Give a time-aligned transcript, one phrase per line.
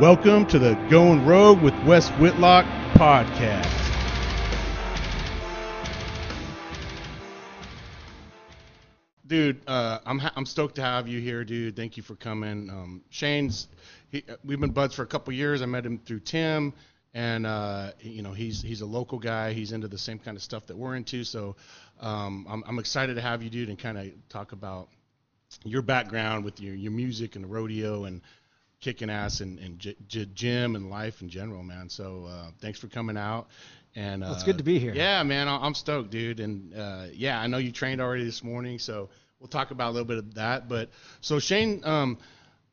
[0.00, 3.64] Welcome to the Going Rogue with Wes Whitlock podcast.
[9.26, 11.76] Dude, uh, I'm ha- I'm stoked to have you here, dude.
[11.76, 12.68] Thank you for coming.
[12.68, 13.68] Um, Shane's,
[14.10, 15.62] he, we've been buds for a couple years.
[15.62, 16.74] I met him through Tim,
[17.14, 19.54] and uh, you know he's he's a local guy.
[19.54, 21.24] He's into the same kind of stuff that we're into.
[21.24, 21.56] So
[22.02, 24.90] um, I'm I'm excited to have you, dude, and kind of talk about
[25.64, 28.20] your background with your your music and the rodeo and
[28.80, 31.88] kicking ass and, and j- j- gym and life in general, man.
[31.88, 33.48] So uh, thanks for coming out.
[33.94, 34.92] And uh, Well, it's good to be here.
[34.94, 36.40] Yeah, man, I- I'm stoked, dude.
[36.40, 39.08] And uh, yeah, I know you trained already this morning, so
[39.40, 40.68] we'll talk about a little bit of that.
[40.68, 40.90] But
[41.20, 42.18] so Shane, um,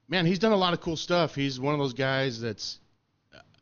[0.10, 1.36] man, he's done a lot of cool stuff.
[1.36, 2.80] He's one of those guys that's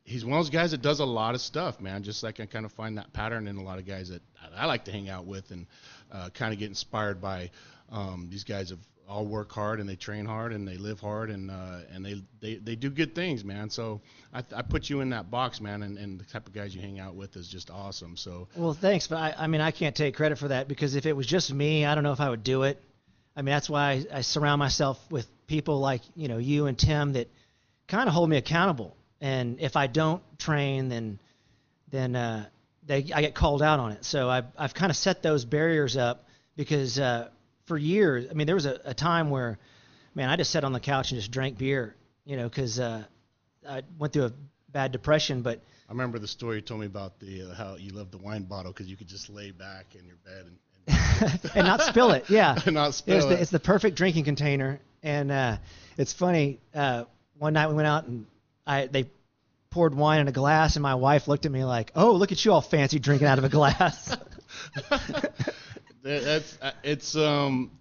[0.04, 2.04] he's one of those guys that does a lot of stuff, man.
[2.04, 4.22] Just like I kind of find that pattern in a lot of guys that
[4.58, 5.68] I like to hang out with and
[6.12, 7.52] uh, kind of get inspired by.
[7.92, 8.80] Um, these guys have
[9.12, 12.24] all work hard and they train hard and they live hard and uh, and they,
[12.40, 13.70] they they do good things, man.
[13.70, 14.02] So
[14.34, 16.82] I, I put you in that box, man, and, and the type of guys you
[16.82, 18.16] hang out with is just awesome.
[18.16, 21.06] So Well, thanks, but I, I mean, I can't take credit for that because if
[21.06, 22.82] it was just me, I don't know if I would do it.
[23.36, 26.80] I mean, that's why I, I surround myself with people like you know you and
[26.80, 27.30] Tim that
[27.88, 28.96] kind of hold me accountable.
[29.20, 31.20] And if I don't train, then
[31.92, 32.46] then uh,
[32.88, 34.06] they I get called out on it.
[34.06, 37.28] So I've I've kind of set those barriers up because uh,
[37.72, 39.58] for years, I mean, there was a, a time where,
[40.14, 43.06] man, I just sat on the couch and just drank beer, you know, because uh,
[43.66, 44.34] I went through a
[44.70, 47.92] bad depression, but I remember the story you told me about the uh, how you
[47.92, 50.48] loved the wine bottle because you could just lay back in your bed
[50.90, 52.30] and, and not spill it.
[52.30, 53.42] Yeah, not It's spill the, it.
[53.42, 55.56] it's the perfect drinking container, and uh,
[55.98, 56.60] it's funny.
[56.76, 57.06] Uh,
[57.38, 58.26] one night we went out and
[58.68, 59.06] I they
[59.70, 62.44] poured wine in a glass, and my wife looked at me like, "Oh, look at
[62.44, 64.18] you all fancy drinking out of a glass."
[66.04, 67.72] That- that's uh, it's um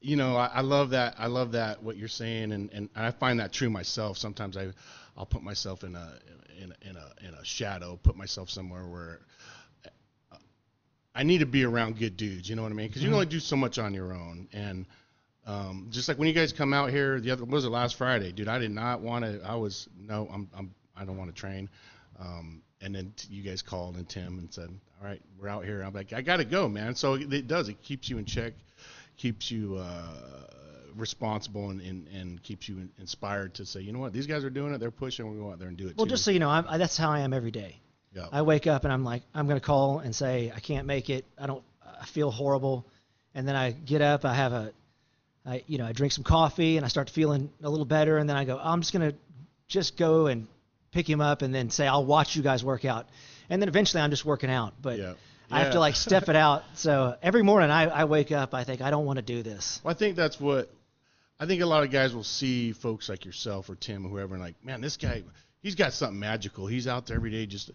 [0.00, 3.10] you know I, I love that I love that what you're saying and, and I
[3.12, 4.18] find that true myself.
[4.18, 4.68] Sometimes I
[5.16, 6.12] I'll put myself in a
[6.60, 9.20] in a, in a in a shadow put myself somewhere where
[11.14, 12.88] I need to be around good dudes you know what I mean?
[12.88, 14.86] Because you can only do so much on your own and
[15.46, 17.96] um, just like when you guys come out here the other what was it last
[17.96, 18.32] Friday?
[18.32, 21.40] Dude I did not want to I was no I'm, I'm I don't want to
[21.40, 21.68] train
[22.20, 24.68] um, and then t- you guys called and Tim and said,
[25.00, 27.68] "All right, we're out here." I'm like, "I gotta go, man." So it, it does.
[27.68, 28.52] It keeps you in check,
[29.16, 30.46] keeps you uh,
[30.94, 34.12] responsible, and, and, and keeps you in, inspired to say, "You know what?
[34.12, 34.78] These guys are doing it.
[34.78, 35.26] They're pushing.
[35.26, 36.10] We're going go out there and do it." well, too.
[36.10, 37.80] just so you know, I, that's how I am every day.
[38.14, 38.26] yeah.
[38.30, 41.24] I wake up and I'm like, I'm gonna call and say I can't make it.
[41.38, 41.64] I don't.
[42.00, 42.86] I feel horrible,
[43.34, 44.24] and then I get up.
[44.24, 44.72] I have a,
[45.46, 48.28] I you know I drink some coffee and I start feeling a little better, and
[48.28, 49.14] then I go, I'm just gonna
[49.68, 50.48] just go and
[50.92, 53.08] pick him up and then say I'll watch you guys work out,
[53.48, 54.74] and then eventually I'm just working out.
[54.80, 55.14] But Yeah.
[55.52, 56.62] I have to like step it out.
[56.74, 59.80] So every morning I, I wake up, I think I don't want to do this.
[59.82, 60.70] Well, I think that's what
[61.40, 64.34] I think a lot of guys will see folks like yourself or Tim or whoever
[64.34, 65.22] and like, man, this guy,
[65.60, 66.66] he's got something magical.
[66.66, 67.70] He's out there every day just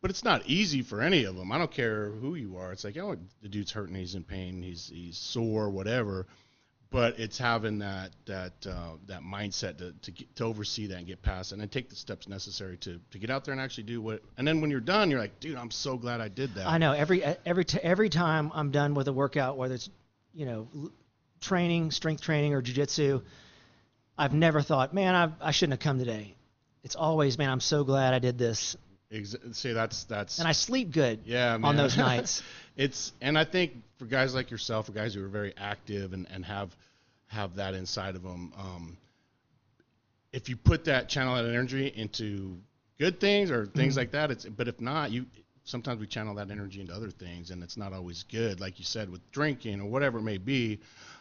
[0.00, 1.50] but it's not easy for any of them.
[1.50, 2.72] I don't care who you are.
[2.72, 6.26] It's like, oh, the dude's hurting, he's in pain, he's he's sore, whatever.
[6.90, 11.06] But it's having that that uh, that mindset to to, get, to oversee that and
[11.06, 13.60] get past it, and then take the steps necessary to to get out there and
[13.60, 14.22] actually do what.
[14.38, 16.66] And then when you're done, you're like, dude, I'm so glad I did that.
[16.66, 19.90] I know every every t- every time I'm done with a workout, whether it's
[20.32, 20.90] you know
[21.42, 23.22] training, strength training, or jujitsu,
[24.16, 26.36] I've never thought, man, I I shouldn't have come today.
[26.84, 28.76] It's always, man, I'm so glad I did this,
[29.10, 31.64] Ex- see, that's that's and I sleep good Yeah, man.
[31.64, 32.42] on those nights.
[32.76, 36.26] it's and I think for guys like yourself, for guys who are very active and,
[36.30, 36.74] and have
[37.28, 38.96] have that inside of them, um,
[40.32, 42.58] if you put that channel that energy into
[42.98, 43.98] good things or things Mm-hmm.
[44.00, 45.24] like that, it's but if not, you
[45.64, 48.84] sometimes we channel that energy into other things and it's not always good, like you
[48.84, 50.78] said with drinking or whatever it may be.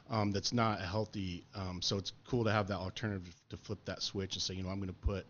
[0.09, 1.43] Um, that's not healthy.
[1.53, 4.63] Um, so it's cool to have that alternative to flip that switch and say, you
[4.63, 5.25] know, I'm going to put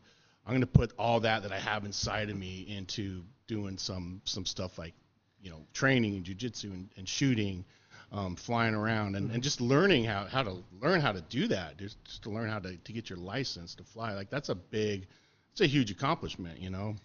[0.48, 4.22] I'm going to put all that that I have inside of me into doing some
[4.24, 4.94] some stuff like
[5.42, 7.66] you know training and jujitsu and, and shooting,
[8.14, 11.78] um, flying around and, and just learning how, how to learn how to do that.
[11.78, 14.14] Just, just to learn how to, to get your license to fly.
[14.14, 15.08] Like that's a big,
[15.52, 16.62] it's a huge accomplishment.
[16.62, 16.96] You know.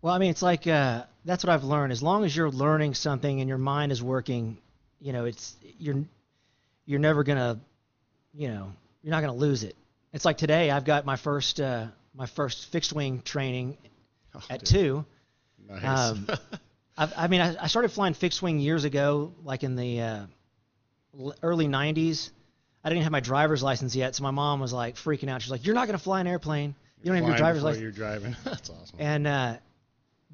[0.00, 1.92] Well, I mean, it's like uh, that's what I've learned.
[1.92, 4.56] As long as you're learning something and your mind is working,
[5.00, 6.02] you know, it's you're
[6.86, 7.60] you're never gonna,
[8.32, 8.72] you know,
[9.02, 9.76] you're not gonna lose it.
[10.14, 13.76] It's like today, I've got my first uh, my first fixed wing training
[14.34, 15.04] Oh, at dude, two.
[15.68, 15.84] Nice.
[15.84, 16.26] Um,
[16.96, 20.26] I mean, I, I started flying fixed wing years ago, like in the uh,
[21.42, 22.30] early '90s.
[22.84, 25.42] I didn't have my driver's license yet, so my mom was like freaking out.
[25.42, 26.74] She's like, "You're not gonna fly an airplane.
[27.02, 28.36] You don't have your driver's license." You're driving.
[28.44, 28.96] that's awesome.
[28.98, 29.56] And uh,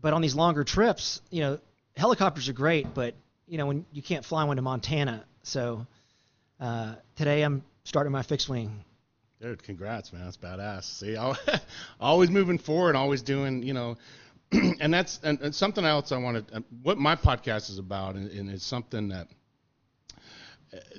[0.00, 1.58] but on these longer trips, you know,
[1.96, 3.14] helicopters are great, but
[3.46, 5.24] you know when you can't fly one to Montana.
[5.42, 5.86] So
[6.60, 8.84] uh, today I'm starting my fixed wing
[9.40, 10.24] Dude, congrats, man.
[10.24, 10.84] That's badass.
[10.84, 11.16] See,
[12.00, 13.96] always moving forward, always doing, you know,
[14.80, 16.46] and that's and, and something else I wanted.
[16.54, 19.28] uh, What my podcast is about, and, and it's something that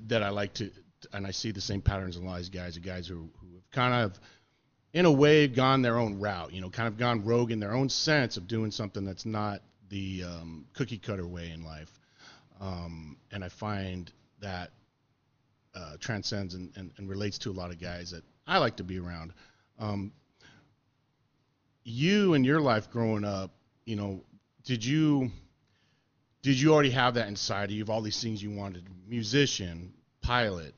[0.07, 0.71] that I like to,
[1.13, 3.55] and I see the same patterns in a lot of guys, the guys who who
[3.55, 4.19] have kind of,
[4.93, 6.53] in a way, gone their own route.
[6.53, 9.61] You know, kind of gone rogue in their own sense of doing something that's not
[9.89, 11.91] the um, cookie cutter way in life.
[12.59, 14.11] Um, and I find
[14.41, 14.71] that
[15.77, 18.83] uh, transcends and, and, and relates to a lot of guys that I like to
[18.83, 19.33] be around.
[19.79, 20.12] Um,
[21.83, 23.51] you and your life growing up,
[23.85, 24.24] you know,
[24.65, 25.31] did you
[26.41, 28.85] did you already have that inside of you of all these things you wanted?
[29.07, 30.74] Musician, pilot,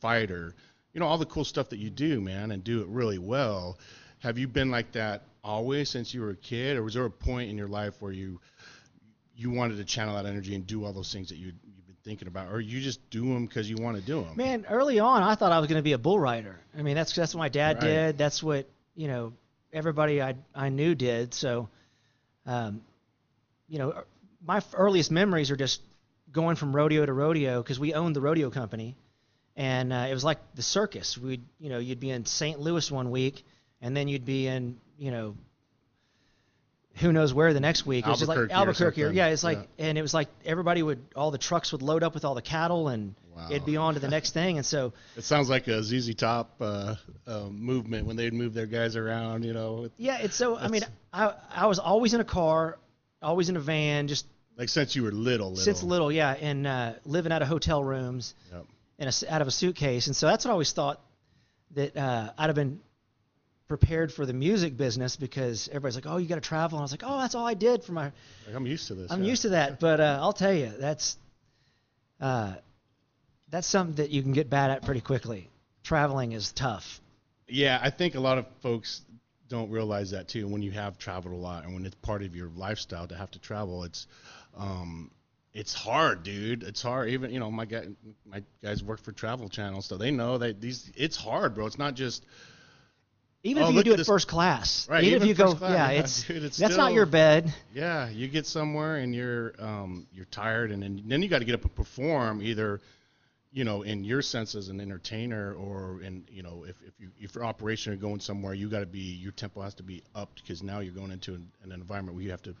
[0.00, 0.54] fighter,
[0.92, 3.78] you know, all the cool stuff that you do, man, and do it really well.
[4.20, 7.10] Have you been like that always since you were a kid, or was there a
[7.10, 8.40] point in your life where you
[9.36, 11.52] you wanted to channel that energy and do all those things that you
[12.10, 14.32] thinking about, or you just do them because you want to do them?
[14.34, 16.58] Man, early on, I thought I was going to be a bull rider.
[16.76, 17.86] I mean, that's that's what my dad Right.
[17.86, 18.18] did.
[18.18, 18.66] That's what
[18.96, 19.32] you know
[19.72, 21.32] everybody I I knew did.
[21.34, 21.68] So,
[22.46, 22.80] um,
[23.68, 24.02] you know,
[24.44, 25.82] my earliest memories are just
[26.32, 28.96] going from rodeo to rodeo because we owned the rodeo company,
[29.54, 31.16] and uh, it was like the circus.
[31.16, 32.58] We'd you know you'd be in St.
[32.58, 33.44] Louis one week,
[33.80, 35.36] and then you'd be in you know
[37.00, 38.06] who knows where the next week.
[38.06, 39.86] It was just like Albuquerque or Or, yeah, it's like, Yeah.
[39.86, 42.42] and it was like everybody would, all the trucks would load up with all the
[42.42, 43.46] cattle, and Wow.
[43.50, 44.56] it'd be on to the next thing.
[44.58, 48.66] And so, It sounds like a ZZ Top uh, uh, movement when they'd move their
[48.66, 49.88] guys around, you know.
[49.96, 50.56] yeah, it's so.
[50.56, 50.82] I mean,
[51.12, 52.78] I I was always in a car,
[53.22, 54.26] always in a van, just
[54.56, 55.64] Like since you were little, little.
[55.64, 58.66] since little, yeah, and uh, living out of hotel rooms Yep.
[58.98, 60.06] in a out of a suitcase.
[60.06, 61.00] And so that's what I always thought
[61.76, 62.80] that uh, I'd have been
[63.70, 66.84] prepared for the music business because everybody's like, oh, you got to travel, and I
[66.84, 68.06] was like, oh, that's all I did for my
[68.46, 69.12] Like, I'm used to this.
[69.12, 69.30] I'm yeah.
[69.30, 71.16] used to that, but uh, I'll tell you, that's
[72.20, 72.54] uh,
[73.48, 75.48] that's something that you can get bad at pretty quickly.
[75.84, 77.00] Traveling is tough.
[77.46, 79.02] Yeah, I think a lot of folks
[79.48, 80.48] don't realize that too.
[80.48, 83.30] When you have traveled a lot and when it's part of your lifestyle to have
[83.30, 84.08] to travel, it's
[84.58, 85.12] um,
[85.54, 86.64] it's hard, dude.
[86.64, 87.10] It's hard.
[87.10, 87.86] Even you know, my guy,
[88.26, 90.90] my guys work for Travel Channel, so they know that these.
[90.96, 91.66] It's hard, bro.
[91.66, 92.26] It's not just
[93.42, 95.54] Even Oh, if you do it this- first class, Right, even, even if you go,
[95.54, 97.52] class, yeah, yeah, it's dude, it's that's not your bed.
[97.74, 101.46] Yeah, you get somewhere and you're um, you're tired, and then, then you got to
[101.46, 102.80] get up and perform either,
[103.50, 107.10] you know, in your sense as an entertainer, or in you know, if if you
[107.18, 110.02] if you're operation or going somewhere, you got to be your tempo has to be
[110.14, 112.54] up because now you're going into an, an environment where you have to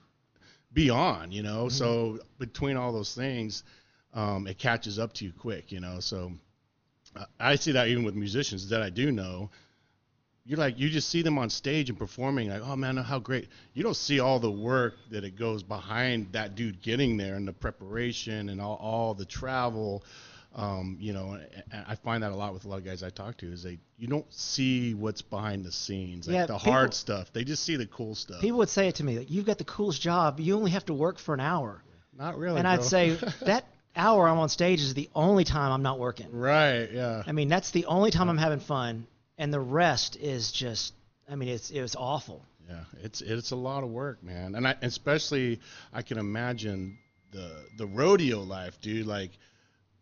[0.72, 1.68] be on, you know.
[1.68, 3.64] So between all those things,
[4.14, 6.00] um, it catches up to you quick, you know.
[6.00, 6.32] So
[7.38, 9.50] I see that even with musicians that I do know
[10.50, 13.48] you're like you just see them on stage and performing like oh man how great.
[13.72, 17.46] You don't see all the work that it goes behind that dude getting there and
[17.46, 20.02] the preparation and all, all the travel.
[20.52, 21.38] Um, you know
[21.88, 23.78] i find that a lot with a lot of guys i talk to is they
[23.98, 27.32] you don't see what's behind the scenes like Yeah, the people- hard stuff.
[27.32, 28.40] They just see the cool stuff.
[28.40, 30.40] People would say it to me, like, "You've got the coolest job.
[30.40, 31.82] You only have to work for an hour."
[32.18, 33.10] not really and I'd say
[33.42, 33.64] that
[33.94, 36.26] hour I'm on stage is the only time I'm not working.
[36.32, 37.22] right yeah.
[37.24, 39.06] I mean, that's the only time I'm having fun,
[39.40, 40.92] and the rest is just.
[41.28, 42.44] I mean, it's it was awful.
[42.68, 45.60] Yeah, it's it's a lot of work, man, and I especially
[45.92, 46.98] I can imagine
[47.32, 49.06] the the rodeo life, dude.
[49.06, 49.30] Like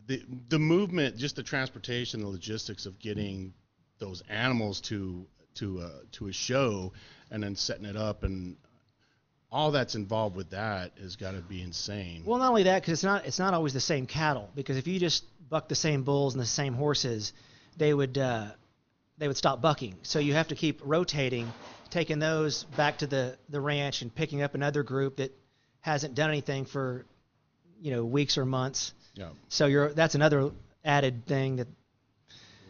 [0.06, 3.54] the the movement, just the transportation, the logistics of getting
[3.98, 5.24] those animals to
[5.54, 6.92] to a to a show,
[7.30, 8.56] and then setting it up, and
[9.52, 12.22] all that's involved with that has got to be insane.
[12.26, 14.50] Well, not only that, because it's not it's not always the same cattle.
[14.54, 17.32] Because if you just buck the same bulls and the same horses,
[17.76, 18.48] they would uh,
[19.18, 19.94] they would stop bucking.
[20.02, 21.50] So you have to keep rotating,
[21.90, 25.32] taking those back to the the ranch and picking up another group that
[25.80, 27.04] hasn't done anything for
[27.80, 28.92] you know weeks or months.
[29.14, 30.50] yeah, So you're that's another
[30.84, 31.68] added thing that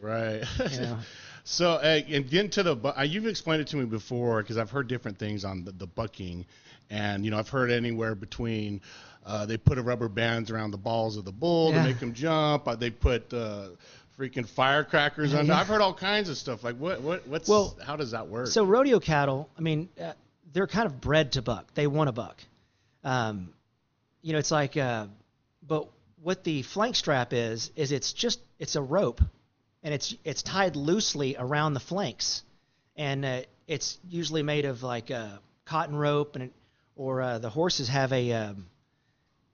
[0.02, 0.42] right.
[0.70, 0.98] you know.
[1.44, 4.70] So, uh, and getting to the, uh, you've explained it to me before because I've
[4.70, 6.44] heard different things on the, the bucking,
[6.90, 8.82] and you know I've heard anywhere between
[9.24, 11.78] uh, they put a rubber bands around the balls of the bull Yeah.
[11.82, 12.68] to make them jump.
[12.68, 13.68] Uh, they put uh,
[14.18, 15.52] freaking firecrackers under.
[15.52, 15.60] Yeah.
[15.60, 16.64] I've heard all kinds of stuff.
[16.64, 18.48] Like what, what, what's, Well, how does that work?
[18.48, 20.12] So rodeo cattle, I mean, uh,
[20.52, 21.72] they're kind of bred to buck.
[21.74, 22.36] They want to buck.
[23.04, 23.50] Um,
[24.22, 25.06] you know, it's like, uh,
[25.66, 25.88] but
[26.22, 29.20] what the flank strap is, is it's just it's a rope,
[29.82, 32.42] and it's it's tied loosely around the flanks,
[32.96, 36.52] and uh, it's usually made of like uh, cotton rope, and it,
[36.96, 38.66] or uh, the horses have a, um,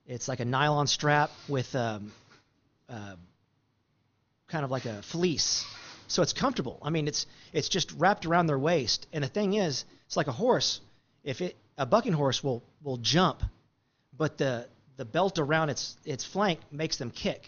[0.06, 2.10] it's like a nylon strap with um,
[2.88, 3.16] uh,
[4.54, 5.64] kind of like a fleece.
[6.06, 6.76] So it's comfortable.
[6.88, 9.06] I mean, it's it's just wrapped around their waist.
[9.12, 10.80] And the thing is, it's like a horse.
[11.24, 13.38] If it a bucking horse will will jump,
[14.16, 17.40] but the the belt around its its flank makes them kick.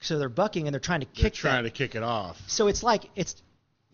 [0.00, 1.74] So they're bucking and they're trying to They're kick trying that.
[1.74, 2.36] to kick it off.
[2.46, 3.34] So it's like it's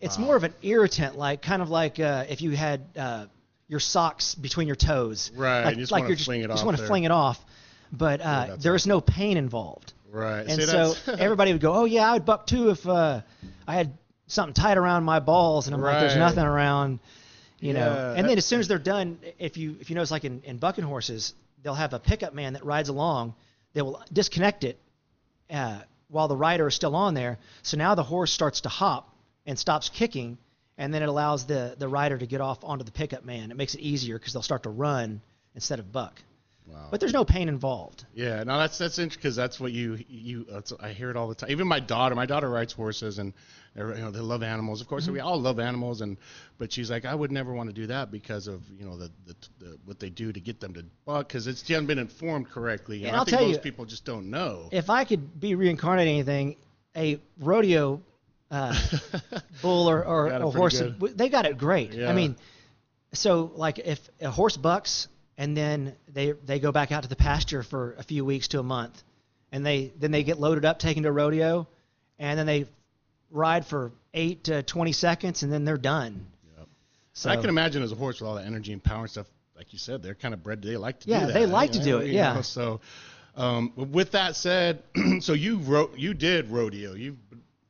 [0.01, 0.25] It's Wow.
[0.25, 3.25] more of an irritant, like kind of like uh, if you had uh,
[3.67, 5.31] your socks between your toes.
[5.35, 7.37] Right, Like, you just like you're just, fling it just want to fling it off.
[7.91, 9.93] But uh, that's there's no pain involved.
[10.15, 10.47] Right.
[10.47, 13.21] And See, so everybody would go, "Oh yeah, I would buck too if uh,
[13.67, 16.99] I had something tight around my balls." And I'm like, "There's nothing around."
[17.59, 20.23] You know, and then as soon as they're done, if you if you notice, like
[20.23, 23.35] in, in bucking horses, they'll have a pickup man that rides along.
[23.73, 24.79] They will disconnect it
[25.49, 27.37] uh, while the rider is still on there.
[27.63, 29.13] So now the horse starts to hop
[29.45, 30.37] and stops kicking,
[30.77, 33.51] and then it allows the the rider to get off onto the pickup man.
[33.51, 35.19] It makes it easier because they'll start to run
[35.55, 36.21] instead of buck.
[36.67, 36.87] Wow.
[36.89, 38.05] But there's no pain involved.
[38.15, 40.45] Yeah, no, that's that's interesting because that's what you you.
[40.49, 41.51] That's, I hear it all the time.
[41.51, 43.33] Even my daughter, my daughter rides horses, and
[43.75, 44.81] you know they love animals.
[44.81, 45.13] Of course, Mm-hmm.
[45.13, 46.17] we all love animals, and
[46.57, 49.11] but she's like, I would never want to do that because of you know the,
[49.27, 51.99] the, the what they do to get them to buck because it's she hasn't been
[51.99, 52.97] informed correctly.
[52.99, 54.69] And And I I'll think tell most you- people just don't know.
[54.71, 56.55] if I could be reincarnated anything,
[56.97, 58.01] a rodeo
[58.49, 58.75] uh,
[59.61, 61.17] bull or, or a horse, good.
[61.17, 61.93] they got it great.
[61.93, 62.09] Yeah.
[62.09, 62.37] I mean,
[63.13, 65.07] so like if a horse bucks
[65.37, 68.59] and then they they go back out to the pasture for a few weeks to
[68.59, 69.03] a month,
[69.51, 71.67] and they then they get loaded up, taken to a rodeo,
[72.19, 72.65] and then they
[73.31, 76.25] ride for eight to twenty seconds, and then they're done.
[76.57, 76.67] Yep.
[77.13, 79.27] So I can imagine as a horse with all that energy and power and stuff,
[79.55, 80.61] like you said, they're kind of bred.
[80.61, 81.33] They like to Yeah, do that.
[81.33, 82.33] they like to do it, you yeah.
[82.33, 82.81] know, so,
[83.35, 84.83] um, with that said,
[85.19, 86.93] so you wrote, you did rodeo.
[86.93, 87.17] You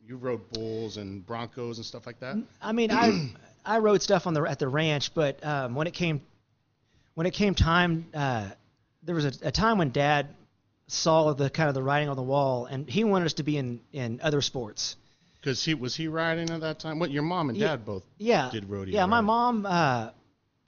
[0.08, 2.38] you rode bulls and broncos and stuff like that.
[2.62, 3.32] I mean, I
[3.66, 6.22] I rode stuff on the at the ranch, but um, when it came
[7.16, 8.50] when it came time, uh,
[9.04, 10.28] there was a, a time when Dad
[10.88, 13.58] saw the kind of the writing on the wall, and he wanted us to be
[13.58, 14.96] in in other sports.
[15.40, 17.00] Because he was he riding at that time.
[17.00, 17.68] What your mom and Yeah.
[17.70, 18.94] dad both Yeah, did rodeo.
[18.96, 19.06] yeah.
[19.06, 20.10] My mom uh,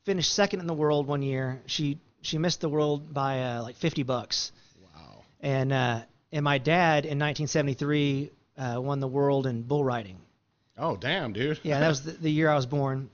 [0.06, 1.62] finished second in the world one year.
[1.68, 4.52] She she missed the world by uh, like 50 bucks,
[4.84, 5.24] Wow.
[5.42, 6.02] and uh,
[6.32, 10.18] and my dad in 1973 uh, won the world in bull riding.
[10.78, 11.60] Oh damn, dude.
[11.64, 13.10] Yeah, that was the, the year I was born.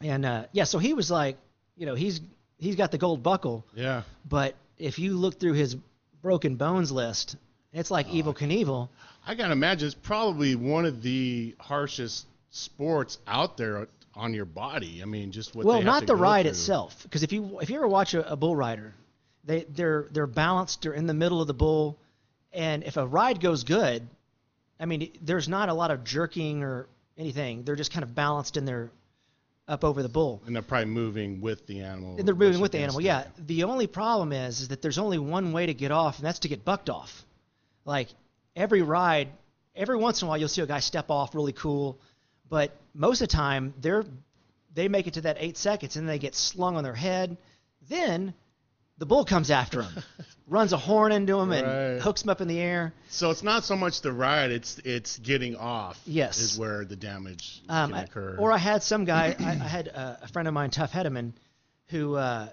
[0.00, 1.36] And uh, yeah, so he was like,
[1.76, 2.20] you know, he's
[2.60, 4.02] he's got the gold buckle, yeah.
[4.28, 5.76] but if you look through his
[6.22, 7.36] broken bones list,
[7.72, 8.34] it's like Evel oh.
[8.34, 8.88] Knievel.
[9.26, 15.00] I gotta imagine it's probably one of the harshest sports out there on your body.
[15.02, 15.64] I mean, just what.
[15.64, 16.50] Well, they have not the ride through.
[16.50, 18.94] itself, because if you if you ever watch a, a bull rider,
[19.44, 20.82] they they're they're balanced.
[20.82, 21.98] They're in the middle of the bull,
[22.52, 24.06] and if a ride goes good,
[24.78, 26.86] I mean, there's not a lot of jerking or
[27.18, 27.62] anything.
[27.64, 28.90] They're just kind of balanced in their
[29.70, 30.42] up over the bull.
[30.44, 32.16] And they're probably moving with the animal.
[32.18, 33.00] And they're moving with the animal.
[33.00, 33.24] Yeah.
[33.38, 36.40] The only problem is, is that there's only one way to get off, and that's
[36.40, 37.24] to get bucked off.
[37.84, 38.08] Like
[38.56, 39.28] every ride,
[39.74, 41.98] every once in a while you'll see a guy step off really cool,
[42.48, 44.04] but most of the time they're
[44.74, 47.36] they make it to that eight seconds and they get slung on their head.
[47.88, 48.34] Then
[49.00, 49.92] the bull comes after him,
[50.46, 52.92] runs a horn into them and hooks him up in the air.
[53.08, 55.98] So it's not so much the ride; it's it's getting off.
[56.04, 56.38] Yes.
[56.38, 59.88] Is where the damage Um, can I- or I had some guy, I, I had
[59.88, 61.32] a, a friend of mine, Tuff Hedeman,
[61.88, 62.50] who uh,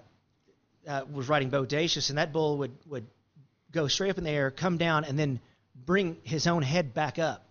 [0.88, 3.06] uh, was riding Bodacious, and that bull would, would
[3.70, 5.40] go straight up in the air, come down, and then
[5.84, 7.44] bring his own head back up.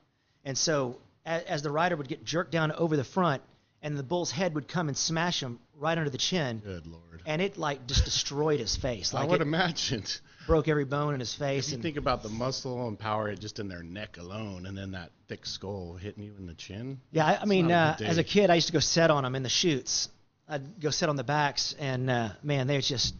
[0.43, 3.43] And so as, as the rider would get jerked down over the front,
[3.83, 7.21] and the bull's head would come and smash him right under the chin, Good lord.
[7.25, 9.13] and it like just destroyed his face.
[9.13, 10.03] I Like would it imagine.
[10.45, 11.67] broke every bone in his face.
[11.67, 14.91] If you think about the muscle and power just in their neck alone, and then
[14.91, 16.99] that thick skull hitting you in the chin.
[17.11, 19.23] Yeah, I, I mean, a uh, as a kid, I used to go set on
[19.23, 20.09] them in the chutes.
[20.49, 23.13] I'd go sit on the backs, and uh, man, they're just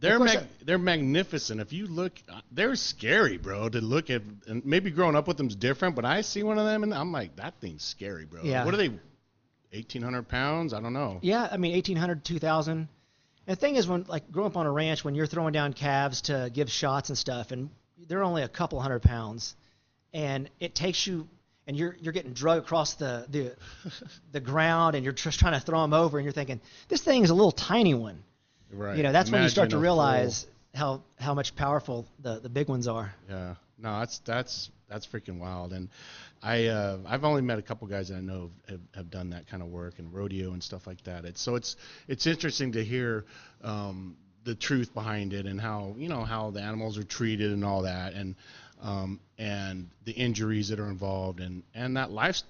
[0.00, 1.60] They're mag- they're magnificent.
[1.60, 2.12] If you look,
[2.50, 3.68] they're scary, bro.
[3.68, 6.64] To look at, and maybe growing up with them's different, but I see one of
[6.64, 8.42] them and I'm like, that thing's scary, bro.
[8.42, 8.64] Yeah.
[8.64, 8.90] What are they?
[9.78, 10.72] 1,800 pounds?
[10.72, 11.18] I don't know.
[11.22, 12.88] Yeah, I mean, 1800, 2000.
[13.46, 15.72] And the thing is, when like growing up on a ranch, when you're throwing down
[15.72, 17.70] calves to give shots and stuff, and
[18.08, 19.54] they're only a couple hundred pounds,
[20.12, 21.28] and it takes you,
[21.66, 23.56] and you're you're getting drug across the the
[24.32, 27.22] the ground, and you're just trying to throw them over, and you're thinking this thing
[27.22, 28.22] is a little tiny one.
[28.72, 28.96] Right.
[28.96, 32.48] You know, that's when you start to Imagine realize how how much powerful the the
[32.48, 33.12] big ones are.
[33.28, 33.54] yeah.
[33.78, 35.72] No, that's that's that's freaking wild.
[35.72, 35.88] And
[36.42, 39.48] I uh, I've only met a couple guys that I know have, have done that
[39.48, 41.24] kind of work and rodeo and stuff like that.
[41.24, 41.76] It's so it's
[42.08, 43.26] it's interesting to hear
[43.62, 47.64] um, the truth behind it and how you know how the animals are treated and
[47.64, 48.34] all that and
[48.80, 52.42] um, and the injuries that are involved and and that life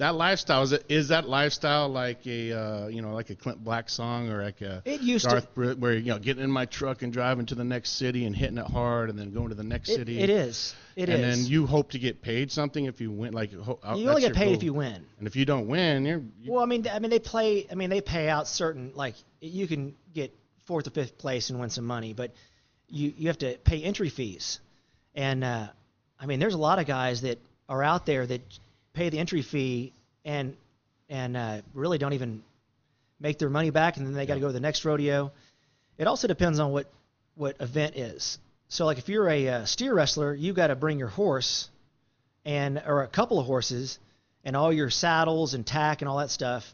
[0.00, 3.62] that lifestyle is it is that lifestyle like a uh, you know like a Clint
[3.62, 6.50] Black song or like a It used to- Garth Br- where you know getting in
[6.50, 9.50] my truck and driving to the next city and hitting it hard and then going
[9.50, 10.74] to the next It, city it is.
[10.96, 11.38] It and is.
[11.44, 14.34] then you hope to get paid something if you win like ho- you only get
[14.34, 15.06] paid if you win.
[15.18, 17.66] and if you don't win you're you, Well, I mean, I mean, they play.
[17.70, 21.60] I mean, they pay out certain like you can get fourth or fifth place and
[21.60, 22.32] win some money, but
[22.88, 24.60] you you have to pay entry fees,
[25.14, 25.68] and uh,
[26.18, 27.38] I mean, there's a lot of guys that
[27.68, 28.40] are out there that
[29.00, 29.92] pay the entry fee
[30.24, 30.54] and
[31.08, 32.42] and uh, really don't even
[33.18, 35.32] make their money back, and then they got to go to the next rodeo.
[35.98, 36.86] It also depends on what
[37.34, 38.38] what event is.
[38.68, 41.68] So like if you're a uh, steer wrestler, you got to bring your horse
[42.44, 43.98] and or a couple of horses
[44.44, 46.72] and all your saddles and tack and all that stuff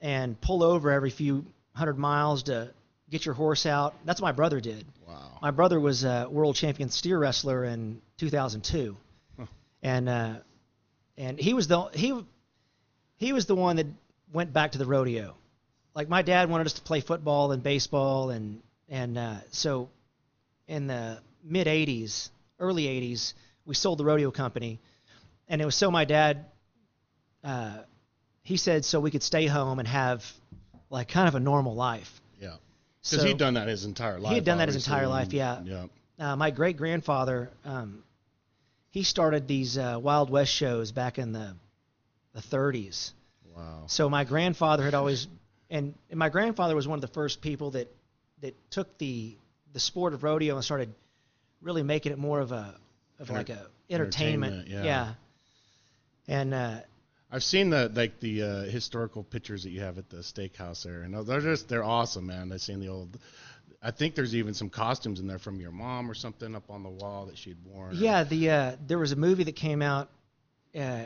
[0.00, 2.70] and pull over every few hundred miles to
[3.10, 3.94] get your horse out.
[4.06, 4.84] That's what my brother did.
[5.06, 5.38] Wow.
[5.42, 8.96] My brother was a world champion steer wrestler in 2002,
[9.38, 9.46] Huh.
[9.82, 10.34] and uh,
[11.20, 12.18] and he was the he
[13.18, 13.86] he was the one that
[14.32, 15.34] went back to the rodeo.
[15.94, 19.90] Like my dad wanted us to play football and baseball, and and uh, so
[20.66, 23.34] in the mid 80s, early 80s,
[23.66, 24.78] we sold the rodeo company,
[25.46, 26.46] and it was so my dad.
[27.44, 27.78] Uh,
[28.42, 30.24] he said so we could stay home and have
[30.88, 32.20] like kind of a normal life.
[32.40, 32.54] Yeah.
[33.02, 34.30] So, Because he'd done that his entire life.
[34.30, 35.60] He had done that his entire life, yeah.
[35.64, 35.86] Yeah.
[36.18, 38.02] uh, my great grandfather, um,
[38.90, 41.54] he started these uh, Wild West shows back in the
[42.32, 43.12] the 30s.
[43.56, 43.84] Wow.
[43.86, 45.26] So my grandfather had always,
[45.68, 47.88] and, and my grandfather was one of the first people that
[48.40, 49.34] that took the
[49.72, 50.92] the sport of rodeo and started
[51.60, 52.74] really making it more of a
[53.18, 54.54] of Enter- like a entertainment.
[54.54, 55.14] entertainment, yeah.
[56.26, 56.80] And uh,
[57.30, 61.02] I've seen the like the uh, historical pictures that you have at the steakhouse there,
[61.02, 62.52] and they're just they're awesome, man.
[62.52, 63.18] I've seen the old.
[63.82, 66.82] I think there's even some costumes in there from your mom or something up on
[66.82, 67.94] the wall that she'd worn.
[67.94, 70.10] yeah, the uh, there was a movie that came out
[70.78, 71.04] uh,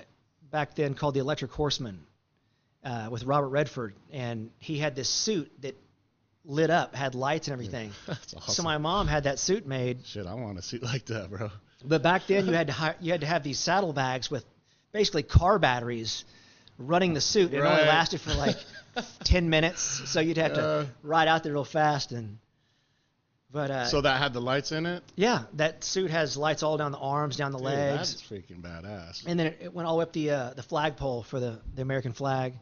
[0.50, 2.00] back then called The Electric Horseman
[2.84, 5.76] uh, with Robert Redford, and he had this suit that
[6.44, 7.92] lit up, had lights and everything.
[8.06, 8.54] That's awesome.
[8.54, 11.50] So my mom had that suit made, Shit, I want a suit like that, bro.
[11.84, 14.44] but back then you had to hi- you had to have these saddlebags with
[14.92, 16.24] basically car batteries
[16.76, 17.54] running the suit.
[17.54, 18.56] It only lasted for like
[19.24, 20.86] ten minutes, so you'd have to Uh.
[21.04, 22.38] ride out there real fast and.
[23.54, 25.02] But uh, So that had the lights in it.
[25.14, 28.60] yeah, that suit has lights all down the arms, down the Dude, legs, that's freaking
[28.60, 29.22] badass.
[29.26, 31.60] and then it, it went all the way up the uh, the flagpole for the
[31.76, 32.54] the American flag.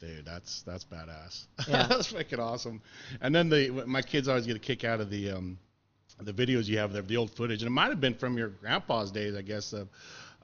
[0.00, 1.44] Dude, that's that's badass.
[1.68, 1.86] Yeah.
[1.86, 2.80] that's freaking awesome.
[3.20, 5.58] And then the my kids always get a kick out of the um
[6.20, 8.48] the videos you have there, the old footage, and it might have been from your
[8.48, 9.88] grandpa's days, I guess, of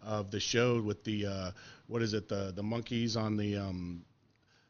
[0.02, 1.50] of the show with the uh
[1.86, 4.04] what is it the the monkeys on the um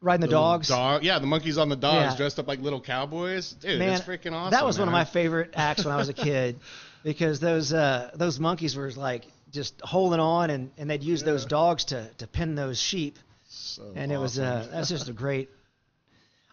[0.01, 0.67] Riding the, little dogs.
[0.69, 2.17] dog yeah the monkeys on the dogs Yeah.
[2.17, 5.03] dressed up like little cowboys dude Man, that's freaking awesome that was one of my
[5.05, 6.59] favorite acts when I was a kid,
[7.03, 11.43] because those uh, those monkeys were like just holding on, and, and they'd use those
[11.45, 13.17] dogs to, to pin those sheep,
[13.49, 15.49] so and it was uh, that's just a great.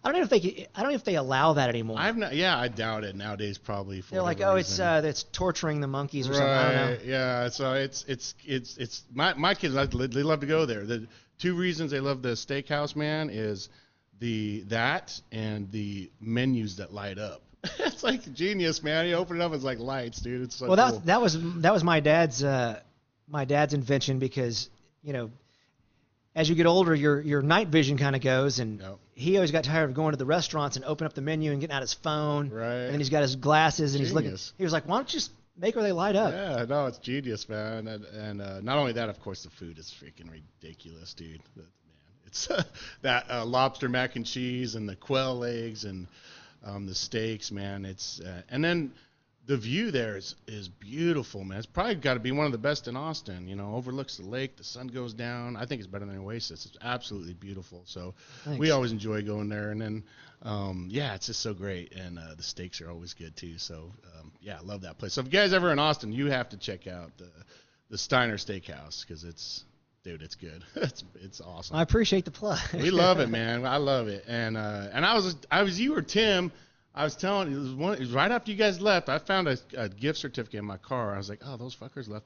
[0.03, 1.97] I don't know if they I don't know if they allow that anymore.
[1.99, 4.85] I've not yeah I doubt it nowadays probably for They're like, oh, it's reason.
[4.87, 6.49] uh, it's torturing the monkeys or something.
[6.49, 6.91] I don't know.
[6.97, 7.05] Right.
[7.05, 7.49] Yeah.
[7.49, 10.85] So it's it's it's it's my my kids they love to go there.
[10.85, 11.07] The
[11.37, 13.69] two reasons they love the steakhouse man is
[14.19, 17.41] the that and the menus that light up.
[17.79, 19.07] it's like genius, man.
[19.07, 20.41] You open it up, it's like lights, dude.
[20.43, 20.99] It's so well, that cool.
[21.05, 22.79] that was that was my dad's uh,
[23.27, 24.69] my dad's invention because
[25.03, 25.31] you know,
[26.35, 28.97] as you get older, your your night vision kind of goes, and Yep.
[29.15, 31.59] he always got tired of going to the restaurants and opening up the menu and
[31.59, 32.73] getting out his phone, Right.
[32.73, 34.29] and then he's got his glasses and he's looking.
[34.29, 34.53] Genius.
[34.57, 36.97] He was like, "Why don't you just make where they light up?" Yeah, no, it's
[36.97, 37.87] genius, man.
[37.87, 41.41] And, and uh, not only that, of course, the food is freaking ridiculous, dude.
[41.55, 42.47] But, man, it's
[43.01, 46.07] that uh, lobster mac and cheese and the quail eggs and
[46.63, 47.85] um, the steaks, man.
[47.85, 48.91] It's uh, and then
[49.47, 51.57] the view there is is beautiful, man.
[51.57, 53.47] It's probably got to be one of the best in Austin.
[53.47, 55.55] You know, overlooks the lake, the sun goes down.
[55.55, 56.65] I think it's better than Oasis.
[56.65, 57.83] It's absolutely beautiful.
[57.85, 58.13] So
[58.57, 59.71] we always enjoy going there.
[59.71, 60.03] And then,
[60.41, 61.93] um, yeah, it's just so great.
[61.93, 63.57] And uh, the steaks are always good too.
[63.57, 65.13] So um, yeah, I love that place.
[65.13, 67.29] So if you guys ever in Austin, you have to check out the
[67.89, 69.63] the Steiner Steakhouse because it's
[70.03, 70.63] dude, it's good.
[70.75, 71.75] it's it's awesome.
[71.75, 72.59] I appreciate the plug.
[72.73, 73.65] we love it, man.
[73.65, 74.25] I love it.
[74.27, 76.51] And uh, and I was I was you or Tim.
[76.93, 77.93] I was telling it was one.
[77.93, 79.09] It was right after you guys left.
[79.09, 81.13] I found a, a gift certificate in my car.
[81.13, 82.25] I was like, oh, those fuckers left.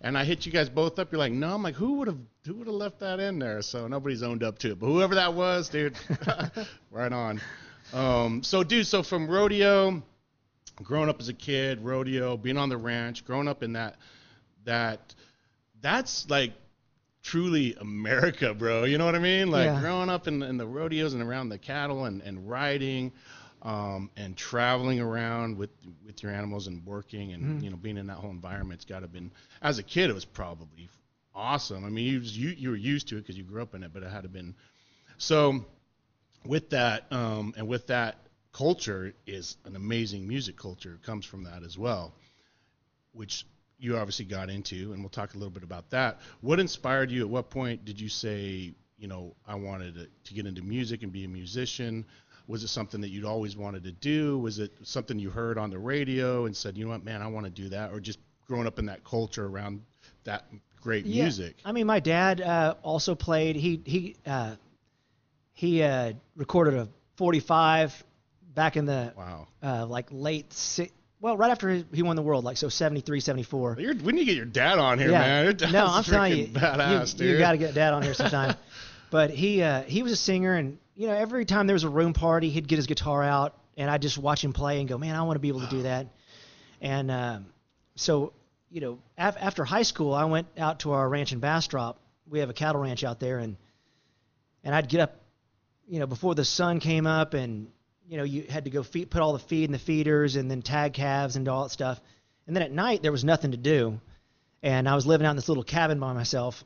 [0.00, 1.12] And I hit you guys both up.
[1.12, 1.54] You're like, no.
[1.54, 3.62] I'm like, who would have who would have left that in there?
[3.62, 4.78] So nobody's owned up to it.
[4.80, 5.94] But whoever that was, dude,
[6.90, 7.40] right on.
[7.92, 10.02] Um, so dude, so from rodeo,
[10.82, 13.96] growing up as a kid, rodeo, being on the ranch, growing up in that
[14.64, 15.14] that
[15.80, 16.52] that's like
[17.22, 18.84] truly America, bro.
[18.84, 19.50] You know what I mean?
[19.50, 19.80] Like Yeah.
[19.80, 23.12] growing up in, in the rodeos and around the cattle and, and riding
[23.62, 25.70] um, and traveling around with
[26.04, 27.64] with your animals and working and Mhm.
[27.64, 28.78] you know being in that whole environment.
[28.78, 30.88] It's got to been as a kid it was probably
[31.34, 31.84] awesome.
[31.84, 33.82] I mean you was- you you were used to it because you grew up in
[33.82, 34.54] it, but it had to been
[35.18, 35.64] so
[36.44, 38.16] with that um, and with that
[38.52, 42.12] culture is an amazing music culture It comes from that as well
[43.12, 43.46] which
[43.78, 47.22] you obviously got into and we'll talk a little bit about that what inspired you
[47.22, 51.02] at what point did you say you know i wanted to, to get into music
[51.02, 52.04] and be a musician
[52.52, 55.70] was it something that you'd always wanted to do was it something you heard on
[55.70, 58.18] the radio and said you know what man i want to do that or just
[58.46, 59.80] growing up in that culture around
[60.24, 60.44] that
[60.80, 61.22] great Yeah.
[61.24, 61.56] music.
[61.64, 63.54] I mean, my dad uh, also played.
[63.56, 64.56] He he uh,
[65.54, 68.02] he uh, recorded a 45
[68.54, 69.46] back in the Wow.
[69.62, 73.20] uh, like late si- well right after he- he won the world like so 73
[73.20, 75.44] 74 You're, we need to get your dad on here, yeah man.
[75.58, 78.56] Your no i'm telling you badass, you, you got to get dad on here sometime
[79.10, 81.88] but he uh, he was a singer and you know every time there was a
[81.88, 84.98] room party he'd get his guitar out and i'd just watch him play and go
[84.98, 86.06] man i want to be able to do that.
[86.80, 87.46] And um,
[87.94, 88.32] so
[88.70, 92.40] you know af- after high school i went out to our ranch in bastrop we
[92.40, 93.56] have a cattle ranch out there and
[94.64, 95.20] and i'd get up
[95.86, 97.68] you know before the sun came up and
[98.08, 100.50] you know you had to go feed, put all the feed in the feeders and
[100.50, 102.00] then tag calves and all that stuff.
[102.46, 104.00] And then at night there was nothing to do
[104.62, 106.64] and i was living out in this little cabin by myself.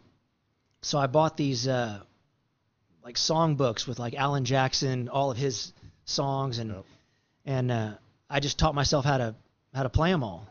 [0.82, 2.00] So i bought these uh
[3.06, 5.72] like song books with like alan jackson all of his
[6.06, 6.84] songs and Yep.
[7.44, 7.90] and uh
[8.28, 9.34] i just taught myself how to
[9.72, 10.48] how to play them all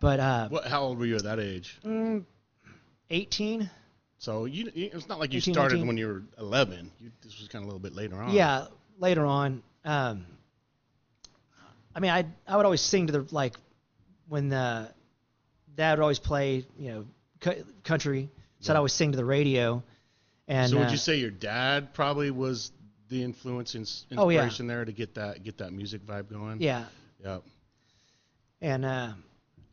[0.00, 0.66] but uh What?
[0.66, 1.78] How old were you at that age?
[1.82, 2.24] mm,
[3.08, 3.70] 18
[4.18, 5.86] So you, you- it's not like you 18, started 19.
[5.86, 6.90] when you were 11.
[7.00, 8.34] You, this was kind of a little bit later on.
[8.34, 8.66] Yeah,
[8.98, 9.62] later on.
[9.86, 10.26] Um,
[11.94, 13.54] I mean, I I would always sing to the like
[14.28, 14.90] when the
[15.74, 17.06] dad would always play, you know,
[17.40, 18.28] cu- country.
[18.60, 19.82] So I'd always sing to the radio.
[20.48, 22.70] And so would uh, you say your dad probably was
[23.08, 24.40] the influence and s- Oh, yeah.
[24.40, 26.60] inspiration there to get that get that music vibe going?
[26.60, 26.84] yeah,
[27.24, 27.42] Yep.
[28.60, 29.12] and uh,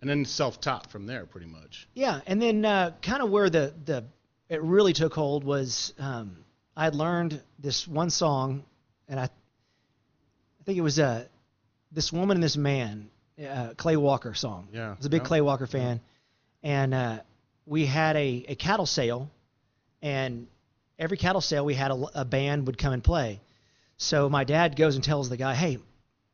[0.01, 1.87] And then self-taught from there, pretty much.
[1.93, 4.03] yeah, and then uh, kind of where the the
[4.49, 6.37] it really took hold was um,
[6.75, 8.63] I had learned this one song,
[9.07, 11.25] and I I think it was uh,
[11.91, 13.09] this woman and this man,
[13.47, 14.69] uh, Clay Walker song.
[14.71, 14.91] Yeah.
[14.91, 15.27] I was a big yeah.
[15.27, 16.01] Clay Walker fan,
[16.63, 17.19] and uh,
[17.65, 19.29] we had a, a cattle sale,
[20.01, 20.47] and
[20.99, 23.41] every cattle sale we had a, a band would come and play.
[23.97, 25.77] So my dad goes and tells the guy, "Hey,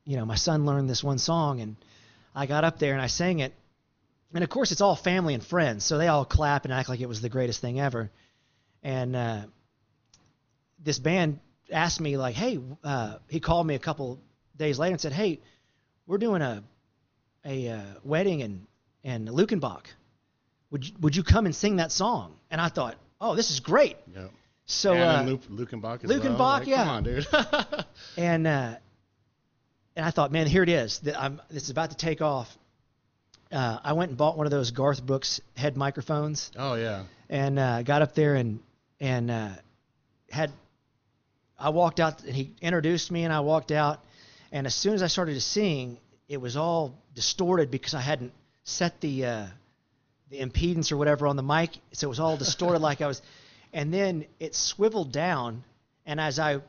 [0.05, 1.75] you know, my son learned this one song," and
[2.35, 3.53] I got up there and I sang it,
[4.33, 6.99] and of course it's all family and friends, so they all clap and act like
[6.99, 8.09] it was the greatest thing ever.
[8.83, 9.41] And uh,
[10.83, 11.39] this band
[11.71, 14.19] asked me like, "Hey," uh, he called me a couple
[14.57, 15.39] days later and said, "Hey,
[16.07, 16.63] we're doing a
[17.45, 18.67] a uh, wedding in
[19.03, 19.85] in Luckenbach.
[20.71, 23.59] Would you, would you come and sing that song?" And I thought, "Oh, this is
[23.59, 23.97] great."
[24.71, 26.59] So and uh, then Luke, Luckenbach as Luckenbach, well.
[26.59, 26.77] Like, yeah.
[26.77, 27.27] Come on, dude.
[28.17, 28.75] and uh,
[29.95, 30.99] and I thought, man, here it is.
[30.99, 32.55] That I'm this is about to take off.
[33.51, 37.05] Uh, I went and bought one of those Garth Brooks head microphones oh yeah.
[37.29, 38.59] and uh, got up there and
[38.99, 39.49] and uh,
[40.29, 40.51] had
[41.57, 44.03] I walked out and he introduced me and I walked out
[44.51, 48.33] and as soon as I started to sing, it was all distorted because I hadn't
[48.65, 49.45] set the uh,
[50.29, 53.19] the impedance or whatever on the mic, so it was all distorted like I was.
[53.73, 55.63] And then it swiveled down,
[56.05, 56.61] and as I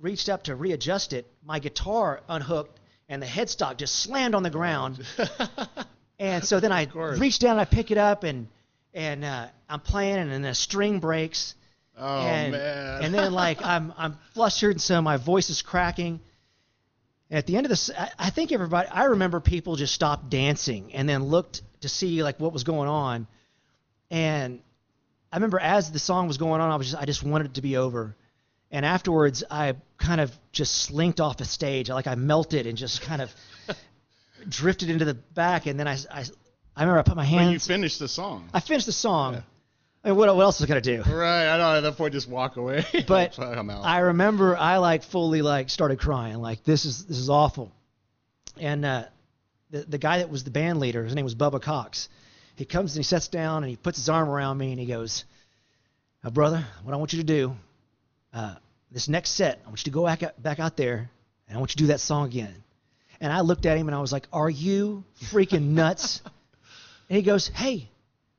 [0.00, 4.50] reached up to readjust it, my guitar unhooked and the headstock just slammed on the
[4.50, 5.04] ground.
[6.22, 8.46] And so then I reach down and I pick it up and
[8.94, 11.56] and uh, I'm playing and then a string breaks
[11.98, 13.02] Oh and man.
[13.02, 16.20] and then like I'm I'm flustered and so my voice is cracking.
[17.28, 20.30] And at the end of this, I, I think everybody I remember people just stopped
[20.30, 23.26] dancing and then looked to see like what was going on.
[24.08, 24.60] And
[25.32, 27.54] I remember as the song was going on, I was just I just wanted it
[27.54, 28.14] to be over.
[28.70, 33.02] And afterwards, I kind of just slinked off the stage, like I melted and just
[33.02, 33.34] kind of
[34.48, 35.66] drifted into the back.
[35.66, 36.24] And then I, I,
[36.74, 37.46] I remember I put my hand.
[37.46, 38.48] when you finished the song.
[38.52, 39.34] I finished the song.
[39.34, 39.40] Yeah.
[40.04, 41.02] I mean, what, what else was I gonna do?
[41.02, 41.76] Right, I know.
[41.76, 42.84] At that point, just walk away.
[43.06, 43.38] But.
[43.38, 47.72] I remember I like fully like started crying, like this is this is awful.
[48.58, 49.04] And uh,
[49.70, 52.08] the the guy that was the band leader, his name was Bubba Cox.
[52.56, 54.86] He comes and he sits down and he puts his arm around me and he
[54.86, 55.24] goes,
[56.24, 57.56] uh, "Brother, what I want you to do,
[58.34, 58.54] uh,
[58.90, 61.10] this next set, I want you to go back out, back out there
[61.48, 62.54] and I want you to do that song again."
[63.20, 66.20] And I looked at him and I was like, "Are you freaking nuts?"
[67.08, 67.88] and he goes, "Hey,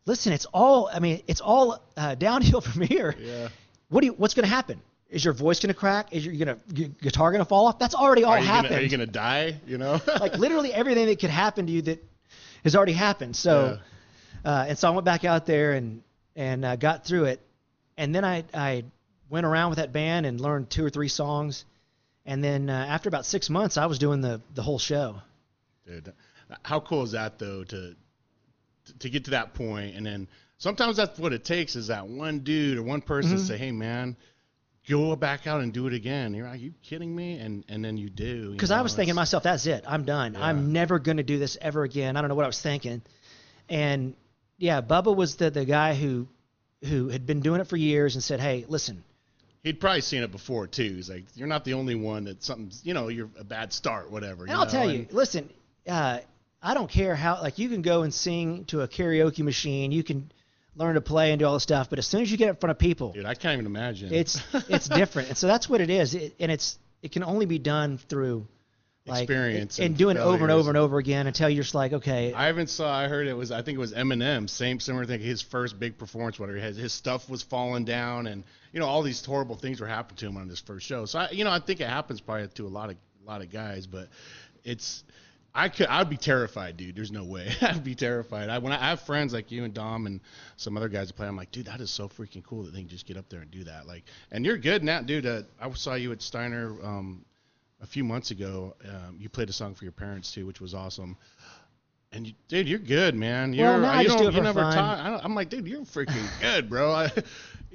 [0.06, 3.50] listen, it's all I mean, it's all uh, downhill from here." yeah.
[3.90, 4.82] what do you, what's going to happen?
[5.10, 6.12] Is your voice going to crack?
[6.12, 7.78] Is your gonna, gu- guitar going to fall off?
[7.78, 8.70] That's already all Are happened.
[8.70, 9.60] gonna, are you gonna die?
[9.68, 10.02] You know.
[10.20, 12.04] like literally everything that could happen to you that
[12.64, 13.36] has already happened.
[13.36, 13.78] So,
[14.46, 16.02] uh, and so I went back out there and
[16.36, 17.42] and uh, got through it,
[17.98, 18.84] and then I I
[19.30, 21.66] went around with that band and learned two or three songs,
[22.26, 25.18] and then uh, after about six months, I was doing the the whole show.
[25.86, 26.14] Dude,
[26.64, 27.96] how cool is that though to
[29.00, 29.94] to get to that point?
[29.94, 30.28] point and then
[30.58, 33.46] sometimes that's what it takes is that one dude or one person Mm-hmm.
[33.46, 34.18] say, "Hey man,
[34.90, 37.98] go back out and do it again." You're like, "You kidding me?" And and then
[37.98, 38.52] you do.
[38.52, 39.84] Because I was thinking to myself, that's it.
[39.88, 40.34] I'm done.
[40.34, 40.46] Yeah.
[40.46, 42.18] I'm never going to do this ever again.
[42.18, 43.02] I don't know what I was thinking.
[43.70, 44.16] And
[44.64, 46.26] yeah, Bubba was the, the guy who
[46.86, 49.04] who had been doing it for years and said, hey, listen,
[49.64, 50.94] he'd probably seen it before too.
[50.96, 54.10] He's like, "You're not the only one that something's, you know, you're a bad start,
[54.10, 55.50] whatever." and I'll know, tell and- you, listen,
[55.88, 56.20] uh,
[56.62, 59.92] I don't care how, like, you can go and sing to a karaoke machine.
[59.92, 60.32] You can
[60.78, 61.90] learn to play and do all this stuff.
[61.90, 64.14] But as soon as you get in front of people, Dude, I can't even imagine.
[64.14, 65.28] it's it's different.
[65.30, 66.16] And so that's what it is.
[66.16, 68.48] It, and it's it can only be done through
[69.06, 71.76] like Experience and, and doing it over and over and over again until you're just
[71.76, 72.94] like, okay, I even saw.
[72.94, 73.52] I heard it was.
[73.52, 74.50] I think it was Eminem.
[74.50, 75.20] Same similar thing.
[75.20, 79.02] His first big performance, where his his stuff was falling down, and you know all
[79.02, 81.06] these horrible things were happening to him on his first show.
[81.06, 83.42] So I, you know, I think it happens probably to a lot of a lot
[83.42, 84.08] of guys, but
[84.64, 85.04] it's.
[85.56, 85.86] I could.
[85.88, 86.96] I'd be terrified, dude.
[86.96, 87.52] There's no way.
[87.62, 88.50] I'd be terrified.
[88.50, 90.22] I when I, I have friends like you and Dom and
[90.56, 92.80] some other guys that play, I'm like, dude, that is so freaking cool that they
[92.80, 93.86] can just get up there and do that.
[93.86, 95.28] Like, and you're good now, dude.
[95.28, 97.24] Uh, I saw you at Steiner um,
[97.84, 98.76] a few months ago.
[98.88, 101.18] Um, you played a song for your parents too, which was awesome.
[102.12, 103.54] And you, dude, you're good, man.
[103.54, 104.74] You're, Well, now I you just don't, do it you for never fun.
[104.76, 105.00] talk.
[105.00, 106.92] I I'm like, dude, you're freaking good, bro.
[106.92, 107.12] I,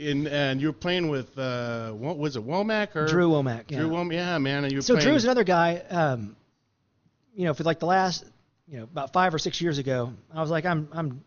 [0.01, 3.65] and and you're playing with uh, what was it, Womack or Drew Womack.
[3.71, 3.81] Yeah.
[3.81, 4.65] Drew Womack, yeah, man.
[4.65, 5.83] And you're so playing, Drew's another guy.
[5.91, 6.37] Um,
[7.35, 8.25] you know, for like the last,
[8.69, 11.25] you know, about five or six years ago, I was like, I'm, I'm,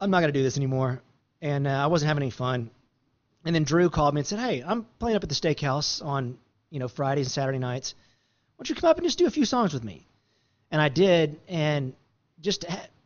[0.00, 1.02] I'm not gonna do this anymore,
[1.42, 2.70] and uh, I wasn't having any fun.
[3.44, 6.38] And then Drew called me and said, Hey, I'm playing up at the steakhouse on,
[6.70, 7.94] you know, Fridays and Saturday nights.
[8.56, 10.06] Why don't you come up and just do a few songs with me?
[10.70, 11.94] And I did, and
[12.40, 12.64] just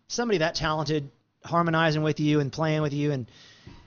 [0.09, 1.11] somebody that talented
[1.45, 3.27] harmonizing with you and playing with you and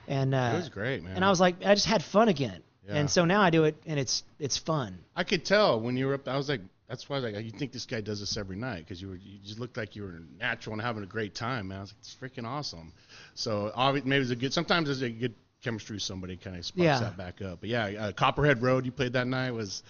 [0.07, 1.15] and uh, It was great, man.
[1.15, 2.61] and I was like, I just had fun again.
[2.87, 2.95] Yeah.
[2.95, 4.99] And so now I do it, and it's it's fun.
[5.15, 6.27] I could tell when you were up.
[6.27, 6.59] I was like,
[6.89, 9.07] that's why I was like, you think this guy does this every night because you
[9.07, 11.77] were you just looked like you were natural and having a great time, man.
[11.77, 12.91] I was like, it's freaking awesome.
[13.35, 13.71] So
[14.03, 14.53] maybe it's a good.
[14.53, 15.33] Sometimes it's a good
[15.63, 15.95] chemistry.
[15.95, 16.99] with Somebody kind of sparks Yeah.
[16.99, 17.61] that back up.
[17.61, 19.83] But yeah, uh, Copperhead Road you played that night was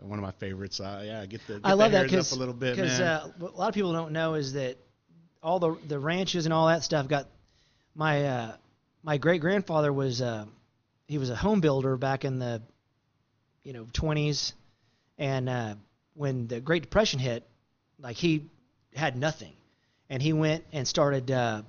[0.00, 0.80] one of my favorites.
[0.80, 2.98] Uh, yeah, get the get I love the that hairs up a little bit, because
[2.98, 3.08] man.
[3.08, 4.76] uh, a lot of people don't know is that
[5.42, 7.28] all the the ranches and all that stuff got
[7.94, 8.56] my uh,
[9.02, 10.44] my great grandfather was uh,
[11.06, 12.62] he was a home builder back in the
[13.62, 14.52] you know 20s
[15.18, 15.74] and uh,
[16.14, 17.46] when the Great Depression hit
[17.98, 18.44] like he
[18.94, 19.52] had nothing
[20.10, 21.62] and he went and started uh,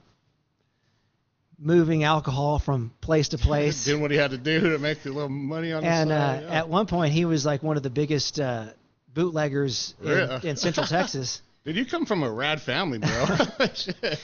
[1.59, 5.09] moving alcohol from place to place Doing what he had to do to make a
[5.09, 6.43] little money on the and uh, side.
[6.43, 6.59] yeah.
[6.59, 8.67] at one point he was like one of the biggest uh,
[9.13, 10.39] bootleggers in, Yeah.
[10.43, 11.41] in Central Texas.
[11.65, 13.25] Did you come from a rad family, bro.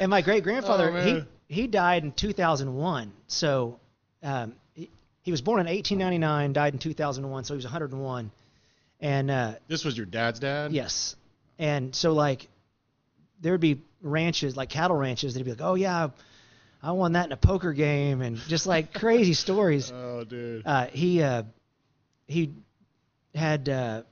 [0.00, 1.22] And my great grandfather, oh, he
[1.62, 3.12] he died in 2001.
[3.28, 3.78] So
[4.22, 4.90] um, he,
[5.22, 7.44] he was born in 1899, died in 2001.
[7.44, 8.30] So he was 101.
[9.00, 10.72] And uh, this was your dad's dad.
[10.72, 11.14] yes,
[11.58, 12.48] and so like
[13.40, 16.08] there would be ranches like cattle ranches that'd be like, oh yeah,
[16.82, 19.92] I won that in a poker game, and just like crazy stories.
[19.94, 20.66] Oh, dude.
[20.66, 21.42] uh, he uh,
[22.26, 22.52] he
[23.34, 24.02] had uh,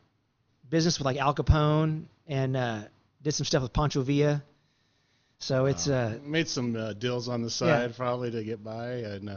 [0.68, 2.80] business with like Al Capone and uh,
[3.22, 4.42] did some stuff with Pancho Villa.
[5.40, 9.30] So it's uh, made some uh, deals on the side probably to get by and
[9.30, 9.36] uh,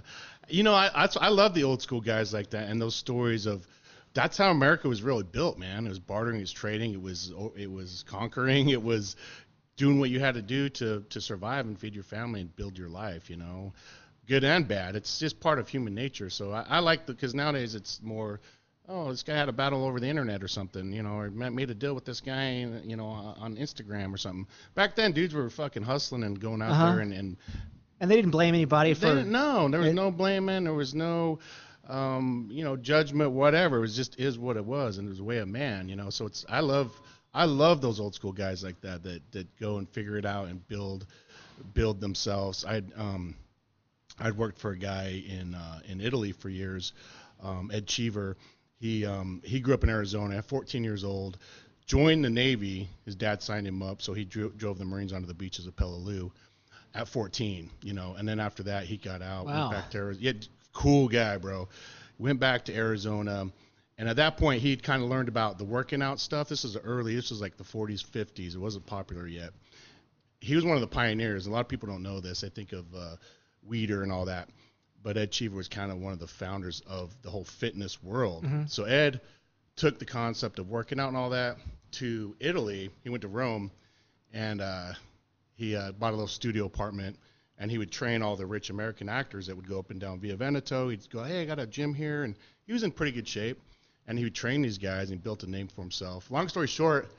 [0.49, 3.45] you know I, I I love the old school guys like that and those stories
[3.45, 3.67] of
[4.15, 7.31] that's how America was really built man it was bartering it was trading it was
[7.55, 9.15] it was conquering it was
[9.77, 12.77] doing what you had to do to to survive and feed your family and build
[12.77, 13.73] your life you know
[14.27, 17.33] good and bad it's just part of human nature so I, I like the because
[17.33, 18.39] nowadays it's more
[18.89, 21.49] oh, this guy had a battle over the internet or something, you know, or ma-
[21.49, 24.45] made a deal with this guy, you know, on Instagram or something.
[24.75, 26.85] Back then, dudes were fucking hustling and going out Uh-huh.
[26.87, 27.37] there and, and
[28.01, 31.39] and they didn't blame anybody for no, there was it- no blaming, there was no,
[31.87, 33.77] um, you know, judgment, whatever.
[33.77, 35.95] It was just is what it was, and it was a way of man, you
[35.95, 36.09] know.
[36.09, 36.91] So it's I love
[37.33, 40.47] I love those old school guys like that that that go and figure it out
[40.49, 41.05] and build
[41.73, 42.65] build themselves.
[42.65, 43.35] I um
[44.19, 46.93] I'd worked for a guy in uh, in Italy for years,
[47.41, 48.37] um, Ed Cheever.
[48.79, 51.37] He um, he grew up in Arizona at 14 years old,
[51.85, 52.89] joined the Navy.
[53.05, 55.75] His dad signed him up, so he dro- drove the Marines onto the beaches of
[55.75, 56.31] Peleliu
[56.93, 57.69] at 14.
[57.83, 59.69] You know, and then after that he got out, Wow.
[59.69, 60.25] went back to Arizona.
[60.25, 60.33] Yeah,
[60.73, 61.69] cool guy, bro.
[62.19, 63.47] Went back to Arizona.
[64.01, 66.49] And at that point, he'd kind of learned about the working out stuff.
[66.49, 67.15] This was early.
[67.15, 68.55] This was like the 40s, 50s.
[68.55, 69.53] It wasn't popular yet
[70.41, 71.45] he was one of the pioneers.
[71.45, 72.41] A lot of people don't know this.
[72.41, 73.15] They think of uh,
[73.69, 74.49] Weider and all that,
[75.01, 78.45] but Ed Cheever was kind of one of the founders of the whole fitness world.
[78.67, 79.21] So Ed
[79.75, 81.57] took the concept of working out and all that
[81.93, 82.89] to Italy.
[83.03, 83.71] He went to Rome,
[84.33, 84.93] and uh,
[85.53, 87.17] he uh, bought a little studio apartment.
[87.57, 90.19] And he would train all the rich American actors that would go up and down
[90.19, 90.89] Via Veneto.
[90.89, 92.35] He'd go, "Hey, I got a gym here," and
[92.65, 93.61] he was in pretty good shape.
[94.07, 96.29] And he would train these guys and built a name for himself.
[96.31, 97.09] Long story short,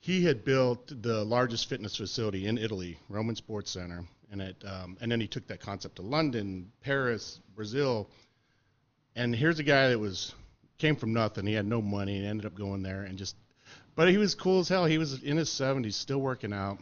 [0.00, 4.96] he had built the largest fitness facility in Italy, Roman Sports Center, and it, um,
[5.00, 8.08] and then he took that concept to London, Paris, Brazil,
[9.16, 10.34] and here's a guy that was
[10.78, 11.46] came from nothing.
[11.46, 13.34] He had no money and ended up going there and just,
[13.96, 14.84] but he was cool as hell.
[14.84, 16.78] He was in his 70s, still working out,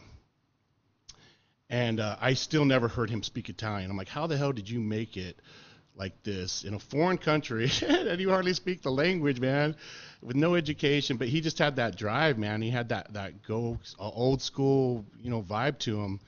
[1.69, 3.89] and uh, I still never heard him speak Italian.
[3.89, 5.39] I'm like, how the hell did you make it?
[5.97, 9.75] Like this in a foreign country, and you hardly speak the language, man
[10.21, 12.61] with no education, but he just had that drive, man.
[12.61, 16.19] He had that that go uh, old school, you know, vibe to him,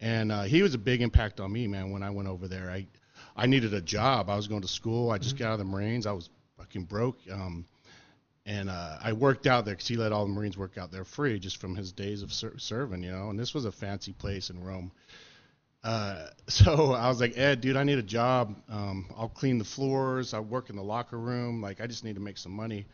[0.00, 1.90] and uh, he was a big impact on me, man.
[1.90, 2.86] When I went over there, I
[3.36, 4.28] I needed a job.
[4.28, 5.10] I was going to school.
[5.10, 6.06] I just got out of the Marines.
[6.06, 7.18] I was fucking broke.
[7.30, 7.64] Um,
[8.44, 11.04] and uh, I worked out there because he let all the Marines work out there
[11.04, 13.30] free, just from his days of ser- serving, you know.
[13.30, 14.90] And this was a fancy place in Rome.
[15.84, 18.56] Uh, so I was like, Ed, dude, I need a job.
[18.68, 20.34] Um, I'll clean the floors.
[20.34, 21.60] I work in the locker room.
[21.60, 22.86] Like, I just need to make some money.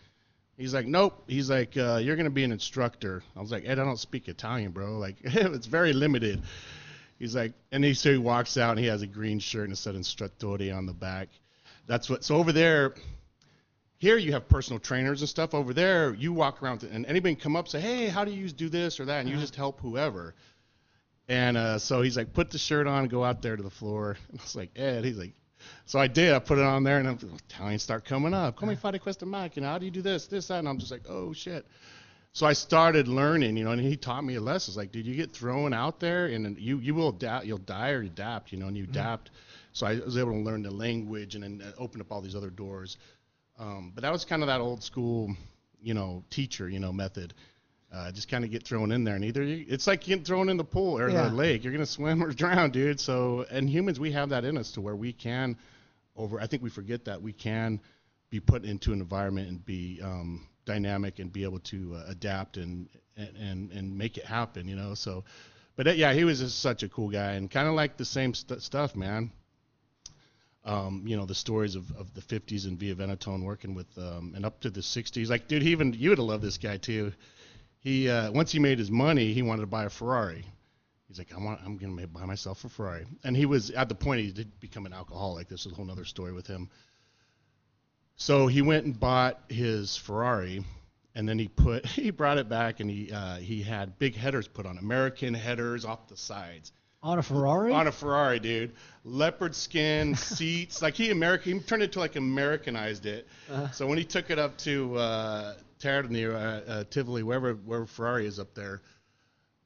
[0.56, 1.22] He's like, nope.
[1.28, 3.22] He's like, uh, you're gonna be an instructor.
[3.36, 4.98] I was like, Ed, I don't speak Italian, bro.
[4.98, 6.42] Like, it's very limited.
[7.18, 9.72] He's like, and he so he walks out and he has a green shirt and
[9.72, 11.28] it said instruttore on the back.
[11.86, 12.24] That's what.
[12.24, 12.94] So over there,
[13.98, 15.54] here you have personal trainers and stuff.
[15.54, 18.48] Over there, you walk around and anybody can come up say, hey, how do you
[18.48, 20.34] do this or that, and you just help whoever.
[21.28, 24.16] And uh, so he's like, put the shirt on, go out there to the floor.
[24.30, 25.34] And I was like, Ed, he's like,
[25.84, 26.32] so I did.
[26.32, 28.56] I put it on there, and I'm, Italians start coming up.
[28.56, 29.64] Come fare questa macchina.
[29.64, 30.60] How do you do this, this, that?
[30.60, 31.66] And I'm just like, oh shit.
[32.32, 34.70] So I started learning, you know, and he taught me a lesson.
[34.70, 37.90] It's like, dude, you get thrown out there, and you you will adapt, you'll die
[37.90, 39.30] or adapt, you know, and you adapt.
[39.72, 42.36] So I was able to learn the language and then uh, open up all these
[42.36, 42.96] other doors.
[43.58, 45.34] Um, but that was kind of that old school,
[45.82, 47.34] you know, teacher, you know, method.
[47.90, 50.50] Uh, just kind of get thrown in there, and either you, it's like getting thrown
[50.50, 51.28] in the pool or Yeah.
[51.28, 51.64] the lake.
[51.64, 53.00] You're gonna swim or drown, dude.
[53.00, 55.56] So, and humans, we have that in us to where we can,
[56.14, 56.38] over.
[56.38, 57.80] I think we forget that we can
[58.28, 62.58] be put into an environment and be um, dynamic and be able to uh, adapt
[62.58, 64.92] and, and and make it happen, you know.
[64.92, 65.24] So,
[65.74, 68.04] but uh, yeah, he was just such a cool guy and kind of like the
[68.04, 69.30] same st- stuff, man.
[70.64, 74.34] Um, you know the stories of, of the 50s and Via Venetone working with um,
[74.36, 75.30] and up to the 60s.
[75.30, 77.12] Like, dude, he even you would have loved this guy too.
[77.80, 80.44] He uh, once he made his money, he wanted to buy a Ferrari.
[81.06, 83.06] He's like, I want, I'm gonna buy myself a Ferrari.
[83.24, 85.48] And he was at the point he did become an alcoholic.
[85.48, 86.68] This is a whole other story with him.
[88.16, 90.64] So he went and bought his Ferrari,
[91.14, 94.48] and then he put he brought it back and he uh, he had big headers
[94.48, 97.72] put on, American headers off the sides On a Ferrari?
[97.72, 98.72] on a Ferrari, dude.
[99.04, 103.28] Leopard skin seats, like he American, he turned it to like Americanized it.
[103.50, 103.70] Uh-huh.
[103.70, 108.26] So when he took it up to uh, Taranto, uh, uh, Tivoli, wherever where Ferrari
[108.26, 108.82] is up there,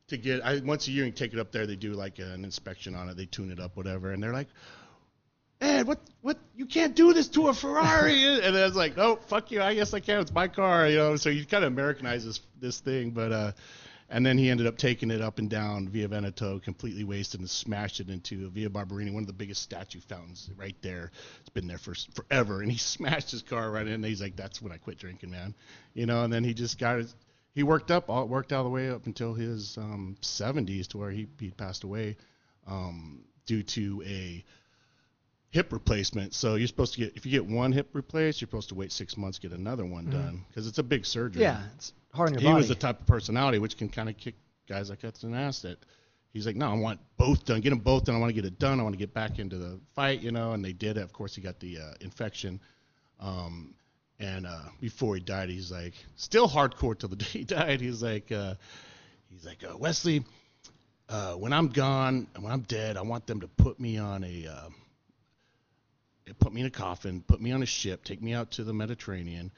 [0.09, 2.45] to get, I once a year you take it up there, they do like an
[2.45, 4.49] inspection on it, they tune it up, whatever, and they're like.
[5.61, 6.39] Ed, what, what?
[6.57, 8.25] You can't do this to a Ferrari.
[8.43, 9.63] and I was like, oh, fuck you.
[9.63, 10.21] I guess I can.
[10.21, 11.15] It's my car, you know.
[11.15, 13.53] So you kind of Americanize this this thing, but uh,
[14.13, 17.49] and then he ended up taking it up and down Via Veneto, completely wasted, and
[17.49, 21.11] smashed it into Via Barberini, one of the biggest statue fountains right there.
[21.41, 23.95] It's been there for forever, and he smashed his car right in.
[23.95, 25.55] And he's like, "That's when I quit drinking, man,"
[25.95, 26.25] you know.
[26.25, 27.15] And then he just got his,
[27.55, 31.11] he worked up, all worked all the way up until his um, 70s, to where
[31.11, 32.19] he he passed away
[32.67, 34.45] um, due to a
[35.53, 36.35] hip replacement.
[36.35, 38.91] So you're supposed to get if you get one hip replaced, you're supposed to wait
[38.91, 42.31] six months to get another one done because it's a big surgery yeah, it's hard
[42.31, 42.57] on your he body.
[42.57, 44.35] was the type of personality which can kind of kick
[44.69, 45.79] guys like that in the ass that
[46.33, 48.17] he's like, no, I want both done, get them both done.
[48.17, 48.81] I want to get it done.
[48.81, 50.53] I want to get back into the fight, you know.
[50.53, 50.99] And they did.
[50.99, 52.61] Of course, he got the uh, infection.
[53.21, 53.75] Um,
[54.19, 57.81] and uh, before he died, he's like, still hardcore till the day he died.
[57.81, 58.55] He's like, uh,
[59.29, 60.25] he's like, uh, Wesley,
[61.09, 64.25] uh, when I'm gone and when I'm dead, I want them to put me on
[64.25, 64.69] a, uh,
[66.39, 68.73] put me in a coffin, put me on a ship, take me out to the
[68.73, 69.51] Mediterranean,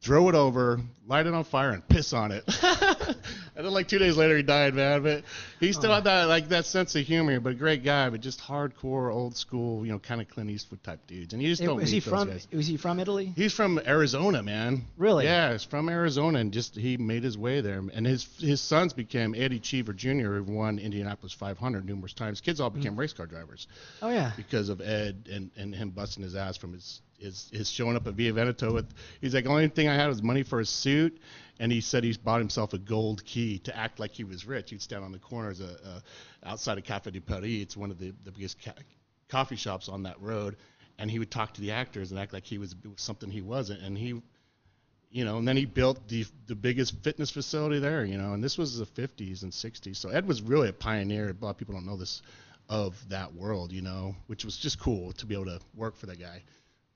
[0.00, 2.44] throw it over, light it on fire, and piss on it.
[3.54, 5.02] and then like two days later, he died, man.
[5.02, 5.24] But
[5.60, 5.94] he still oh.
[5.94, 7.38] had that like that sense of humor.
[7.40, 10.82] But a great guy, but just hardcore, old school, you know, kind of Clint Eastwood
[10.82, 11.32] type dudes.
[11.32, 12.28] And you just It- don't was meet he those from?
[12.28, 12.48] guys.
[12.52, 13.32] Was he from Italy?
[13.36, 14.86] He's from Arizona, man.
[14.96, 15.24] Really?
[15.24, 17.82] Yeah, he's from Arizona, and just he made his way there.
[17.92, 22.40] And his his sons became Eddie Cheever Jr., who won Indianapolis 500 numerous times.
[22.40, 22.98] Kids all became mm.
[22.98, 23.66] race car drivers
[24.00, 24.32] Oh yeah.
[24.36, 28.06] because of Ed and, and him busting his ass from his, his his showing up
[28.06, 28.86] at Via Veneto with
[29.20, 31.18] he's like the only thing I had was money for a suit
[31.62, 34.70] and he said he bought himself a gold key to act like he was rich.
[34.70, 36.00] He'd stand on the corners uh, uh,
[36.44, 37.62] outside of Cafe de Paris.
[37.62, 38.72] It's one of the, the biggest ca-
[39.28, 40.56] coffee shops on that road,
[40.98, 43.80] and he would talk to the actors and act like he was something he wasn't.
[43.80, 44.20] And he,
[45.12, 48.04] you know, and then he built the the biggest fitness facility there.
[48.04, 49.94] You know, and this was the 50s and 60s.
[49.94, 51.30] So Ed was really a pioneer.
[51.30, 52.22] A lot of people don't know this
[52.68, 56.06] of that world, you know, which was just cool to be able to work for
[56.06, 56.42] that guy.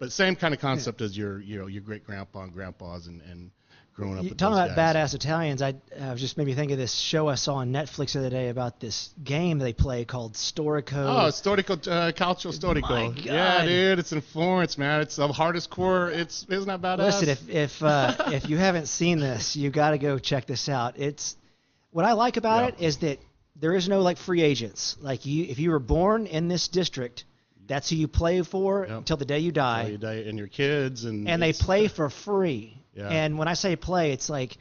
[0.00, 3.22] But same kind of concept as your, you know, your great grandpa and grandpas and,
[3.22, 3.52] and
[3.96, 4.24] growing up.
[4.24, 4.94] You, talking about guys.
[4.94, 8.12] badass Italians, I uh, just made me think of this show I saw on Netflix
[8.12, 10.92] the other day about this game they play called Storico.
[10.92, 13.24] Oh, storico, uh, calcio storico.
[13.24, 15.00] Yeah, dude, it's in Florence, man.
[15.00, 16.10] It's the hardest core.
[16.10, 17.20] It's isn't that badass?
[17.20, 20.68] Listen, if if uh, if you haven't seen this, you got to go check this
[20.68, 20.98] out.
[20.98, 21.34] It's
[21.90, 22.68] what I like about Yeah.
[22.68, 23.18] it is that
[23.58, 24.96] there is no like free agents.
[25.00, 27.24] Like you, if you were born in this district,
[27.66, 28.98] that's who you play for Yep.
[28.98, 29.84] until the day you die.
[29.84, 32.82] Well, you die- and your kids and and they play for free.
[32.96, 33.08] Yeah.
[33.08, 34.56] And when I say play, it's like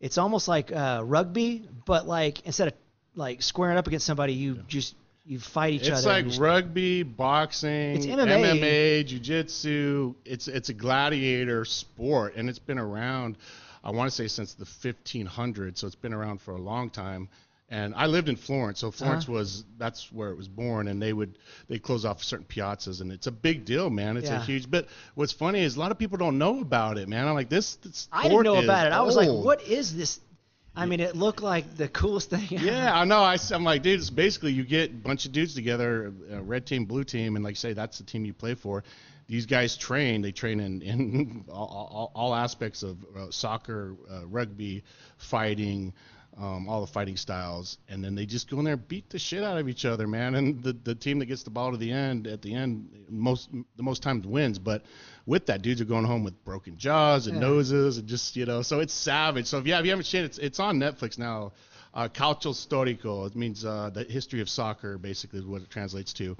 [0.00, 2.74] it's almost like uh, rugby, but like instead of
[3.16, 4.94] like squaring up against somebody, you just
[5.26, 5.96] you fight each It's other.
[5.98, 8.60] It's like just- rugby, boxing, It's MMA.
[8.60, 10.14] MMA, jiu-jitsu.
[10.24, 13.36] It's it's a gladiator sport, and it's been around.
[13.82, 17.28] I want to say since the 1500s, so it's been around for a long time.
[17.74, 19.32] And I lived in Florence, so Florence Uh-huh.
[19.32, 21.36] was that's where it was born, and they would
[21.68, 24.16] they close off certain piazzas, and it's a big deal, man.
[24.16, 24.70] It's a huge.
[24.70, 27.26] But what's funny is a lot of people don't know about it, man.
[27.26, 27.74] I'm like this.
[27.82, 28.92] this I didn't know about it.
[28.92, 30.20] I was like, what is this?
[30.76, 32.46] I mean, it looked like the coolest thing.
[32.48, 33.18] Yeah, I know.
[33.18, 36.66] I, am like, dude, it's basically you get a bunch of dudes together, uh, red
[36.66, 38.84] team, blue team, and like say that's the team you play for.
[39.26, 40.22] These guys train.
[40.22, 44.84] They train in, in all, all, all aspects of uh, soccer, uh, rugby,
[45.18, 45.92] fighting,
[46.36, 49.18] um, all the fighting styles, and then they just go in there and beat the
[49.18, 50.34] shit out of each other, man.
[50.34, 53.50] And the, the team that gets the ball to the end at the end most
[53.76, 54.58] the most times wins.
[54.58, 54.82] But
[55.26, 57.48] with that, dudes are going home with broken jaws and Yeah.
[57.48, 59.46] noses and just you know, so it's savage.
[59.46, 61.52] So if yeah, if you haven't seen it, it's, it's on Netflix now.
[61.92, 63.24] Uh, calcio storico.
[63.28, 66.36] It means uh, the history of soccer, basically, is what it translates to.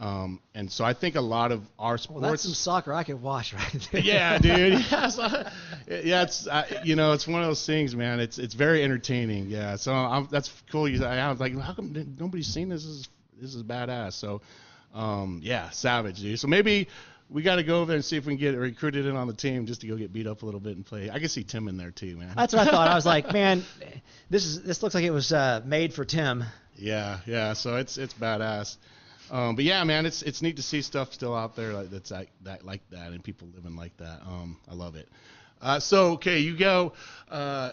[0.00, 2.22] Um, and so I think a lot of our sports.
[2.22, 4.00] Well, that's some soccer I could watch right there.
[4.04, 4.82] yeah, dude.
[4.90, 5.28] Yeah, so,
[5.88, 6.22] yeah.
[6.22, 8.18] It's uh, you know, it's one of those things, man.
[8.18, 9.50] It's it's very entertaining.
[9.50, 9.76] Yeah.
[9.76, 10.88] So I'm, that's cool.
[10.88, 12.82] You, I was like, how come nobody's seen this?
[12.82, 14.14] This is this is badass.
[14.14, 14.40] So,
[14.94, 16.40] um, yeah, savage, dude.
[16.40, 16.88] So maybe
[17.28, 19.26] we got to go over there and see if we can get recruited in on
[19.26, 21.10] the team just to go get beat up a little bit and play.
[21.10, 22.32] I can see Tim in there too, man.
[22.36, 22.88] That's what I thought.
[22.88, 23.64] I was like, man,
[24.30, 26.44] this is this looks like it was uh, made for Tim.
[26.74, 27.52] Yeah, yeah.
[27.52, 28.78] So it's it's badass.
[29.30, 32.10] Um, but yeah, man, it's it's neat to see stuff still out there like that's
[32.10, 34.20] like that like that and people living like that.
[34.26, 35.08] Um, I love it.
[35.62, 36.92] Uh, so okay, you go.
[37.30, 37.72] Uh,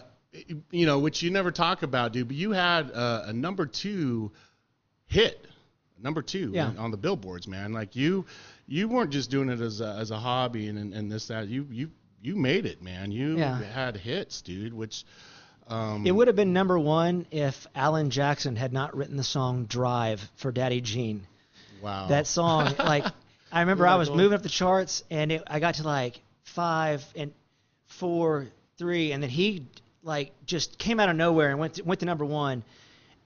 [0.70, 2.28] you know, which you never talk about, dude.
[2.28, 4.30] But you had uh, a number two
[5.06, 5.44] hit,
[6.00, 6.72] number two Yeah.
[6.78, 7.72] on the billboards, man.
[7.72, 8.26] Like you,
[8.66, 11.48] you weren't just doing it as a, as a hobby and, and and this that.
[11.48, 11.90] You you
[12.22, 13.10] you made it, man.
[13.10, 13.60] You Yeah.
[13.62, 14.74] had hits, dude.
[14.74, 15.04] Which
[15.66, 19.64] um, It would have been number one if Alan Jackson had not written the song
[19.64, 21.26] "Drive" for Daddy Gene.
[21.82, 22.08] Wow.
[22.08, 23.04] That song, like,
[23.52, 27.04] I remember I was moving up the charts and it, I got to like five
[27.16, 27.32] and
[27.86, 29.66] four, three, and then he
[30.02, 32.62] like just came out of nowhere and went to, went to number one.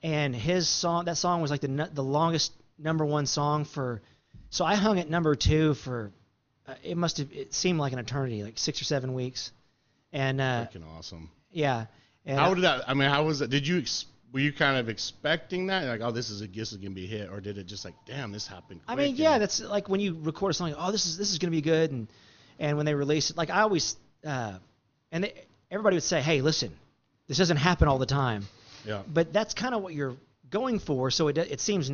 [0.03, 4.03] And his song, that song was like the the longest number one song for.
[4.51, 6.11] So I hung at number two for.
[6.67, 7.33] Uh, it must have.
[7.33, 9.53] It seemed like an eternity, like six or seven weeks.
[10.13, 11.31] And uh, freaking awesome.
[11.51, 11.87] yeah.
[12.25, 12.89] And How did that?
[12.89, 13.51] I mean, how was it?
[13.51, 15.85] Did you ex- were you kind of expecting that?
[15.87, 17.85] Like, oh, this is a this is gonna be a hit, or did it just
[17.85, 18.81] like, damn, this happened?
[18.89, 20.75] I mean, yeah, and- that's like when you record a song.
[20.79, 22.09] Oh, this is this is gonna be good, and
[22.59, 24.55] and when they release it, like I always, uh,
[25.11, 25.35] and they,
[25.71, 26.71] everybody would say, hey, listen,
[27.29, 28.47] this doesn't happen all the time,
[28.87, 30.17] yeah, but that's kind of what you're
[30.51, 31.11] going for.
[31.11, 31.91] So it it seems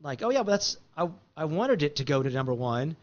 [0.00, 2.96] like, oh yeah, but that's I I wanted it to go to number one,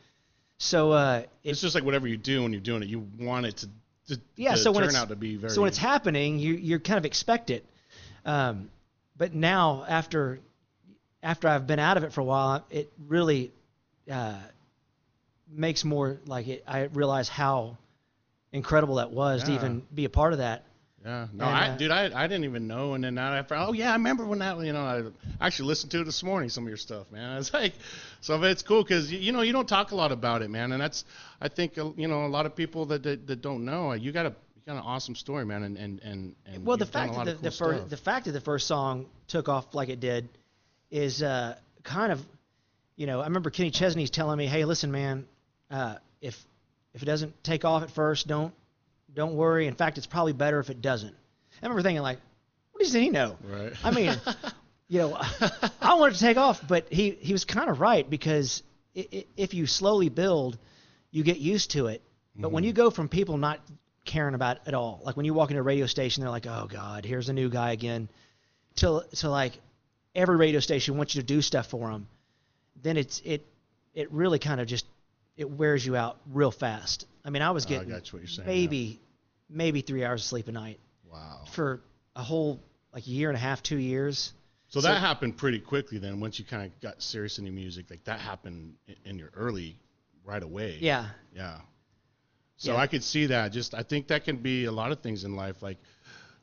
[0.58, 3.46] so uh, it's it's just like whatever you do when you're doing it, you want
[3.46, 3.68] it to,
[4.16, 5.52] to, Yeah, to so when turn it's- out to be very.
[5.52, 7.66] so when it's happening, you you kind of expect it.
[8.26, 8.70] Um,
[9.18, 10.40] but now after
[11.24, 13.52] after I've been out of it for a while, it really
[14.10, 14.40] uh,
[15.50, 16.64] makes more like it.
[16.68, 17.78] I realize how
[18.52, 20.64] incredible that was to even be a part of that.
[21.04, 23.44] yeah, no, and, I, uh, dude, I, I didn't even know, and then now I
[23.44, 24.82] found, oh yeah, I remember when that, you know,
[25.40, 27.38] I actually listened to it this morning, some of your stuff, man.
[27.40, 27.74] It's like,
[28.20, 30.72] so it's cool because you, you know you don't talk a lot about it, man,
[30.72, 31.06] and that's,
[31.40, 33.96] I think, uh, you know, a lot of people that that, that don't know, uh,
[33.96, 36.86] you got a you got an awesome story, man, and and and, and Well, the
[36.86, 39.90] fact that the, cool the first the fact that the first song took off like
[39.90, 40.30] it did
[40.92, 42.24] is uh, kind of,
[42.96, 45.28] you know, I remember Kenny Chesney's telling me, "Hey, listen, man,
[45.72, 46.40] uh, if
[46.94, 48.54] if it doesn't take off at first, don't
[49.14, 49.66] don't worry.
[49.66, 51.16] In fact, it's probably better if it doesn't."
[51.62, 52.20] I remember thinking like,
[52.72, 53.74] "What does he know?" right.
[53.84, 54.16] I mean,
[54.88, 55.18] you know,
[55.82, 58.62] I wanted to take off, but he he was kind of right because
[58.94, 60.60] if you slowly build,
[61.10, 62.04] you get used to it.
[62.36, 63.60] But when you go from people not
[64.06, 66.48] caring about it at all, like when you walk into a radio station, they're like,
[66.48, 68.10] "Oh God, here's a new guy again,"
[68.76, 69.60] till to like
[70.16, 72.08] every radio station wants you to do stuff for them,
[72.82, 73.46] then it's it
[73.94, 74.86] it really kind of just
[75.38, 77.06] it wears you out real fast.
[77.24, 79.00] I mean, I was Oh, I getting got what you're saying, maybe
[79.50, 80.80] maybe three hours of sleep a night
[81.10, 81.44] wow.
[81.52, 81.82] for
[82.16, 82.60] a whole
[82.94, 84.34] like a year and a half, two years.
[84.70, 86.20] So, So- that happened pretty quickly then.
[86.22, 88.76] Once you kind of got serious in your music, like that happened
[89.06, 89.78] in your early,
[90.24, 90.78] right away.
[90.82, 91.60] Yeah, Yeah.
[92.62, 92.78] So Yeah.
[92.78, 93.52] I could see that.
[93.52, 95.64] Just I think that can be a lot of things in life.
[95.64, 95.80] Like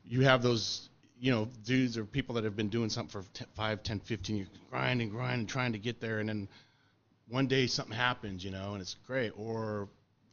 [0.03, 3.47] you have those, you know, dudes or people that have been doing something for 10,
[3.55, 6.49] 5, 10, 15 years, grinding, grinding, trying to get there, and then
[7.29, 9.87] one day something happens, you know, and it's great, or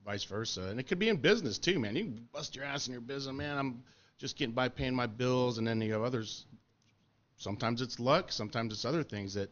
[0.04, 0.62] vice versa.
[0.62, 1.94] And it could be in business too, man.
[1.94, 3.56] You bust your ass in your business, man.
[3.56, 3.84] I'm
[4.18, 6.46] just getting by paying my bills, and then you have others.
[7.36, 9.50] Sometimes it's luck, sometimes it's other things that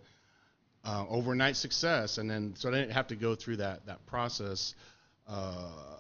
[0.85, 4.75] uh, overnight success, and then so I didn't have to go through that that process.
[5.29, 5.95] Uh,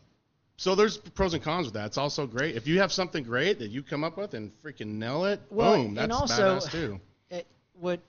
[0.56, 1.86] so there's pros and cons with that.
[1.86, 4.94] It's also great if you have something great that you come up with and freaking
[4.98, 5.40] nail it.
[5.50, 7.00] Well, boom, that's and also- badass too.
[7.30, 7.46] it,
[7.80, 8.00] what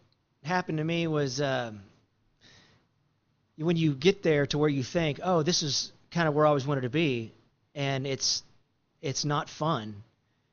[0.43, 1.81] happened to me was um,
[3.57, 6.49] when you get there to where you think, oh, this is kind of where I
[6.49, 7.33] always wanted to be,
[7.73, 8.43] and it's
[9.01, 10.03] it's not fun.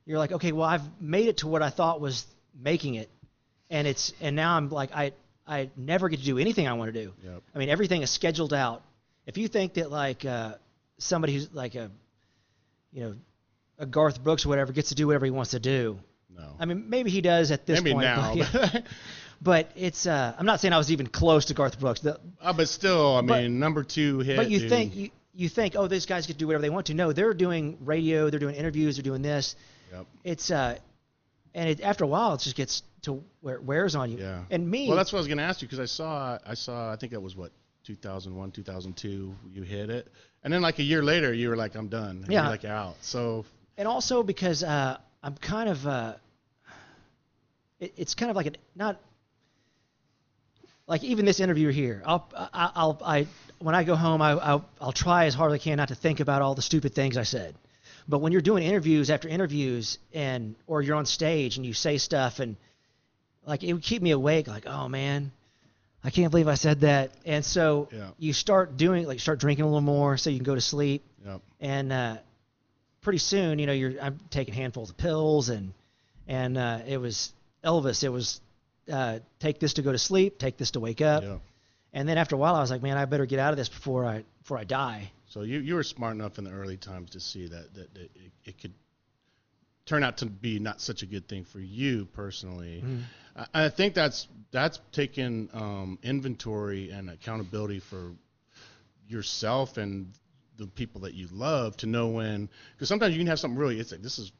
[0.04, 2.26] You're like, okay, well, I've made it to what I thought was
[2.58, 3.08] making it,
[3.70, 5.12] and it's and now I'm like, I
[5.46, 7.12] I never get to do anything I want to do.
[7.22, 7.42] Yep.
[7.54, 8.82] I mean, everything is scheduled out.
[9.26, 10.54] If you think that like uh,
[11.02, 11.90] somebody who's like a,
[12.92, 13.14] you know,
[13.78, 15.98] a Garth Brooks or whatever gets to do whatever he wants to do,
[16.30, 16.56] No.
[16.58, 18.04] I mean, maybe he does at this Maybe point.
[18.04, 18.34] now.
[18.34, 18.80] But, yeah.
[19.40, 20.06] But it's.
[20.06, 22.00] Uh, I'm not saying I was even close to Garth Brooks.
[22.00, 24.36] The, Uh, but still, I But- mean, number two hit.
[24.36, 24.68] but you dude.
[24.70, 26.94] think you, you think, oh, these guys to do whatever they want to.
[26.94, 29.56] No, they're doing radio, they're doing interviews, they're doing this.
[29.92, 30.06] Yep.
[30.24, 30.78] It's uh,
[31.54, 34.18] and it, after a while, it just gets to where it wears on you.
[34.18, 34.44] Yeah.
[34.50, 36.54] And me, Well, that's what I was going to ask you because I saw, I
[36.54, 37.50] saw, I think that was what
[37.84, 39.34] 2001, 2002.
[39.52, 40.08] You hit it,
[40.44, 42.22] and then like a year later, you were like, I'm done.
[42.22, 42.42] And Yeah.
[42.42, 42.96] You're like out.
[43.00, 43.44] So
[43.76, 46.14] and also because uh, I'm kind of uh,
[47.80, 49.00] it, it's kind of like a not
[50.86, 52.02] like even this interview here.
[52.04, 53.26] I'll I, I'll I
[53.58, 55.94] when I go home, I, I'll I'll try as hard as I can not to
[55.94, 57.54] think about all the stupid things I said.
[58.08, 61.98] But when you're doing interviews after interviews and or you're on stage and you say
[61.98, 62.56] stuff and
[63.46, 64.48] like it would keep me awake.
[64.48, 65.32] Like oh man.
[66.04, 68.10] I can't believe I said that, and so Yeah.
[68.18, 71.04] you start doing like start drinking a little more so you can go to sleep
[71.24, 71.40] yep.
[71.60, 72.16] and uh,
[73.02, 75.72] pretty soon, you know, you're I'm taking handfuls of pills, and
[76.26, 77.32] and uh, it was
[77.64, 78.02] Elvis.
[78.02, 78.40] It was
[78.92, 81.40] uh, take this to go to sleep, take this to wake up, Yep.
[81.92, 83.68] and then after a while, I was like, man, I better get out of this
[83.68, 85.12] before I before I die.
[85.28, 88.02] So you you were smart enough in the early times to see that that, that
[88.16, 88.72] it, it could
[89.92, 92.82] turn out to be not such a good thing for you personally.
[92.82, 93.00] Mm-hmm.
[93.36, 98.12] I, I think that's that's taking um, inventory and accountability for
[99.06, 100.14] yourself and
[100.56, 103.78] the people that you love to know when because sometimes you can have something really
[103.78, 104.32] it's like this is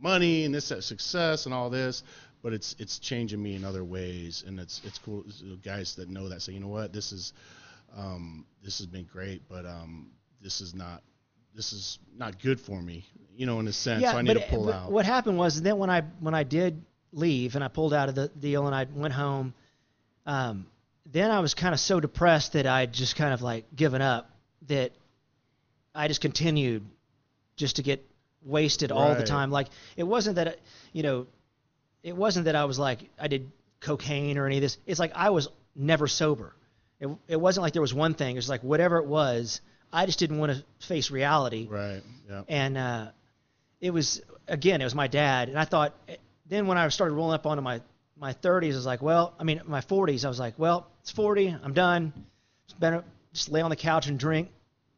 [0.00, 2.02] money and this is success and all this
[2.42, 5.24] but it's it's changing me in other ways and it's it's cool
[5.64, 7.32] guys that know that say you know what this is
[7.96, 10.10] um, this has been great but um,
[10.40, 11.02] this is not
[11.54, 13.04] this is not good for me
[13.36, 15.38] you know in a sense so I need but, to pull but out what happened
[15.38, 16.82] was then when I when I did
[17.14, 19.54] leave and I pulled out of the deal and I went home,
[20.26, 20.66] um,
[21.06, 24.30] then I was kind of so depressed that I just kind of like given up
[24.66, 24.92] that
[25.94, 26.84] I just continued
[27.56, 28.04] just to get
[28.42, 29.50] wasted all the time.
[29.50, 30.58] Like it wasn't that
[30.92, 31.26] you know,
[32.02, 33.50] it wasn't that I was like I did
[33.80, 34.78] cocaine or any of this.
[34.86, 36.54] It's like I was never sober.
[37.00, 38.34] It, it wasn't like there was one thing.
[38.36, 39.60] It was like whatever it was,
[39.94, 41.66] I just didn't want to face reality.
[41.70, 43.06] Right yeah and uh,
[43.80, 45.48] it was again it was my dad.
[45.48, 45.94] And i thought
[46.46, 47.80] then when i started rolling up onto my
[48.18, 51.10] my 30s i was like well i mean my 40s i was like well it's
[51.10, 52.12] 40 i'm done.
[52.66, 54.48] It's better just lay on the couch and drink.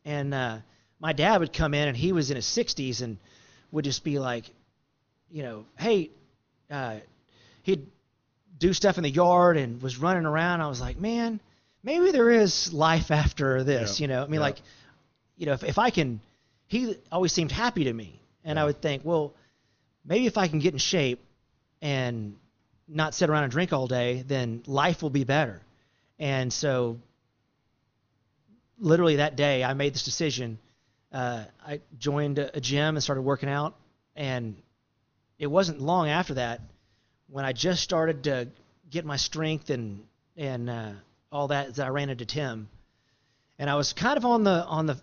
[0.04, 0.58] And uh,
[1.00, 3.18] my dad would come in and he was in his 60s and
[3.72, 4.44] would just be like
[5.30, 6.10] you know hey
[6.70, 6.96] uh,
[7.62, 7.86] he'd
[8.58, 10.60] do stuff in the yard and was running around.
[10.60, 11.40] I was like man
[11.82, 14.04] maybe there is life after this Yeah.
[14.04, 14.22] you know?
[14.22, 14.40] I mean Yeah.
[14.40, 14.56] like
[15.36, 16.20] you know if, if i can
[16.66, 18.20] he always seemed happy to me.
[18.44, 19.34] And i would think well
[20.04, 21.22] maybe if i can get in shape
[21.82, 22.36] and
[22.88, 25.60] not sit around and drink all day then life will be better.
[26.18, 26.98] And so
[28.78, 30.58] literally that day i made this decision.
[31.12, 33.74] Uh, i joined a, a gym and started working out.
[34.14, 34.56] And
[35.38, 36.60] it wasn't long after that
[37.28, 38.48] when i just started to
[38.90, 40.04] get my strength and
[40.36, 40.92] and uh,
[41.32, 42.68] all that that i ran into tim.
[43.58, 44.98] And i was kind of on the on the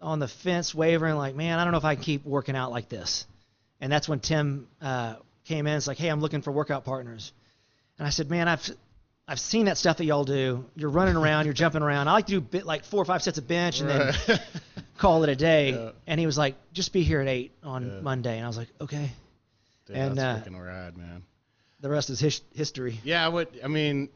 [0.00, 2.70] on the fence wavering like man i don't know if i can keep working out
[2.70, 3.26] like this.
[3.80, 5.76] And that's when tim uh, came in.
[5.76, 7.32] It's like hey i'm looking for workout partners.
[7.98, 8.68] And i said man i've
[9.26, 10.64] i've seen that stuff that y'all do.
[10.76, 12.08] You're running around you're jumping around.
[12.08, 14.14] I like to do bit, like four or five sets of bench and then
[14.98, 15.70] call it a day.
[15.72, 15.90] Yeah.
[16.06, 18.00] and he was like just be here at eight on Yeah.
[18.00, 18.36] monday.
[18.36, 19.10] And i was like okay.
[19.86, 21.22] Dude, And, that's uh, freaking rad man.
[21.80, 23.00] the rest is his- history.
[23.04, 23.48] Yeah, I would.
[23.64, 24.10] I mean,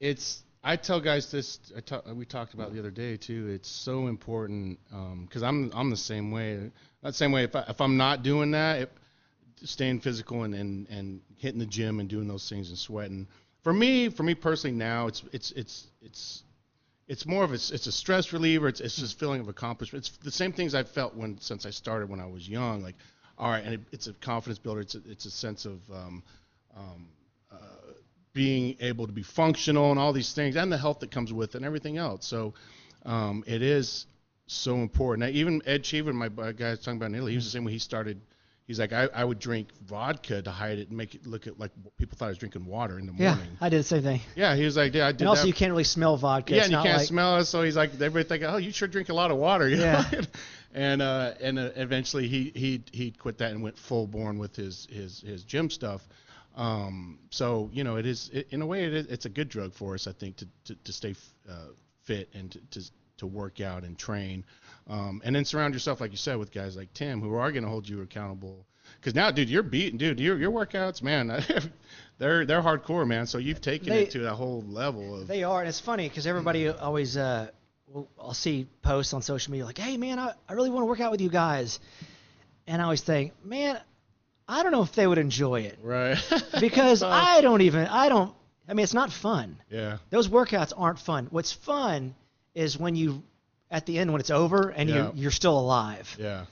[0.00, 0.42] it's.
[0.62, 1.60] I tell guys this.
[1.76, 3.48] I we talked about the other day too.
[3.48, 4.78] It's so important
[5.24, 6.70] because I'm I'm the same way.
[7.02, 7.44] The same way.
[7.44, 8.90] If I, if I'm not doing that,
[9.64, 13.28] staying physical and, and and hitting the gym and doing those things and sweating.
[13.62, 16.42] For me, for me personally, now it's it's it's it's
[17.06, 18.68] it's more of a it's a stress reliever.
[18.68, 20.06] It's it's just a feeling of accomplishment.
[20.06, 22.82] It's the same things I've felt when since I started when I was young.
[22.82, 22.96] Like,
[23.38, 24.80] all right, and it, it's a confidence builder.
[24.80, 26.22] It's a, it's a sense of um,
[26.76, 27.08] um,
[28.38, 31.50] being able to be functional and all these things, and the health that comes with
[31.50, 32.24] it, and everything else.
[32.24, 32.54] So
[33.04, 34.06] um, it is
[34.46, 35.20] so important.
[35.26, 37.50] Now, even Ed Cheever, my guy I was talking about in Italy, he was the
[37.50, 37.72] same way.
[37.72, 38.20] He started.
[38.68, 41.58] He's like, I, I would drink vodka to hide it and make it look at
[41.58, 43.56] like people thought I was drinking water in the yeah morning.
[43.62, 45.48] i did the same thing Yeah, he was like, yeah, I did and also that.
[45.48, 47.76] you can't really smell vodka Yeah, It's and you can't like- smell it, so he's
[47.76, 50.04] like, everybody thinking, oh, you sure drink a lot of water, you Yeah.
[50.12, 50.20] know?
[50.74, 54.54] and uh, and uh, eventually he he he quit that and went full born with
[54.54, 56.06] his his his gym stuff.
[56.58, 59.48] Um, so you know, it is it, in a way it is, it's a good
[59.48, 61.14] drug for us, I think, to to, to stay
[61.48, 61.54] uh,
[62.04, 64.44] fit and to, to to work out and train,
[64.88, 67.62] um, and then surround yourself, like you said, with guys like Tim who are going
[67.64, 68.64] to hold you accountable.
[69.00, 70.18] Because now, dude, you're beating, dude.
[70.18, 71.28] Your your workouts, man,
[72.18, 73.26] they're they're hardcore, man.
[73.26, 76.08] So you've taken They- it to that whole level of They are, and it's funny
[76.08, 77.50] because everybody always, uh,
[77.86, 80.86] will, I'll see posts on social media like, "Hey, man, I, I really want to
[80.86, 81.78] work out with you guys,"
[82.66, 83.78] and I always think, man,
[84.48, 86.18] I don't know if they would enjoy it right.
[86.60, 88.34] because Uh, I don't even, I don't.
[88.68, 89.56] I mean, it's not fun.
[89.70, 91.26] yeah, Those workouts aren't fun.
[91.30, 92.14] What's fun
[92.54, 93.22] is when you,
[93.70, 94.96] at the end, when it's over and Yeah.
[94.96, 96.14] you're you're still alive.
[96.18, 96.46] yeah.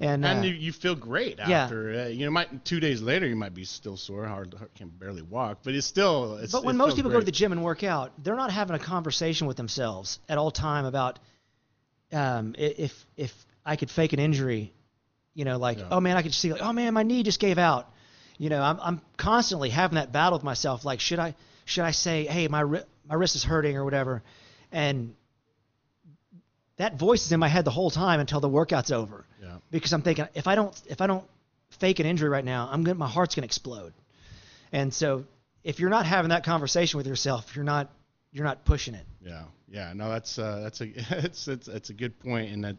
[0.00, 1.62] And, uh, and you, you feel great yeah.
[1.64, 1.90] after.
[2.04, 4.88] Uh, you know, might two days later you might be still sore, hard, hard can
[4.88, 6.36] barely walk, but it's still.
[6.38, 8.50] It's, But when it most people go to the gym and work out, they're not
[8.50, 11.18] having a conversation with themselves at all time about
[12.12, 13.32] um, if if
[13.64, 14.72] I could fake an injury,
[15.34, 15.88] you know, like Yeah.
[15.90, 17.90] oh man, I could just see like oh man, my knee just gave out.
[18.38, 20.84] You know, I'm I'm constantly having that battle with myself.
[20.84, 24.22] Like should I should I say hey my ri- my wrist is hurting or whatever,
[24.72, 25.14] and
[26.76, 29.92] that voice is in my head the whole time until the workout's over yeah, because
[29.92, 31.24] I'm thinking if I don't if I don't
[31.70, 33.92] fake an injury right now, I'm gonna my heart's gonna explode.
[34.72, 35.24] And so
[35.62, 37.90] if you're not having that conversation with yourself, you're not
[38.32, 39.06] you're not pushing it.
[39.24, 39.92] yeah, yeah.
[39.94, 40.84] No, that's uh, that's a
[41.24, 42.76] it's it's it's a good point, and that,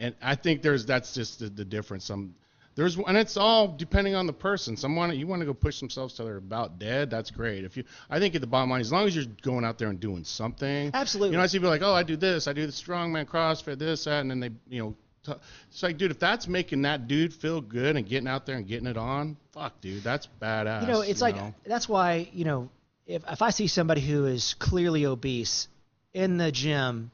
[0.00, 2.04] and I think there's that's just the, the difference.
[2.04, 2.34] Some
[2.74, 4.76] there's and it's all depending on the person.
[4.76, 7.10] Someone you want to go push themselves till they're about dead.
[7.10, 7.64] That's great.
[7.64, 9.88] If you, I think at the bottom line, as long as you're going out there
[9.88, 11.32] and doing something, Absolutely.
[11.32, 13.78] You know, I see people like, oh, I do this, I do the strongman, CrossFit,
[13.78, 14.94] this, that, and then they, you know,
[15.26, 18.56] t- it's like, dude, if that's making that dude feel good and getting out there
[18.56, 20.82] and getting it on, fuck, dude, that's badass.
[20.82, 21.54] You know, it's like know?
[21.66, 22.70] that's why you know
[23.06, 25.68] if if I see somebody who is clearly obese
[26.14, 27.10] in the gym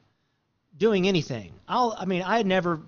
[0.77, 2.81] doing anything, I'll I mean I never.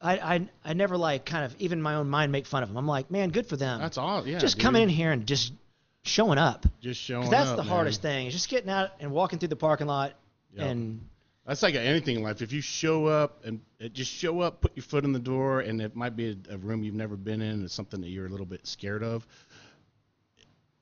[0.00, 2.76] I, I, I never like kind of even my own mind make fun of them.
[2.76, 3.80] I'm like, man, good for them.
[3.80, 4.26] that's all.
[4.26, 4.62] Yeah, just dude.
[4.62, 5.54] coming in here and just
[6.02, 6.66] showing up.
[6.82, 7.70] just showing that's up, the man.
[7.72, 8.26] hardest thing.
[8.26, 10.12] Is just getting out and walking through the parking lot
[10.52, 10.66] Yep.
[10.66, 11.00] and
[11.46, 12.42] That's like anything in life.
[12.42, 13.60] If you show up and
[13.94, 16.58] just show up, put your foot in the door, and it might be a, a
[16.58, 19.26] room you've never been in, it's something that you're a little bit scared of.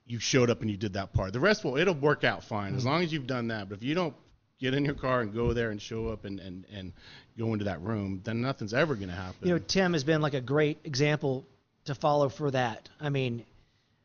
[0.05, 1.33] You showed up and you did that part.
[1.33, 2.77] The rest will it'll work out fine Mm-hmm.
[2.79, 3.69] as long as you've done that.
[3.69, 4.15] But if you don't
[4.63, 6.93] get in your car and go there and show up and and and
[7.37, 9.47] go into that room, then nothing's ever gonna happen.
[9.47, 11.45] you know, Tim has been like a great example
[11.85, 12.89] to follow for that.
[13.01, 13.45] I mean,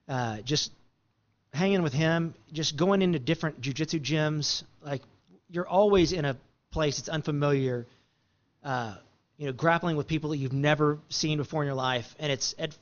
[0.09, 0.71] uh, just
[1.53, 4.63] hanging with him, just going into different jujitsu gyms.
[4.83, 5.03] Like
[5.49, 6.35] you're always in a
[6.71, 7.85] place that's unfamiliar.
[8.63, 8.95] Uh,
[9.37, 12.55] you know, grappling with people that you've never seen before in your life, and it's
[12.57, 12.75] it,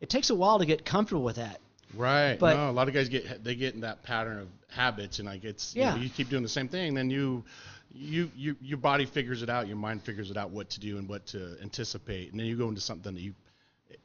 [0.00, 1.58] it takes a while to get comfortable with that.
[1.96, 2.38] Right.
[2.38, 5.28] But- no, a lot of guys get they get in that pattern of habits, and
[5.28, 7.44] like it's you, know, you keep doing the same thing, then you,
[7.92, 10.98] you you your body figures it out, your mind figures it out what to do
[10.98, 13.34] and what to anticipate, and then you go into something that you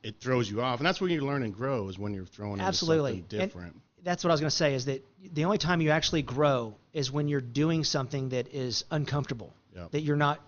[0.03, 2.53] it throws you off, and that's when you learn and grow is when you're throwing
[2.53, 3.11] into Absolutely.
[3.21, 3.81] something And- different.
[4.01, 4.75] That's what I was going to say.
[4.75, 8.85] Is that the only time you actually grow is when you're doing something that is
[8.89, 9.53] uncomfortable.
[9.75, 9.91] Yep.
[9.91, 10.39] That you're not,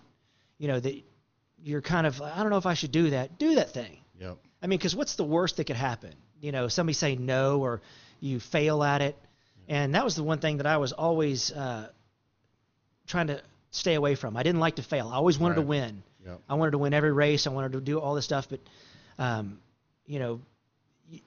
[0.56, 0.94] you know, that
[1.62, 3.38] you're kind of I don't know if I should do that.
[3.38, 3.98] Do that thing.
[4.18, 4.38] Yep.
[4.62, 6.14] I mean, because what's the worst that could happen?
[6.42, 7.80] You know, somebody say no or
[8.20, 9.16] you fail at it.
[9.68, 11.88] And that was the one thing that I was always uh,
[13.06, 13.40] trying to
[13.70, 14.36] stay away from.
[14.36, 15.08] I didn't like to fail.
[15.08, 16.02] I always wanted to win.
[16.26, 16.40] Yep.
[16.48, 17.46] I wanted to win every race.
[17.46, 18.48] I wanted to do all this stuff.
[18.50, 18.60] But,
[19.18, 19.60] um,
[20.04, 20.40] you know,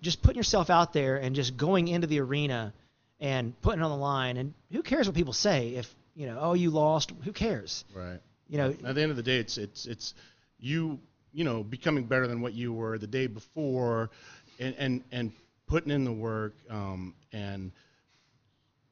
[0.02, 2.74] just putting yourself out there and just going into the arena
[3.20, 4.38] and putting it on the line.
[4.38, 5.76] And who cares what people say?
[5.76, 7.12] If, you know, oh, you lost.
[7.24, 7.86] Who cares?
[7.96, 8.20] Right.
[8.48, 10.14] You know, At the end of the day, it's it's it's
[10.60, 11.00] you
[11.34, 14.12] you know becoming better than what you were the day before,
[14.60, 15.32] and and and
[15.68, 17.72] putting in the work um, and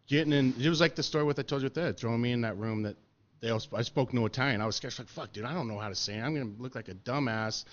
[0.08, 0.54] getting in.
[0.60, 2.58] It was like the story what I told you with Ed, throwing me in that
[2.58, 2.96] room that
[3.42, 4.62] they all, I spoke no Italian.
[4.62, 4.98] I was scared.
[4.98, 6.16] Like fuck, dude, I don't know how to say.
[6.16, 6.22] It.
[6.22, 7.66] I'm gonna look like a dumbass.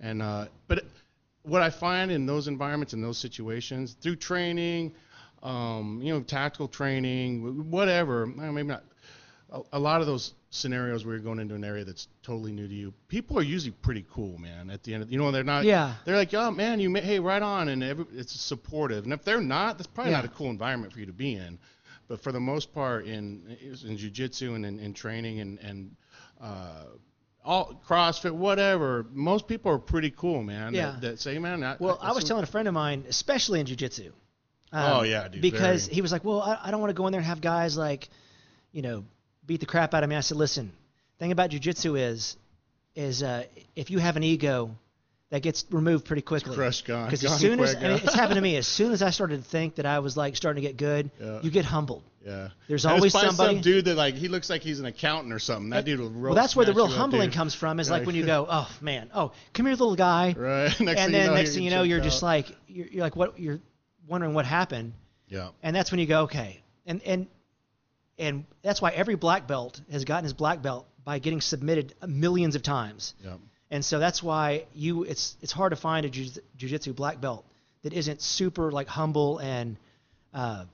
[0.00, 0.84] And uh, but
[1.42, 4.94] what I find in those environments in those situations through training,
[5.42, 8.26] um, you know, tactical training, whatever.
[8.26, 8.84] Maybe not
[9.50, 12.66] a, a lot of those scenarios where you're going into an area that's totally new
[12.66, 14.70] to you, people are usually pretty cool, man.
[14.70, 15.64] At the end, of, you know, they're not.
[15.64, 15.94] Yeah.
[16.04, 19.04] They're like, oh man, you ma- hey, right on, and every, it's supportive.
[19.04, 21.58] And if they're not, that's probably not a cool environment for you to be in.
[22.08, 25.96] But for the most part, in in jujitsu and in, in training and and
[26.40, 26.84] uh,
[27.44, 30.72] all CrossFit, whatever, most people are pretty cool, man.
[30.74, 30.92] Yeah.
[30.92, 31.60] That, that say, man.
[31.78, 34.06] Well, I was telling a friend of mine, especially in jujitsu.
[34.72, 35.94] Um, Oh, yeah, dude, Because very.
[35.96, 37.76] he was like, "Well, I, I don't want to go in there and have guys
[37.76, 38.08] like,
[38.72, 39.04] you know,
[39.48, 40.70] beat the crap out of me." I said, "Listen,
[41.18, 42.36] thing about jujitsu is,
[42.94, 43.42] is uh,
[43.74, 44.76] if you have an ego,
[45.30, 46.54] that gets removed pretty quickly.
[46.54, 48.92] crushed, gone, Because as soon as quick, I mean, it's happened to me, as soon
[48.92, 51.40] as I started to think that I was like starting to get good, Yeah.
[51.42, 52.02] you get humbled.
[52.24, 52.48] Yeah.
[52.66, 55.38] There's just always somebody- some dude that like he looks like he's an accountant or
[55.38, 55.70] something.
[55.70, 57.78] That dude will real well, that's where the real up, humbling comes from.
[57.80, 58.06] Is like Right.
[58.06, 60.68] when you go, "Oh man, oh come here, little guy," Right.
[60.80, 62.86] Next and thing then you know, next thing you know, you're checked just like you're,
[62.88, 63.60] you're like what you're
[64.06, 64.92] wondering what happened.
[65.28, 65.50] Yeah.
[65.62, 66.60] And that's when you go, okay.
[66.86, 67.26] And and
[68.18, 72.54] and that's why every black belt has gotten his black belt by getting submitted millions
[72.54, 73.14] of times.
[73.24, 73.34] Yeah.
[73.70, 77.44] And so that's why you it's it's hard to find a jiu- jiu-jitsu black belt
[77.82, 79.76] that isn't super like humble and
[80.32, 80.64] uh,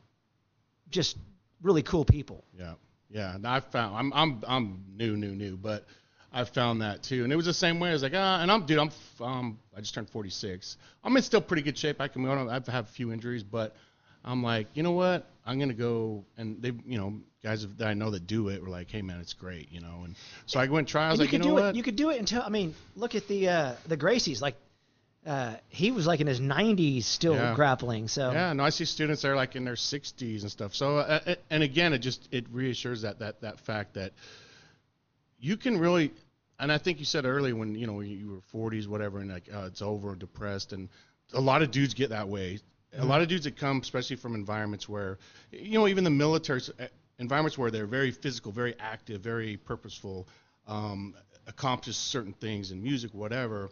[0.90, 1.16] just
[1.62, 2.44] really cool people.
[2.56, 2.74] Yeah,
[3.10, 3.34] yeah.
[3.34, 5.84] And I found I'm I'm I'm new, new, new, but
[6.32, 7.90] I found that too, and it was the same way.
[7.90, 8.90] I was like, ah, and I'm dude, I'm
[9.20, 10.76] um, I just turned 46.
[11.02, 12.00] I'm in still pretty good shape.
[12.00, 12.48] I can go on.
[12.48, 13.74] I've had a few injuries, but
[14.24, 15.26] I'm like, you know what?
[15.46, 18.68] I'm gonna go, and they, you know, guys that I know that do it were
[18.68, 20.16] like, hey man, it's great, you know, and
[20.46, 21.06] so I went try.
[21.06, 21.74] I was And like, you you, could know do what?
[21.74, 21.74] it.
[21.74, 24.40] You could do it until I mean, look at the uh, the Gracies.
[24.40, 24.56] Like
[25.26, 27.54] uh, he was like in his 90s still Yeah.
[27.54, 28.08] grappling.
[28.08, 30.74] So Yeah, no, I see students that are like in their 60s and stuff.
[30.74, 34.12] So, uh, uh, and again, it just it reassures that that that fact that
[35.38, 36.12] you can really,
[36.58, 39.48] and I think you said earlier when you know you were 40s, whatever, and like
[39.52, 40.88] uh, it's over, depressed, and
[41.32, 42.58] a lot of dudes get that way.
[42.98, 45.18] A lot of dudes that come, especially from environments where,
[45.50, 46.86] you know, even the military uh,
[47.18, 50.28] environments where they're very physical, very active, very purposeful,
[50.66, 51.14] um,
[51.46, 53.70] accomplish certain things in music, whatever.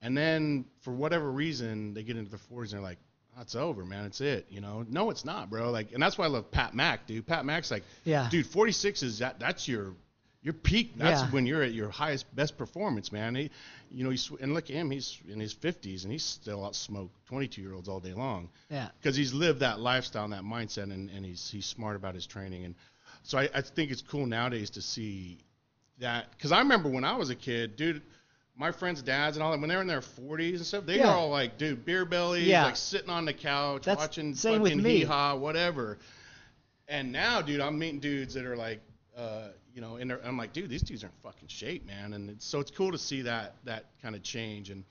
[0.00, 2.98] And then for whatever reason, they get into the 40s and they're like,
[3.36, 4.04] oh, it's over, man.
[4.06, 4.46] It's it.
[4.50, 4.84] You know?
[4.88, 5.70] No, it's not, bro.
[5.70, 7.26] Like, and that's why I love Pat Mack, dude.
[7.26, 8.28] Pat Mack's like, Yeah.
[8.30, 9.38] dude, 46 is that.
[9.38, 9.94] That's your
[10.42, 10.96] your peak.
[10.96, 11.30] That's Yeah.
[11.30, 13.34] when you're at your highest, best performance, man.
[13.34, 13.50] He,
[13.90, 14.90] you know, he's and look at him.
[14.90, 18.48] He's in his 50s and he's still out smoke 22 year olds all day long
[18.70, 18.88] yeah.
[19.00, 22.26] because he's lived that lifestyle and that mindset and, and he's he's smart about his
[22.26, 22.74] training and
[23.22, 25.38] so I, I think it's cool nowadays to see
[25.98, 28.02] that because I remember when I was a kid, dude.
[28.54, 31.08] My friends' dads and all that, when they're in their 40s and stuff, they Yeah.
[31.08, 32.66] are all like, dude, beer bellies, Yeah.
[32.66, 35.96] like sitting on the couch, That's watching fucking hee haw, whatever.
[36.86, 38.82] And now, dude, I'm meeting dudes that are like,
[39.16, 42.12] uh, you know, and I'm like, dude, these dudes are in fucking shape, man.
[42.14, 44.84] And it's, so it's cool to see that that kind of change and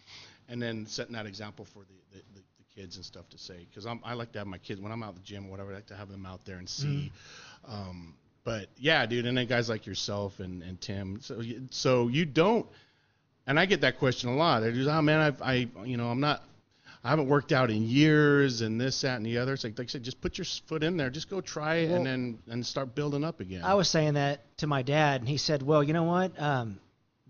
[0.50, 2.42] and then setting that example for the the, the,
[2.74, 5.10] kids and stuff to say because I like to have my kids when I'm out
[5.10, 7.12] at the gym or whatever, I like to have them out there and see.
[7.68, 8.14] Um,
[8.46, 11.20] but yeah, dude, and then guys like yourself and, and Tim.
[11.22, 12.66] So you- so you don't,
[13.46, 14.62] and I get that question a lot.
[14.62, 16.44] They're just, oh man, I've, I you know I'm not.
[17.04, 19.54] I haven't worked out in years, and this, that, and the other.
[19.54, 21.88] It's like, like I said, just put your foot in there, just go try it,
[21.90, 23.64] Well- and then and start building up again.
[23.64, 26.40] I was saying that to my dad, and he said, "Well, you know what?
[26.40, 26.80] Um,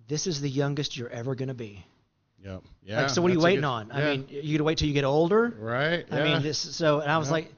[0.07, 1.86] this is the youngest you're ever going to be.
[2.43, 2.63] Yep.
[2.84, 3.01] Yeah.
[3.01, 3.91] like, so what are you waiting good- on?
[3.91, 4.11] I yeah.
[4.17, 5.53] mean, you gonna wait till you get older?
[5.57, 6.05] right.
[6.11, 6.24] I yeah.
[6.24, 6.57] mean, this.
[6.57, 7.34] So, and I was Yeah.
[7.34, 7.53] like,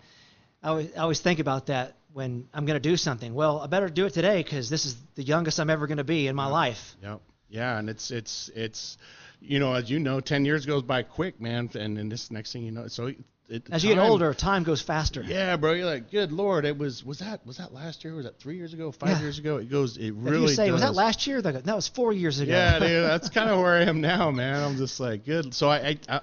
[0.61, 3.33] I always, I always think about that when I'm going to do something.
[3.33, 6.03] Well, I better do it today because this is the youngest I'm ever going to
[6.03, 6.95] be in my life.
[7.01, 7.21] Yep.
[7.49, 8.97] Yeah, and it's it's it's
[9.43, 12.53] you know as you know, ten years goes by quick, man, and then this next
[12.53, 13.11] thing you know, so
[13.49, 15.21] it, As you get older, time goes faster.
[15.21, 18.15] Yeah, bro, you're like, good lord, it was was that was that last year?
[18.15, 18.91] Was that three years ago?
[18.91, 19.19] Five Yeah.
[19.21, 19.57] years ago?
[19.57, 19.97] It goes.
[19.97, 20.73] It really you say, does.
[20.73, 21.41] was that last year?
[21.41, 22.51] That was four years ago.
[22.51, 24.63] Yeah, dude, that's kind of where I am now, man.
[24.63, 25.53] I'm just like, good.
[25.53, 26.21] So I, I, I,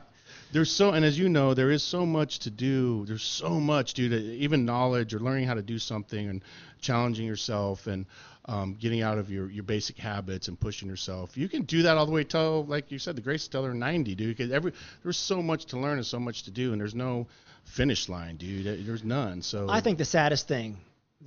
[0.53, 3.05] there's so, and as you know, there is so much to do.
[3.07, 4.13] There's so much, dude.
[4.13, 6.43] Even knowledge or learning how to do something and
[6.81, 8.07] challenging yourself and
[8.51, 11.37] um, getting out of your, your basic habits and pushing yourself.
[11.37, 13.73] You can do that all the way till, like you said, the Grace till they're
[13.73, 14.37] 90, dude.
[14.37, 14.73] Because every
[15.05, 17.29] there's so much to learn and so much to do, and there's no
[17.65, 18.85] finish line, dude.
[18.85, 19.43] There's none.
[19.43, 20.79] So I think the saddest thing,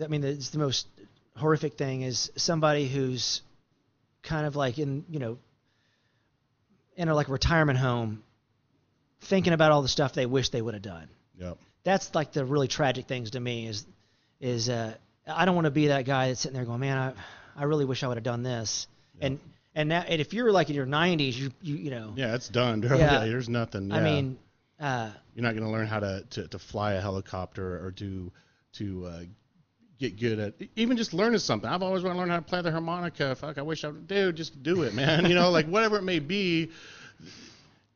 [0.03, 0.86] I mean, it's the most
[1.38, 3.41] horrific thing is somebody who's
[4.21, 5.38] kind of like in, you know,
[6.97, 8.21] in a like retirement home,
[9.21, 11.07] thinking about all the stuff they wish they would have done.
[11.39, 11.57] Yep.
[11.86, 13.86] That's like the really tragic things to me is,
[14.41, 14.95] is uh,
[15.28, 17.86] I don't want to be that guy that's sitting there going, man, I, I really
[17.86, 18.88] wish I would have done this.
[19.21, 19.39] And
[19.76, 22.49] and now, and if you're like in your 90s, you you you know, Yeah, it's
[22.49, 22.82] done.
[22.84, 22.97] Yeah.
[22.97, 23.91] Yeah, there's nothing.
[23.91, 24.38] I mean,
[24.80, 28.32] uh, You're not going to learn how to, to, to fly a helicopter or to
[28.74, 29.19] to uh,
[29.99, 31.69] get good at even just learning something.
[31.69, 33.36] I've always wanted to learn how to play the harmonica.
[33.36, 34.07] Fuck, I wish I would.
[34.07, 35.26] Dude, just do it, man.
[35.30, 36.71] You know, like whatever it may be.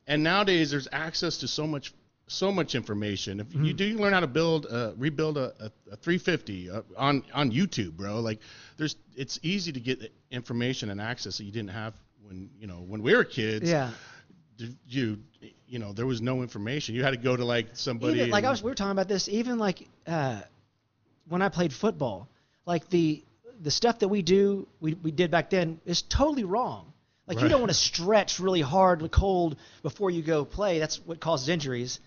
[0.06, 1.92] And nowadays, there's access to so much
[2.28, 3.40] so much information.
[3.40, 6.82] If you do you learn how to build uh, rebuild a, a, a 350 uh,
[6.96, 8.38] on on YouTube, bro, like
[8.76, 12.84] there's it's easy to get information and access that you didn't have when you know
[12.86, 13.90] when we were kids yeah.
[14.86, 15.18] you
[15.66, 18.44] you know there was no information you had to go to like somebody even, like
[18.44, 19.28] I was, we were talking about this.
[19.28, 20.40] Even like uh,
[21.28, 22.28] when I played football,
[22.66, 23.24] like the
[23.60, 26.92] the stuff that we do, we, we did back then is totally wrong.
[27.26, 30.78] Like you don't want to stretch really hard, and cold before you go play.
[30.78, 32.00] That's what causes injuries.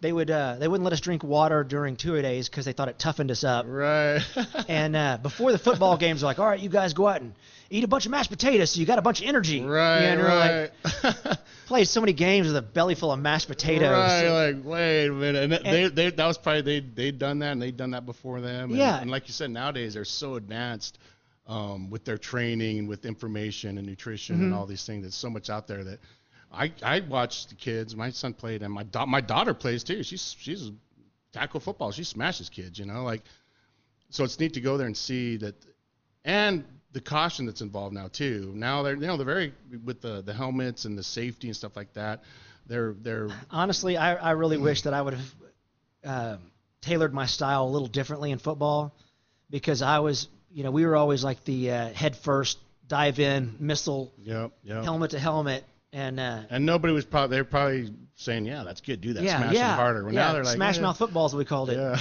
[0.00, 2.88] They would uh, they wouldn't let us drink water during two days because they thought
[2.88, 3.66] it toughened us up.
[3.68, 4.20] right
[4.68, 7.34] And uh, before the football games, like, all right, you guys go out and
[7.68, 9.60] eat a bunch of mashed potatoes, so you got a bunch of energy.
[9.60, 10.72] right and you're like,
[11.04, 13.90] right played so many games with a belly full of mashed potatoes.
[13.90, 17.40] right like wait a minute and, And- they, they that was probably they they'd done
[17.40, 19.00] that and they'd done that before them and, Yeah.
[19.00, 20.98] and like you said nowadays they're so advanced
[21.46, 24.54] um, with their training and with information and nutrition and Mm-hmm.
[24.58, 25.98] all these things there's so much out there that
[26.52, 30.02] I I watch the kids my son played and my da- my daughter plays too
[30.02, 30.70] she's she's
[31.32, 31.92] tackle football.
[31.92, 33.22] She smashes kids, you know, like
[34.10, 35.54] so it's neat to go there and see that
[36.24, 38.52] and the caution that's involved now too.
[38.54, 39.52] Now they're you know they're very
[39.84, 42.24] with the the helmets and the safety and stuff like that.
[42.66, 45.34] They're they're Honestly, I, I really wish that I would have
[46.04, 46.36] uh,
[46.80, 48.94] tailored my style a little differently in football
[49.50, 53.56] because I was, you know, we were always like the uh, head first, dive in,
[53.58, 54.84] missile, yep yep.
[54.84, 59.00] helmet to helmet, and uh, And nobody was probably they're probably saying yeah that's good
[59.00, 60.04] do that yeah, smash yeah, harder.
[60.04, 61.98] Well, yeah, now they're like smash eh, mouth football as we called it, Yeah.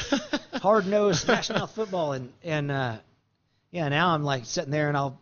[0.59, 2.97] hard nosed smash mouth football, and and uh,
[3.71, 5.19] yeah, now I'm like sitting there and I'll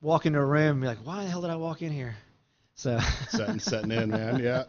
[0.00, 2.16] walk into a room and be like, why the hell did I walk in here?
[2.74, 2.98] So
[3.28, 4.40] setting setting in, man.
[4.42, 4.64] Yeah.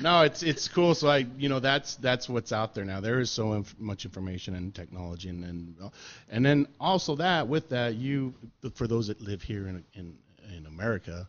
[0.00, 0.94] No, it's it's cool.
[0.94, 3.00] So I, you know, that's that's what's out there now.
[3.00, 5.90] There is so inf- much information and technology, and and
[6.30, 8.34] and then also that with that, you
[8.74, 10.16] for those that live here in in
[10.56, 11.28] in America,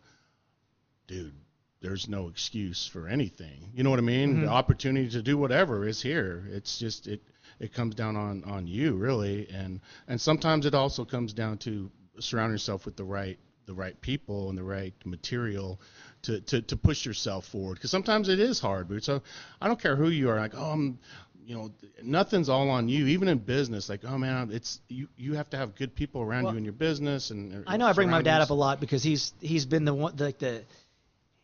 [1.07, 1.33] dude,
[1.81, 3.71] there's no excuse for anything.
[3.73, 4.35] You know what I mean?
[4.35, 4.53] The mm-hmm.
[4.53, 6.43] opportunity to do whatever is here.
[6.49, 7.21] It's just it
[7.59, 11.91] it comes down on on you really, and and sometimes it also comes down to
[12.19, 15.79] surround yourself with the right the right people and the right material
[16.23, 18.87] to to, to push yourself forward because sometimes it is hard.
[18.87, 19.21] But so
[19.59, 20.39] I don't care who you are.
[20.39, 20.99] Like oh I'm
[21.43, 21.71] you know
[22.03, 25.57] nothing's all on you even in business like oh man it's you you have to
[25.57, 28.21] have good people around Well, you in your business and I know I bring my
[28.21, 30.63] dad up a lot because he's he's been the one like the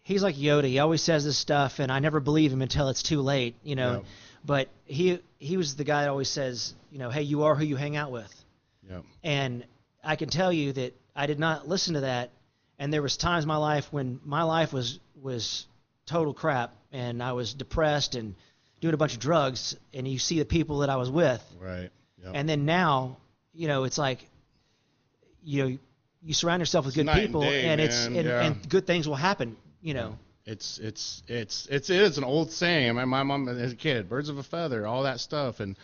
[0.08, 0.64] he's like Yoda.
[0.66, 3.56] He always says this stuff, and I never believe him until it's too late.
[3.64, 4.04] You know, Yep.
[4.46, 7.66] but he he was the guy that always says, you know, hey, you are who
[7.66, 8.34] you hang out with.
[8.90, 9.66] yeah And
[10.04, 12.32] I can tell you that I did not listen to that.
[12.80, 15.68] And there was times in my life when my life was was
[16.06, 18.34] total crap, and I was depressed and
[18.80, 19.76] doing a bunch of drugs.
[19.94, 21.90] And you see the people that I was with, right
[22.24, 23.18] yeah and then now,
[23.54, 24.20] you know, it's like,
[25.44, 25.78] you know,
[26.24, 28.42] you surround yourself with It's good and people, day, and it's and, yeah.
[28.46, 29.56] and good things will happen.
[29.82, 32.96] You know, It's it's it's it's it is an old saying.
[32.96, 35.78] My my mom as a kid, birds of a feather, all that stuff, and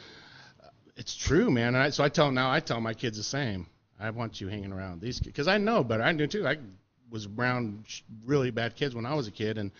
[0.64, 1.76] uh, it's true, man.
[1.76, 3.68] And I, so I tell now I tell my kids the same.
[4.00, 6.04] I want you hanging around these kids because I know better.
[6.04, 6.48] I knew too.
[6.48, 6.58] I
[7.12, 7.86] was around
[8.26, 9.72] really bad kids when I was a kid, and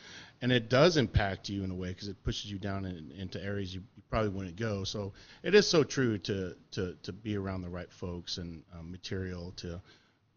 [0.42, 3.42] and it does impact you in a way because it pushes you down in, into
[3.42, 4.84] areas you, you probably wouldn't go.
[4.84, 8.92] So it is so true to to to be around the right folks and um,
[8.92, 9.82] material to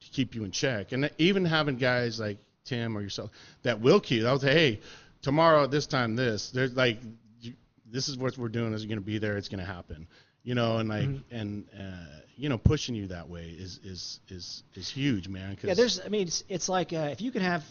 [0.00, 0.92] to keep you in check.
[0.92, 3.30] And even having guys like Tim or yourself
[3.62, 4.24] that will keep.
[4.24, 4.80] I'll say, hey,
[5.22, 6.50] tomorrow at this time, this.
[6.50, 6.98] There's like,
[7.40, 7.54] you,
[7.90, 8.72] this is what we're doing.
[8.74, 9.36] Is going to be there.
[9.36, 10.06] It's going to happen.
[10.42, 14.62] You know, and like, and uh, you know, pushing you that way is is is
[14.74, 15.56] is huge, man.
[15.56, 15.74] 'cause- yeah.
[15.74, 17.64] There's, I mean, it's it's like uh, if you can have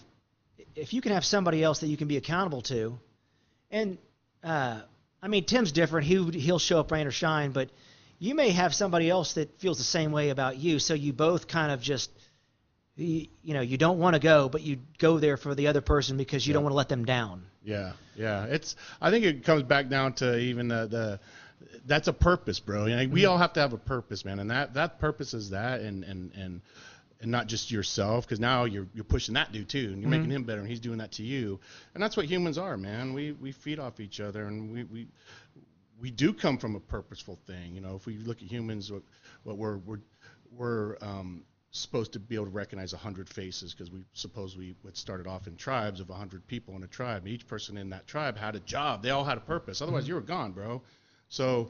[0.76, 2.98] if you can have somebody else that you can be accountable to,
[3.72, 3.98] and
[4.44, 4.82] uh,
[5.22, 6.06] I mean, Tim's different.
[6.08, 7.70] He he'll show up rain or shine, but
[8.20, 10.80] you may have somebody else that feels the same way about you.
[10.80, 12.10] So you both kind of just
[12.96, 15.82] you, you know you don't want to go, but you go there for the other
[15.82, 17.44] person because you don't want to let them down.
[17.64, 18.46] Yeah, yeah.
[18.46, 18.76] It's.
[19.02, 21.20] I think it comes back down to even the the.
[21.86, 22.86] That's a purpose, bro.
[22.86, 25.52] You know, we all have to have a purpose, man, and that that purpose is
[25.52, 26.62] that, and and and
[27.22, 30.32] and not just yourself, because now you're you're pushing that dude too, and you're making
[30.32, 31.60] him better, and he's doing that to you,
[31.94, 33.14] and that's what humans are, man.
[33.14, 35.08] We we feed off each other, and we we
[36.00, 37.74] we do come from a purposeful thing.
[37.74, 39.04] You know, if we look at humans, what,
[39.44, 40.00] what we're we're
[40.56, 41.44] we're um,
[41.76, 45.28] supposed to be able to recognize a hundred faces because we suppose we what started
[45.28, 47.24] off in tribes of a hundred people in a tribe.
[47.24, 49.04] And each person in that tribe had a job.
[49.04, 49.78] They all had a purpose.
[49.78, 49.84] Mm-hmm.
[49.84, 50.82] Otherwise, you were gone, bro.
[51.28, 51.70] So,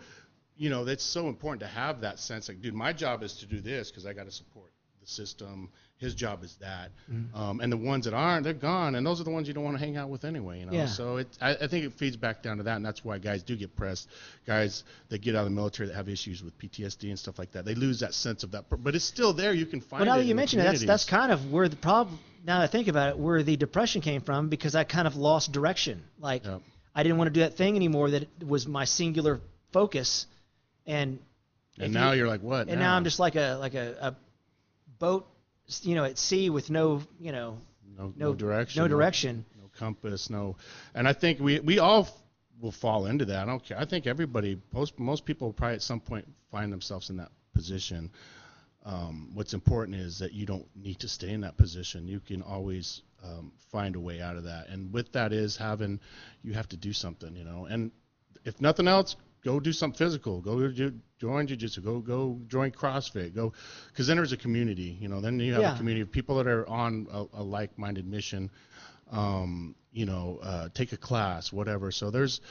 [0.58, 2.47] you know, that's so important to have that sense.
[2.47, 4.72] Like, dude, my job is to do this because I got to support
[5.06, 5.70] the system.
[5.97, 6.91] His job is that.
[7.34, 8.95] Um, and the ones that aren't, they're gone.
[8.95, 10.60] And those are the ones you don't want to hang out with anyway.
[10.60, 10.74] You know.
[10.74, 10.88] Yeah.
[10.88, 13.43] So it, I, I think it feeds back down to that, and that's why guys
[13.43, 14.10] do get pressed.
[14.45, 17.51] Guys that get out of the military that have issues with PTSD and stuff like
[17.53, 18.66] that, they lose that sense of that.
[18.70, 19.53] But it's still there.
[19.53, 20.01] You can find.
[20.03, 20.06] It.
[20.06, 22.20] Well, now that you the mention it, that's that's kind of where the problem.
[22.45, 25.16] Now that I think about it, where the depression came from because I kind of
[25.16, 26.03] lost direction.
[26.20, 26.62] Like Yep.
[26.93, 28.12] I didn't want to do that thing anymore.
[28.12, 29.39] That was my singular
[29.72, 30.28] focus,
[30.86, 31.20] and
[31.78, 32.68] And if now you- you're like, what?
[32.68, 34.16] and now I'm just like a like a, a
[35.00, 35.28] boat,
[35.82, 37.58] you know, at sea with no you know
[37.98, 38.82] no, no, direction.
[38.82, 39.46] no direction.
[39.60, 40.58] no compass, no.
[40.93, 42.14] And I think we we all f-
[42.60, 43.43] will fall into that.
[43.43, 43.80] I don't care.
[43.80, 47.32] I think everybody, most most people, will probably at some point find themselves in that
[47.54, 48.12] position.
[48.86, 52.08] Um, what's important is that you don't need to stay in that position.
[52.08, 54.70] You can always um, find a way out of that.
[54.70, 56.00] And with that is having
[56.43, 57.66] you have to do something, you know.
[57.66, 57.91] And
[58.43, 59.16] if nothing else,
[59.46, 60.41] go do something physical.
[60.41, 61.82] Go do, join jiu-jitsu.
[61.82, 63.34] Go go join CrossFit.
[63.34, 63.54] Go
[63.88, 65.22] because then there's a community, you know.
[65.22, 65.76] Then you have Yeah.
[65.76, 68.50] a community of people that are on a, a like-minded mission
[69.12, 71.91] um, you know, uh, take a class, whatever.
[71.91, 72.41] So there's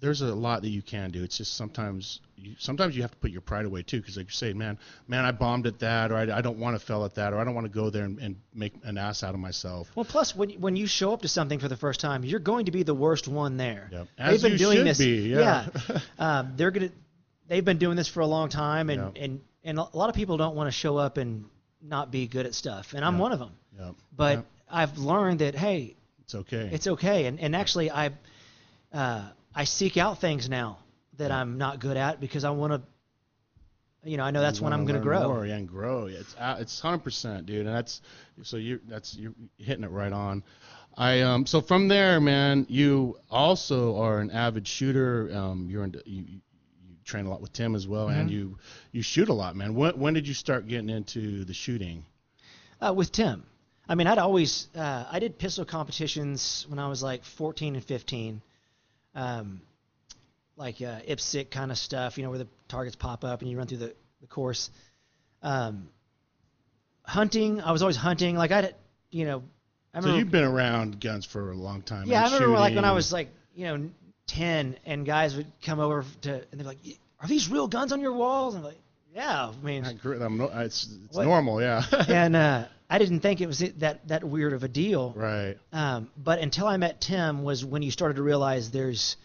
[0.00, 1.22] there's a lot that you can do.
[1.22, 4.26] It's just sometimes you sometimes you have to put your pride away too, because like
[4.26, 4.78] you say, man,
[5.08, 7.38] man, I bombed at that, or I, I don't want to fail at that, or
[7.38, 9.90] I don't want to go there and, and make an ass out of myself.
[9.94, 12.66] Well, plus when when you show up to something for the first time, you're going
[12.66, 13.88] to be the worst one there.
[13.90, 14.08] Yep.
[14.18, 14.98] They've been you doing should this.
[14.98, 15.66] be, yeah.
[16.18, 16.90] um, they're gonna
[17.48, 19.22] they've been doing this for a long time, and Yeah.
[19.24, 21.46] and and a lot of people don't want to show up and
[21.82, 23.20] not be good at stuff, and I'm Yeah.
[23.20, 23.52] one of them.
[23.78, 23.90] Yeah.
[24.14, 24.42] But Yeah.
[24.68, 26.68] I've learned that hey, it's okay.
[26.72, 28.10] it's okay, and and actually I
[28.92, 29.22] uh,
[29.56, 30.78] I seek out things now
[31.16, 32.82] that I'm not good at because I want to.
[34.08, 35.26] You know, I know that's when I'm going to grow.
[35.26, 36.06] More, yeah, and grow.
[36.06, 37.66] It's uh, it's hundred percent, dude.
[37.66, 38.02] And that's
[38.42, 40.44] so you that's you're hitting it right on.
[40.96, 45.30] I um so from there, man, you also are an avid shooter.
[45.34, 46.40] Um, you're in, you you
[46.88, 48.32] you train a lot with Tim as well, and Mhm.
[48.32, 48.58] you
[48.92, 49.74] you shoot a lot, man.
[49.74, 52.04] When when did you start getting into the shooting?
[52.80, 53.42] uh, with Tim.
[53.88, 57.84] I mean, I'd always uh, I did pistol competitions when I was like 14 and
[57.84, 58.42] 15,
[59.16, 59.62] um,
[60.56, 63.58] like uh, IPSC kind of stuff, you know, where the targets pop up and you
[63.58, 64.70] run through the, the course.
[65.42, 65.88] Um,
[67.02, 68.36] hunting, I was always hunting.
[68.36, 68.72] Like I,
[69.10, 69.42] you know,
[69.92, 70.14] I remember.
[70.14, 72.06] So you've been around guns for a long time.
[72.06, 73.90] yeah, I remember like when I was like you know
[74.28, 76.78] 10 and guys would come over to and they're like,
[77.20, 78.80] "Are these real guns on your walls?" And I'm like,
[79.14, 80.20] "Yeah." I mean, I agree.
[80.20, 81.82] I'm no, it's it's normal, yeah.
[82.08, 85.12] and uh, I didn't think it was that that weird of a deal.
[85.16, 85.56] right.
[85.72, 89.16] Um, but until I met Tim was when you started to realize there's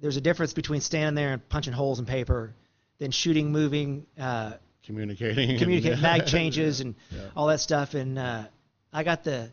[0.00, 2.54] there's a difference between standing there and punching holes in paper,
[2.98, 4.52] than shooting, moving, uh,
[4.84, 5.58] Communicating.
[5.58, 7.20] communicate mag changes and Yeah.
[7.36, 7.94] all that stuff.
[7.94, 8.44] And uh,
[8.92, 9.50] I got the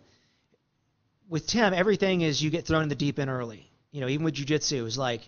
[1.28, 3.68] with Tim, everything is you get thrown in the deep end early.
[3.92, 5.22] You know, even with jujitsu, it was like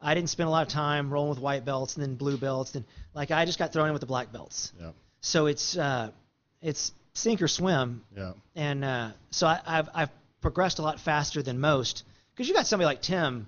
[0.00, 2.74] I didn't spend a lot of time rolling with white belts and then blue belts,
[2.74, 2.84] and
[3.14, 4.72] like I just got thrown in with the black belts.
[4.80, 4.90] Yeah.
[5.20, 6.10] So it's uh,
[6.62, 8.32] it's sink or swim, Yeah.
[8.54, 12.04] and uh, so I, I've I've progressed a lot faster than most
[12.34, 13.46] because you got somebody like Tim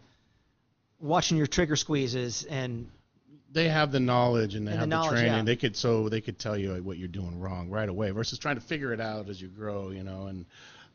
[1.01, 2.89] watching your trigger squeezes and
[3.51, 5.33] they have the knowledge and they And the have the, knowledge, training.
[5.39, 5.43] yeah.
[5.45, 8.55] They could so they could tell you what you're doing wrong right away versus trying
[8.57, 10.27] to figure it out as you grow, you know.
[10.27, 10.47] And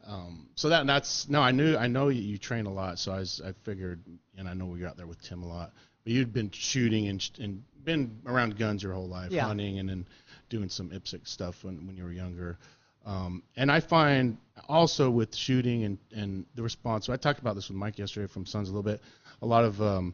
[0.07, 3.11] um, so that that's no, I knew I know you, you train a lot, so
[3.11, 4.01] I was, I figured,
[4.37, 5.71] and I know we got there with Tim a lot.
[6.03, 9.45] But you'd been shooting and and been around guns your whole life, Yeah.
[9.45, 10.05] hunting and then
[10.49, 12.57] doing some IPSC stuff when when you were younger.
[13.05, 14.37] Um, and I find
[14.67, 17.05] also with shooting and, and the response.
[17.05, 19.01] So I talked about this with Mike yesterday from Sons a little bit.
[19.41, 20.13] A lot of um,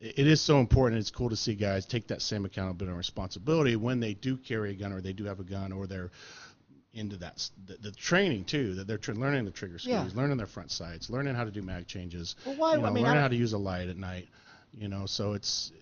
[0.00, 1.00] it is so important.
[1.00, 4.70] It's cool to see guys take that same accountability and responsibility when they do carry
[4.70, 6.10] a gun or they do have a gun or they're
[6.94, 10.08] into that the, the training too that they're tr- learning the trigger squeeze, Yeah.
[10.14, 12.74] learning their front sights, learning how to do mag changes, well, why?
[12.76, 14.28] you know, I mean, learning how to use a light at night.
[14.72, 15.72] You know, so it's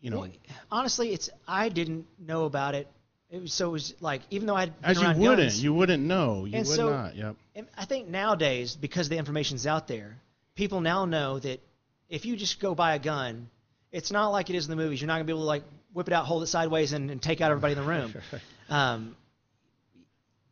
[0.00, 0.30] you know Well,
[0.70, 2.88] honestly, it's I didn't know about it.
[3.30, 5.74] It was so it was like even though I'd been as you wouldn't, guns, you
[5.74, 7.16] wouldn't know, you would so- not.
[7.16, 7.36] Yep.
[7.56, 10.16] and I think nowadays because the information's out there,
[10.54, 11.60] people now know that
[12.08, 13.50] if you just go buy a gun,
[13.90, 15.00] it's not like it is in the movies.
[15.00, 17.20] You're not gonna be able to like whip it out, hold it sideways, and, and
[17.20, 18.14] take out everybody in the room.
[18.68, 19.14] Um,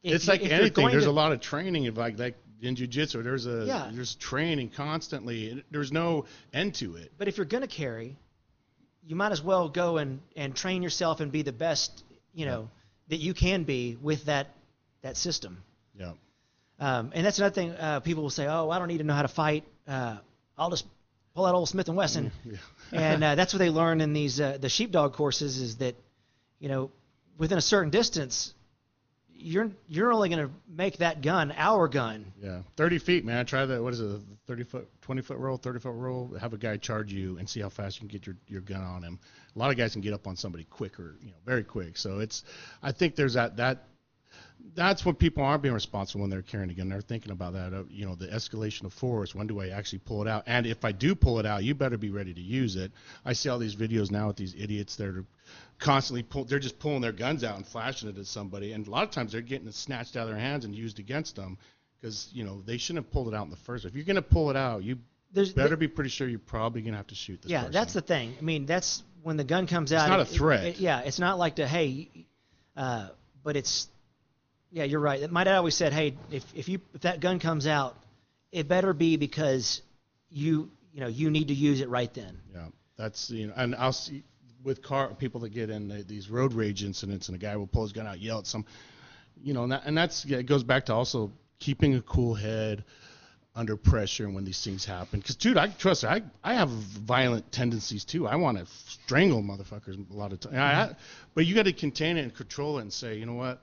[0.02, 0.86] it's you- like anything.
[0.88, 3.22] There's to- a lot of training of like like in jujitsu.
[3.24, 3.90] There's a Yeah.
[3.92, 5.64] there's training constantly.
[5.70, 7.12] There's no end to it.
[7.18, 8.16] But if you're gonna carry,
[9.06, 12.04] you might as well go and, and train yourself and be the best,
[12.34, 12.68] you know,
[13.08, 14.48] that you can be with that
[15.02, 15.62] that system.
[15.98, 16.12] Yeah.
[16.80, 17.70] Um, and that's another thing.
[17.70, 19.64] Uh, people will say, "Oh, I don't need to know how to fight.
[19.86, 20.16] Uh,
[20.58, 20.86] I'll just
[21.34, 22.32] pull out old Smith and Wesson."
[22.92, 23.00] Yeah.
[23.00, 25.96] and uh, that's what they learn in these uh, the sheepdog courses is that,
[26.60, 26.90] you know,
[27.38, 28.54] within a certain distance,
[29.36, 32.32] you're you're only going to make that gun our gun.
[32.42, 33.44] Yeah, 30 feet, man.
[33.46, 33.82] Try that.
[33.82, 34.20] What is it?
[34.46, 36.34] 30 foot, 20 foot roll, 30 foot roll.
[36.38, 38.82] Have a guy charge you and see how fast you can get your, your gun
[38.82, 39.18] on him.
[39.54, 41.96] A lot of guys can get up on somebody quicker, you know, very quick.
[41.96, 42.44] So it's,
[42.82, 43.84] I think there's that that.
[44.74, 46.88] That's when people aren't being responsible when they're carrying a gun.
[46.88, 47.72] They're thinking about that.
[47.72, 49.34] Uh, you know, the escalation of force.
[49.34, 50.44] When do I actually pull it out?
[50.46, 52.90] And if I do pull it out, you better be ready to use it.
[53.24, 55.24] I see all these videos now with these idiots that are
[55.78, 56.44] constantly pull.
[56.44, 58.72] They're just pulling their guns out and flashing it at somebody.
[58.72, 60.98] And a lot of times they're getting it snatched out of their hands and used
[60.98, 61.56] against them
[62.00, 63.84] because you know they shouldn't have pulled it out in the first.
[63.84, 64.98] If you're gonna pull it out, you
[65.32, 67.50] There's better be pretty sure you're probably gonna have to shoot this.
[67.50, 67.72] yeah, person.
[67.72, 68.34] that's the thing.
[68.38, 70.02] I mean, that's when the gun comes out.
[70.02, 70.64] It's not it- a threat.
[70.64, 72.10] it- yeah, it's not like the hey,
[72.76, 73.08] uh,
[73.42, 73.88] but it's
[74.74, 75.30] yeah, you're right.
[75.30, 77.96] My dad always said, hey, if if you if that gun comes out,
[78.50, 79.82] it better be because
[80.30, 82.40] you you know you need to use it right then.
[82.52, 82.66] Yeah,
[82.96, 84.24] that's you know, and I'll see
[84.64, 87.68] with car people that get in the, these road rage incidents, and a guy will
[87.68, 88.64] pull his gun out, yell at some,
[89.40, 92.34] you know, and, that, and that's yeah, it goes back to also keeping a cool
[92.34, 92.82] head
[93.54, 95.20] under pressure when these things happen.
[95.20, 98.26] Because dude, I trust I I have violent tendencies too.
[98.26, 100.56] I want to strangle motherfuckers a lot of times.
[100.56, 100.96] I,
[101.32, 103.62] but you got to contain it and control it and say, you know what,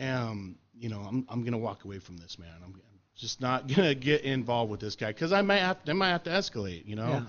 [0.00, 2.54] um, you know, I'm I'm gonna walk away from this, man.
[2.56, 5.92] I'm, I'm just not gonna get involved with this guy because I might have I
[5.92, 7.08] might have to escalate, you know.
[7.08, 7.26] Yeah.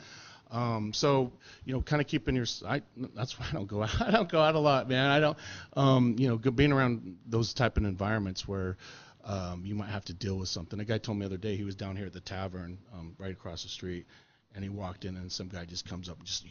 [0.51, 1.31] Um, so
[1.63, 2.45] you know, kind of keeping your.
[2.67, 2.81] I,
[3.15, 4.01] that's why I don't go out.
[4.05, 5.09] I don't go out a lot, man.
[5.09, 5.37] I don't.
[5.73, 8.77] Um, you know, being around those type of environments where
[9.23, 10.79] um, you might have to deal with something.
[10.79, 13.15] A guy told me the other day he was down here at the tavern, um,
[13.17, 14.05] right across the street,
[14.53, 16.45] and he walked in and some guy just comes up and just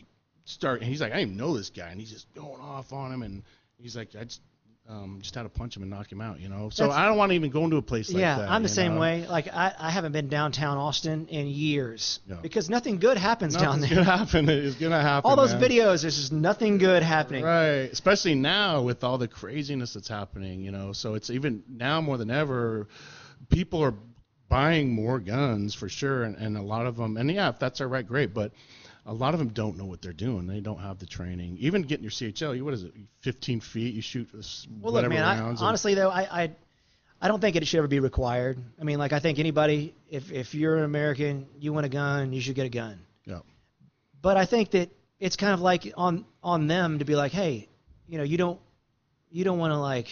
[0.44, 0.80] start.
[0.80, 3.12] And he's like, I didn't even know this guy, and he's just going off on
[3.12, 3.42] him, and
[3.78, 4.40] he's like, I just.
[4.88, 6.68] Um, just had to punch him and knock him out, you know.
[6.70, 8.50] So That's- I don't want to even go into a place like yeah, that.
[8.50, 9.00] I'm the same know?
[9.00, 9.24] way.
[9.24, 12.36] Like I, I haven't been downtown Austin in years Yeah.
[12.42, 13.90] because nothing good happens down there.
[13.90, 14.48] gonna happen.
[14.48, 15.30] It's gonna happen.
[15.30, 15.62] All those man.
[15.62, 17.44] videos, there's just nothing good happening.
[17.44, 20.92] Right, especially now with all the craziness that's happening, you know.
[20.92, 22.88] So it's even now more than ever,
[23.48, 23.94] people are
[24.48, 27.80] buying more guns for sure, and, and a lot of them, and yeah, if that's
[27.80, 28.50] all right, great, but
[29.06, 30.46] a lot of them don't know what they're doing.
[30.46, 31.56] They don't have the training.
[31.60, 33.94] Even getting your CHL, you what is it, 15 feet?
[33.94, 35.22] You shoot Well, look, man.
[35.22, 35.60] Rounds.
[35.60, 36.50] and- honestly, though, I, I,
[37.20, 38.58] I don't think it should ever be required.
[38.80, 42.32] I mean, like I think anybody, if if you're an American, you want a gun,
[42.32, 42.98] you should get a gun.
[43.26, 43.40] yeah,
[44.22, 47.68] But I think that it's kind of like on on them to be like, hey,
[48.08, 48.60] you know, you don't
[49.30, 50.08] you don't want to like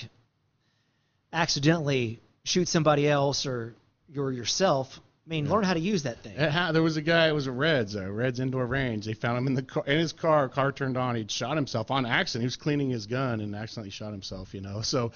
[1.32, 3.74] accidentally shoot somebody else or
[4.08, 5.00] you're yourself.
[5.28, 6.38] I mean, learn how to use that thing.
[6.38, 7.28] Ha- there was a guy.
[7.28, 9.04] It was a Reds, a Reds indoor range.
[9.04, 10.48] They found him in the car, in his car.
[10.48, 11.16] Car turned on.
[11.16, 12.44] He'd shot himself on accident.
[12.44, 14.54] He was cleaning his gun and accidentally shot himself.
[14.54, 15.12] You know, so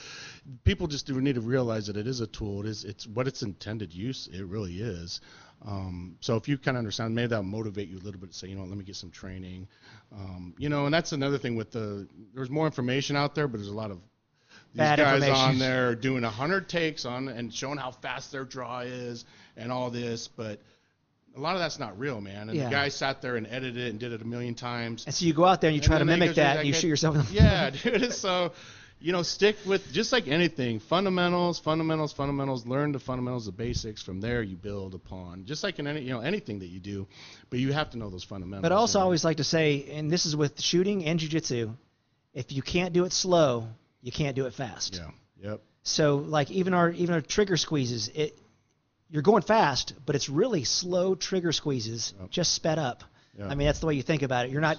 [0.64, 2.60] people just do need to realize that it is a tool.
[2.60, 2.84] It is.
[2.84, 4.28] It's what its intended use.
[4.30, 5.22] It really is.
[5.64, 8.36] Um, so if you kind of understand, maybe that'll motivate you a little bit to
[8.36, 9.66] say, you know, let me get some training.
[10.14, 12.06] Um, you know, and that's another thing with the.
[12.34, 13.98] There's more information out there, but there's a lot of
[14.74, 18.80] these guys on there doing a hundred takes on and showing how fast their draw
[18.80, 19.24] is
[19.56, 20.60] and all this, but
[21.36, 22.48] a lot of that's not real, man.
[22.48, 22.64] And Yeah.
[22.64, 25.04] the guy sat there and edited it and did it a million times.
[25.06, 26.74] And so you go out there and you try to And mimic that, and you
[26.74, 28.12] shoot yourself in the Yeah, dude.
[28.12, 28.52] So,
[29.00, 32.66] you know, stick with just like anything, fundamentals, fundamentals, fundamentals.
[32.66, 34.02] Learn the fundamentals, the basics.
[34.02, 35.44] From there, you build upon.
[35.44, 37.06] Just like in any, you know, anything that you do,
[37.50, 38.62] but you have to know those fundamentals.
[38.62, 41.74] But I also and- always like to say, and this is with shooting and jujitsu,
[42.34, 43.68] if you can't do it slow,
[44.02, 44.96] you can't do it fast.
[44.96, 48.38] yeah, yep, So like even our even our trigger squeezes, it
[49.10, 52.30] you're going fast, but it's really slow trigger squeezes, Yep.
[52.30, 53.04] just sped up.
[53.38, 53.48] Yeah.
[53.48, 54.52] I mean that's the way you think about it.
[54.52, 54.78] You're not,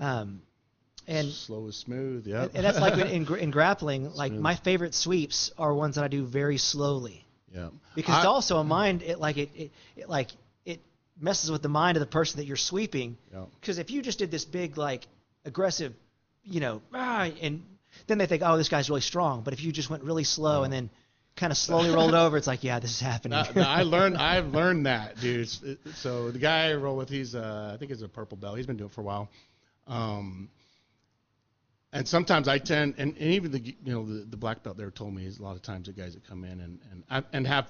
[0.00, 0.42] um,
[1.06, 2.26] and slow is smooth.
[2.26, 2.48] Yeah.
[2.54, 4.12] and that's like in, in, in grappling.
[4.14, 4.42] Like Smooth.
[4.42, 7.24] my favorite sweeps are ones that I do very slowly
[7.54, 7.68] yeah.
[7.94, 9.02] because I- it's also a mind.
[9.02, 10.28] It like it, it, it like
[10.66, 10.80] it
[11.18, 13.16] messes with the mind of the person that you're sweeping.
[13.60, 15.06] Because if you just did this big like
[15.46, 15.94] aggressive,
[16.44, 17.62] you know, ah, and
[18.06, 19.42] then they think, oh, this guy's really strong.
[19.42, 20.90] But if you just went really slow and then
[21.36, 23.38] kind of slowly rolled over, it's like, yeah, this is happening.
[23.38, 24.16] Uh, I learned.
[24.18, 25.48] I've learned that, dude.
[25.96, 28.56] So the guy I roll with, he's uh, I think he's a purple belt.
[28.56, 29.30] He's been doing it for a while.
[29.86, 30.50] Um,
[31.92, 34.90] and sometimes I tend, and, and even the you know the, the black belt there
[34.90, 36.80] told me is a lot of times the guys that come in and
[37.10, 37.66] and and have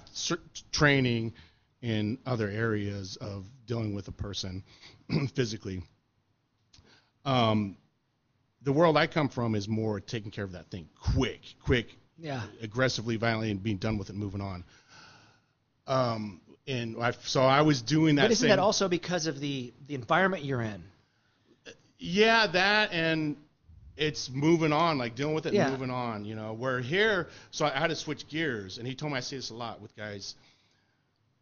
[0.72, 1.34] training
[1.82, 4.64] in other areas of dealing with a person
[5.34, 5.82] physically.
[7.24, 7.76] Um,
[8.62, 12.42] the world I come from is more taking care of that thing quick, quick, yeah.
[12.60, 14.64] aggressively, violently, and being done with it, and moving on.
[15.86, 18.22] Um, and I, so I was doing that.
[18.22, 20.82] But isn't same, that also because of the the environment you're in?
[21.98, 23.36] Yeah, that and
[23.96, 25.70] it's moving on, like dealing with it Yeah.
[25.70, 26.24] moving on.
[26.24, 29.20] You know, where here, so I had to switch gears, and he told me I
[29.20, 30.34] see this a lot with guys.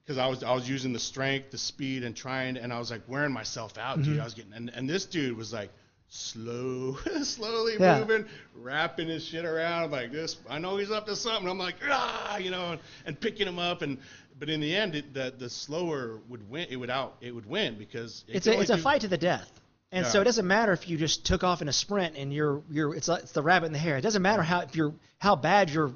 [0.04, 2.92] Because I was I was using the strength, the speed, and trying, and I was
[2.92, 4.12] like wearing myself out, Mm-hmm.
[4.12, 4.20] dude.
[4.20, 5.70] I was getting, and, and this dude was like
[6.08, 8.00] slow, slowly Yeah.
[8.00, 10.36] moving, wrapping his shit around like this.
[10.48, 11.48] I know he's up to something.
[11.48, 13.98] I'm like, ah, you know, and, and picking him up, and
[14.38, 16.66] but in the end, it, the the slower would win.
[16.70, 17.16] It would out.
[17.20, 19.50] It would win because it It's a it's a fight to the death.
[19.92, 22.62] And so it doesn't matter if you just took off in a sprint and you're
[22.70, 23.96] you're it's like- it's the rabbit in the hare.
[23.96, 25.92] It doesn't matter how if you're how bad you're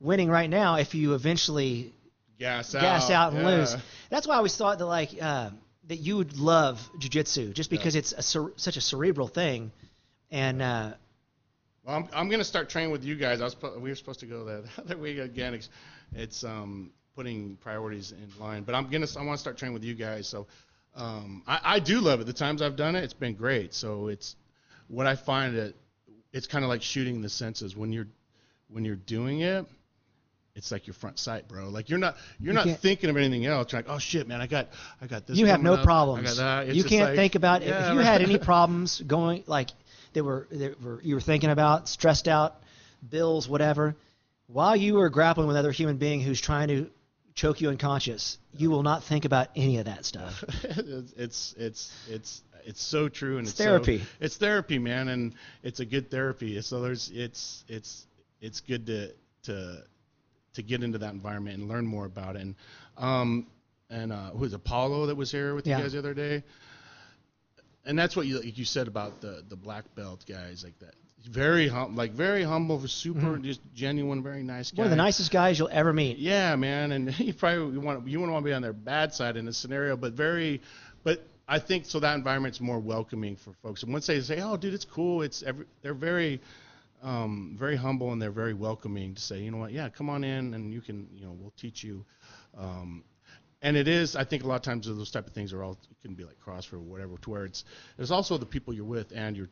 [0.00, 1.92] winning right now if you eventually
[2.38, 3.48] gas out, gas out and yeah.
[3.48, 3.76] lose.
[4.08, 5.50] That's why I always thought that like uh,
[5.90, 9.72] that you would love jujitsu just because it's a cer- such a cerebral thing,
[10.30, 10.92] and uh,
[11.84, 13.40] Well, I'm, I'm gonna start training with you guys.
[13.40, 15.52] I was we were supposed to go the other week again.
[15.52, 15.68] It's,
[16.14, 19.82] it's um, putting priorities in line, but I'm gonna I want to start training with
[19.82, 20.28] you guys.
[20.28, 20.46] So
[20.94, 22.26] um, I, I do love it.
[22.28, 23.74] The times I've done it, it's been great.
[23.74, 24.36] So it's
[24.86, 25.74] what I find that
[26.32, 28.06] it's kind of like shooting the senses when you're
[28.68, 29.66] when you're doing it.
[30.54, 31.68] It's like your front sight, bro.
[31.68, 33.72] Like you're not you're not can't- thinking of anything else.
[33.72, 34.68] You're like, oh shit, man, I got
[35.00, 35.38] I got this.
[35.38, 35.84] you have no up.
[35.84, 36.20] problems.
[36.38, 36.68] I got that.
[36.68, 38.04] It's you can't like- think about Yeah, if you right.
[38.06, 39.70] had any problems going like
[40.12, 42.56] that were that were you were thinking about, stressed out,
[43.08, 43.94] bills, whatever.
[44.48, 46.90] While you are grappling with another human being who's trying to
[47.34, 50.42] choke you unconscious, you will not think about any of that stuff.
[50.64, 54.02] it's it's it's it's so true and It's it's, so- therapy.
[54.18, 56.60] it's therapy, man, and it's a good therapy.
[56.62, 58.04] So there's it's it's
[58.40, 59.12] it's good to
[59.44, 59.84] to
[60.54, 62.42] to get into that environment and learn more about it.
[62.42, 62.54] And
[62.96, 63.46] um
[63.88, 65.78] and uh, who was Apollo that was here with Yeah.
[65.78, 66.44] you guys the other day?
[67.84, 70.94] And that's what you like you said about the the black belt guys like that.
[71.28, 74.74] Very hum, like very humble, super just genuine, very nice guy.
[74.74, 74.78] Mm-hmm.
[74.80, 76.18] One of the nicest guys you'll ever meet.
[76.18, 79.36] Yeah, man, and you probably want you wouldn't want to be on their bad side
[79.36, 80.62] in this scenario, but very,
[81.04, 83.82] but I think so that environment's more welcoming for folks.
[83.82, 86.40] And once they say, "Oh, dude, it's cool," it's every, they're very,
[87.02, 89.72] um, very humble and they're very welcoming to say, "You know what?
[89.72, 92.04] Yeah, come on in and you can, you know, we'll teach you."
[92.56, 93.04] Um,
[93.62, 95.72] and it is, I think, a lot of times those type of things are all
[95.90, 97.64] it can be like CrossFit or whatever, to where it's
[97.96, 99.48] there's also the people you're with and your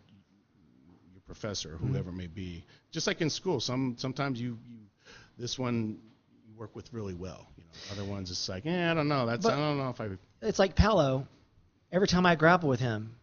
[1.12, 1.88] your professor, Mm-hmm.
[1.92, 2.64] whoever it may be.
[2.90, 4.78] Just like in school, some sometimes you you
[5.38, 5.98] this one
[6.46, 7.46] you work with really well.
[7.56, 7.70] You know,
[8.02, 9.26] other ones it's like, eh, I don't know.
[9.26, 10.08] That's But- I don't know if I.
[10.42, 11.26] it's like Paolo.
[11.90, 13.14] Every time I grapple with him,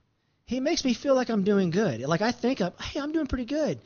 [0.45, 2.01] he makes me feel like I'm doing good.
[2.01, 3.79] Like I think, I'm, hey, I'm doing pretty good.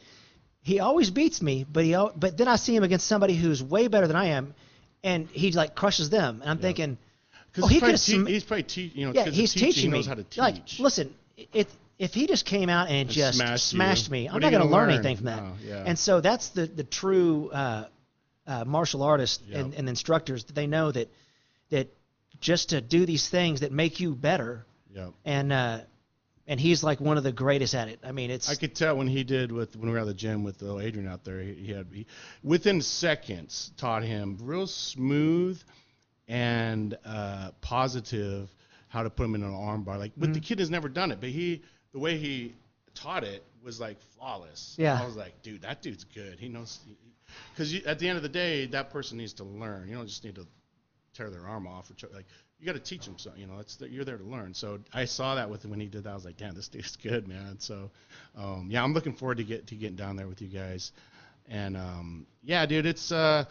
[0.62, 3.88] He always beats me, but he but then I see him against somebody who's way
[3.88, 4.54] better than I am,
[5.04, 6.98] and he like crushes them, and I'm thinking,
[7.52, 9.82] Because Oh, he's, he could've te- he's probably te- you know, yeah, he's teaching, teaching
[9.84, 9.98] he me.
[9.98, 10.38] knows how to teach.
[10.38, 11.14] Like, listen,
[11.54, 11.68] if
[11.98, 14.64] if he just came out and, And just smashed smashed, me, what I'm not going
[14.64, 14.96] to learn learn?
[14.96, 15.44] anything from that.
[15.44, 15.84] No, yeah.
[15.86, 17.86] And so that's the the true uh,
[18.46, 19.60] uh, martial artist Yep.
[19.60, 20.44] and, and instructors.
[20.44, 21.10] They know that
[21.72, 21.88] that
[22.42, 25.10] just to do these things that make you better yeah.
[25.26, 25.80] and uh,
[26.50, 28.00] and he's like one of the greatest at it.
[28.04, 30.14] I mean, it's I could tell when he did with when we were at the
[30.14, 31.40] gym with uh, Adrian out there.
[31.40, 32.08] He, he had he,
[32.44, 35.62] within seconds taught him real smooth
[36.28, 38.50] and uh, positive
[38.88, 39.98] how to put him in an arm bar.
[39.98, 40.22] Like, Mm-hmm.
[40.22, 41.62] but the kid has never done it, but he
[41.94, 42.56] the way he
[42.96, 44.76] taught it was like flawless.
[44.78, 45.00] Yeah.
[45.02, 46.40] I was like, dude, that dude's good.
[46.40, 46.80] He knows
[47.54, 49.88] because at the end of the day, that person needs to learn.
[49.88, 50.48] You don't just need to
[51.14, 52.26] tear their arm off or like
[52.60, 53.40] you got to teach them something.
[53.42, 54.54] You know, it's you're there to learn.
[54.54, 56.10] So I saw that with him when he did that.
[56.10, 57.58] I was like, damn, this dude's good, man.
[57.60, 57.90] So
[58.38, 60.92] um, yeah, I'm looking forward to get to getting down there with you guys.
[61.48, 63.46] And um, yeah, dude, it's uh,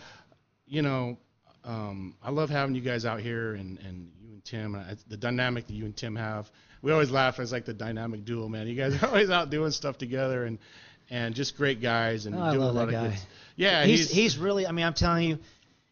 [0.66, 1.16] you know,
[1.64, 4.74] um, I love having you guys out here and and you and Tim.
[4.74, 6.50] I, the dynamic that you and Tim have.
[6.80, 7.40] We always laugh.
[7.40, 8.68] It's like the dynamic duo, man.
[8.68, 10.58] You guys are always out doing stuff together and.
[11.10, 13.08] And just great guys, and Oh, doing a lot of guy.
[13.08, 13.18] good.
[13.56, 14.66] Yeah, he's, he's really.
[14.66, 15.38] I mean, I'm telling you,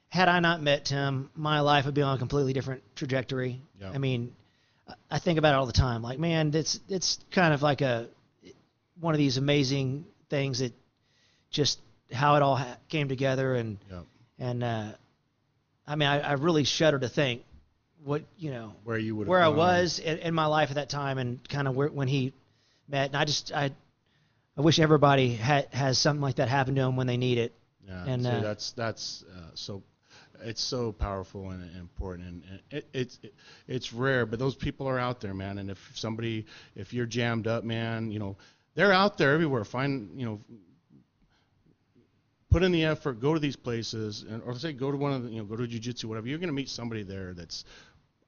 [0.08, 3.60] had I not met Tim, my life would be on a completely different trajectory.
[3.80, 3.90] Yeah.
[3.90, 4.34] I mean,
[5.10, 6.02] I- think about it all the time.
[6.02, 8.08] Like, man, it's it's kind of like a
[9.00, 10.72] one of these amazing things that
[11.50, 11.78] just
[12.12, 14.00] how it all ha- came together and yeah.
[14.38, 14.92] and uh,
[15.86, 17.42] I mean, I, I really shudder to think
[18.04, 20.88] what you know where you would where I was in, in my life at that
[20.88, 22.32] time and kind of where when he
[22.88, 23.08] met.
[23.08, 23.72] And I just I
[24.56, 27.52] I wish everybody had has something like that happen to them when they need it.
[27.86, 29.82] Yeah, And, see, uh, that's that's uh, so
[30.42, 33.34] it's so powerful and, and important, and, and it, it's it,
[33.66, 35.58] it's rare, but those people are out there, man.
[35.58, 38.36] And if somebody, if you're jammed up, man, you know,
[38.74, 39.64] they're out there everywhere.
[39.64, 40.40] Find, you know,
[42.50, 45.24] put in the effort, go to these places, and or say go to one of
[45.24, 46.28] the, you know, go to jujitsu, whatever.
[46.28, 47.64] You're gonna meet somebody there that's.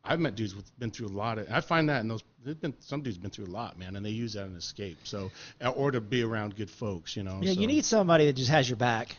[0.05, 1.49] I've met dudes with been through a lot of.
[1.51, 2.23] I find that in those.
[2.43, 4.57] There's been some dudes been through a lot, man, and they use that as an
[4.57, 4.97] escape.
[5.03, 5.31] So,
[5.75, 7.41] or to be around good folks, you know.
[7.43, 7.61] Yeah, so.
[7.61, 9.17] you need somebody that just has your back.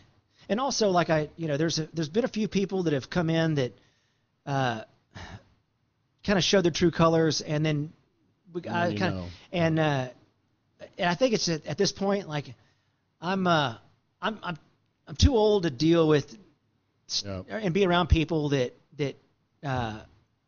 [0.49, 3.09] And also, like I, you know, there's a, there's been a few people that have
[3.09, 3.77] come in that
[4.45, 4.81] uh,
[6.26, 7.93] kind of showed their true colors, and then
[8.51, 10.07] we, And I kind of, and uh,
[10.97, 12.55] and I think it's at, at this point like
[13.21, 13.76] I'm uh
[14.21, 14.57] I'm I'm
[15.07, 16.35] I'm too old to deal with
[17.23, 17.43] Yeah.
[17.49, 19.15] and be around people that that
[19.63, 19.99] uh,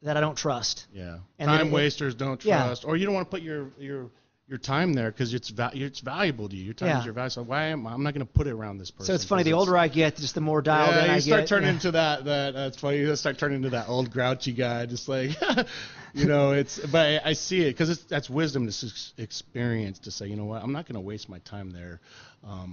[0.01, 0.87] that I don't trust.
[0.93, 1.19] Yeah.
[1.37, 2.65] And time it- wasters don't trust, Yeah.
[2.65, 4.09] trust, or you don't want to put your your
[4.51, 6.65] your time there because it's va- it's valuable to you.
[6.65, 6.99] Your time Yeah.
[6.99, 7.29] is your value.
[7.29, 9.05] So why am I, I'm not going to put it around this person?
[9.05, 9.43] So it's funny.
[9.43, 11.73] The older I get, just the more dialed yeah, in you I start turning yeah.
[11.75, 12.25] into that.
[12.25, 12.97] That that's funny.
[12.97, 15.31] You start turning into that old grouchy guy, just like,
[16.13, 16.77] you know, it's.
[16.79, 20.45] But I, I see it because that's wisdom, this ex- experience to say, you know
[20.45, 22.01] what, I'm not going to waste my time there,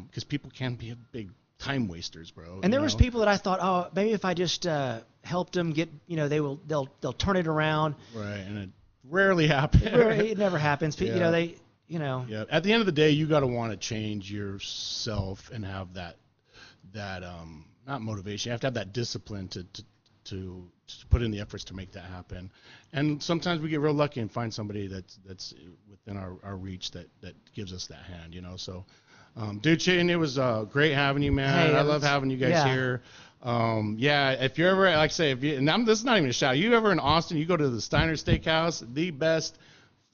[0.08, 1.30] because people can be a big
[1.60, 2.58] time wasters, bro.
[2.64, 5.52] And there you was people that I thought, oh, maybe if I just uh, helped
[5.52, 7.94] them get, you know, they will, they'll, they'll turn it around.
[8.16, 8.70] right, and it
[9.08, 9.82] rarely happens.
[9.84, 10.96] it never happens.
[10.96, 11.56] Pe- You know, they,
[11.88, 12.44] you know, Yeah.
[12.50, 15.94] At the end of the day, you got to want to change yourself and have
[15.94, 16.16] that
[16.92, 18.50] that um not motivation.
[18.50, 19.82] You have to have that discipline to to
[20.24, 22.50] to, to put in the efforts to make that happen.
[22.92, 25.54] And sometimes we get real lucky and find somebody that's that's
[25.90, 28.34] within our, our reach that that gives us that hand.
[28.34, 28.56] You know.
[28.56, 28.84] So,
[29.36, 31.70] um, dude, Shane, it was uh, great having you, man.
[31.70, 32.72] Hey, I love having you guys yeah.
[32.72, 33.02] here.
[33.40, 36.18] Um, yeah, if you're ever, like I say, if you, and I'm, this is not
[36.18, 36.58] even a shout.
[36.58, 39.56] You ever in Austin, you go to the Steiner Steakhouse, the best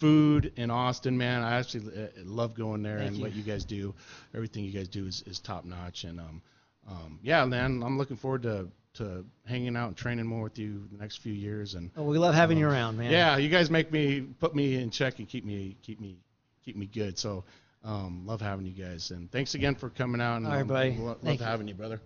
[0.00, 1.42] food in Austin, man.
[1.42, 3.22] I actually uh, love going there Thank and you.
[3.22, 3.94] what you guys do.
[4.34, 6.04] Everything you guys do is, is top notch.
[6.04, 6.42] And um,
[6.88, 10.86] um, yeah, man, I'm looking forward to to hanging out and training more with you
[10.92, 11.74] the next few years.
[11.74, 13.10] And well, we love having you around, man.
[13.10, 16.16] yeah, you guys make me put me in check and keep me keep me
[16.64, 17.18] keep me good.
[17.18, 17.44] So
[17.84, 19.10] um, love having you guys.
[19.10, 20.36] And thanks again for coming out.
[20.36, 20.96] And All right, um, buddy.
[20.96, 21.44] lo- love you.
[21.44, 22.00] having you, brother.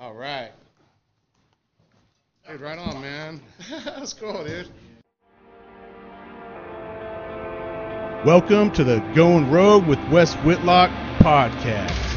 [0.00, 0.50] All right.
[2.48, 3.40] Dude, right on, man.
[3.84, 4.68] That's cool, dude.
[8.24, 12.13] Welcome to the Going Rogue with Wes Whitlock podcast.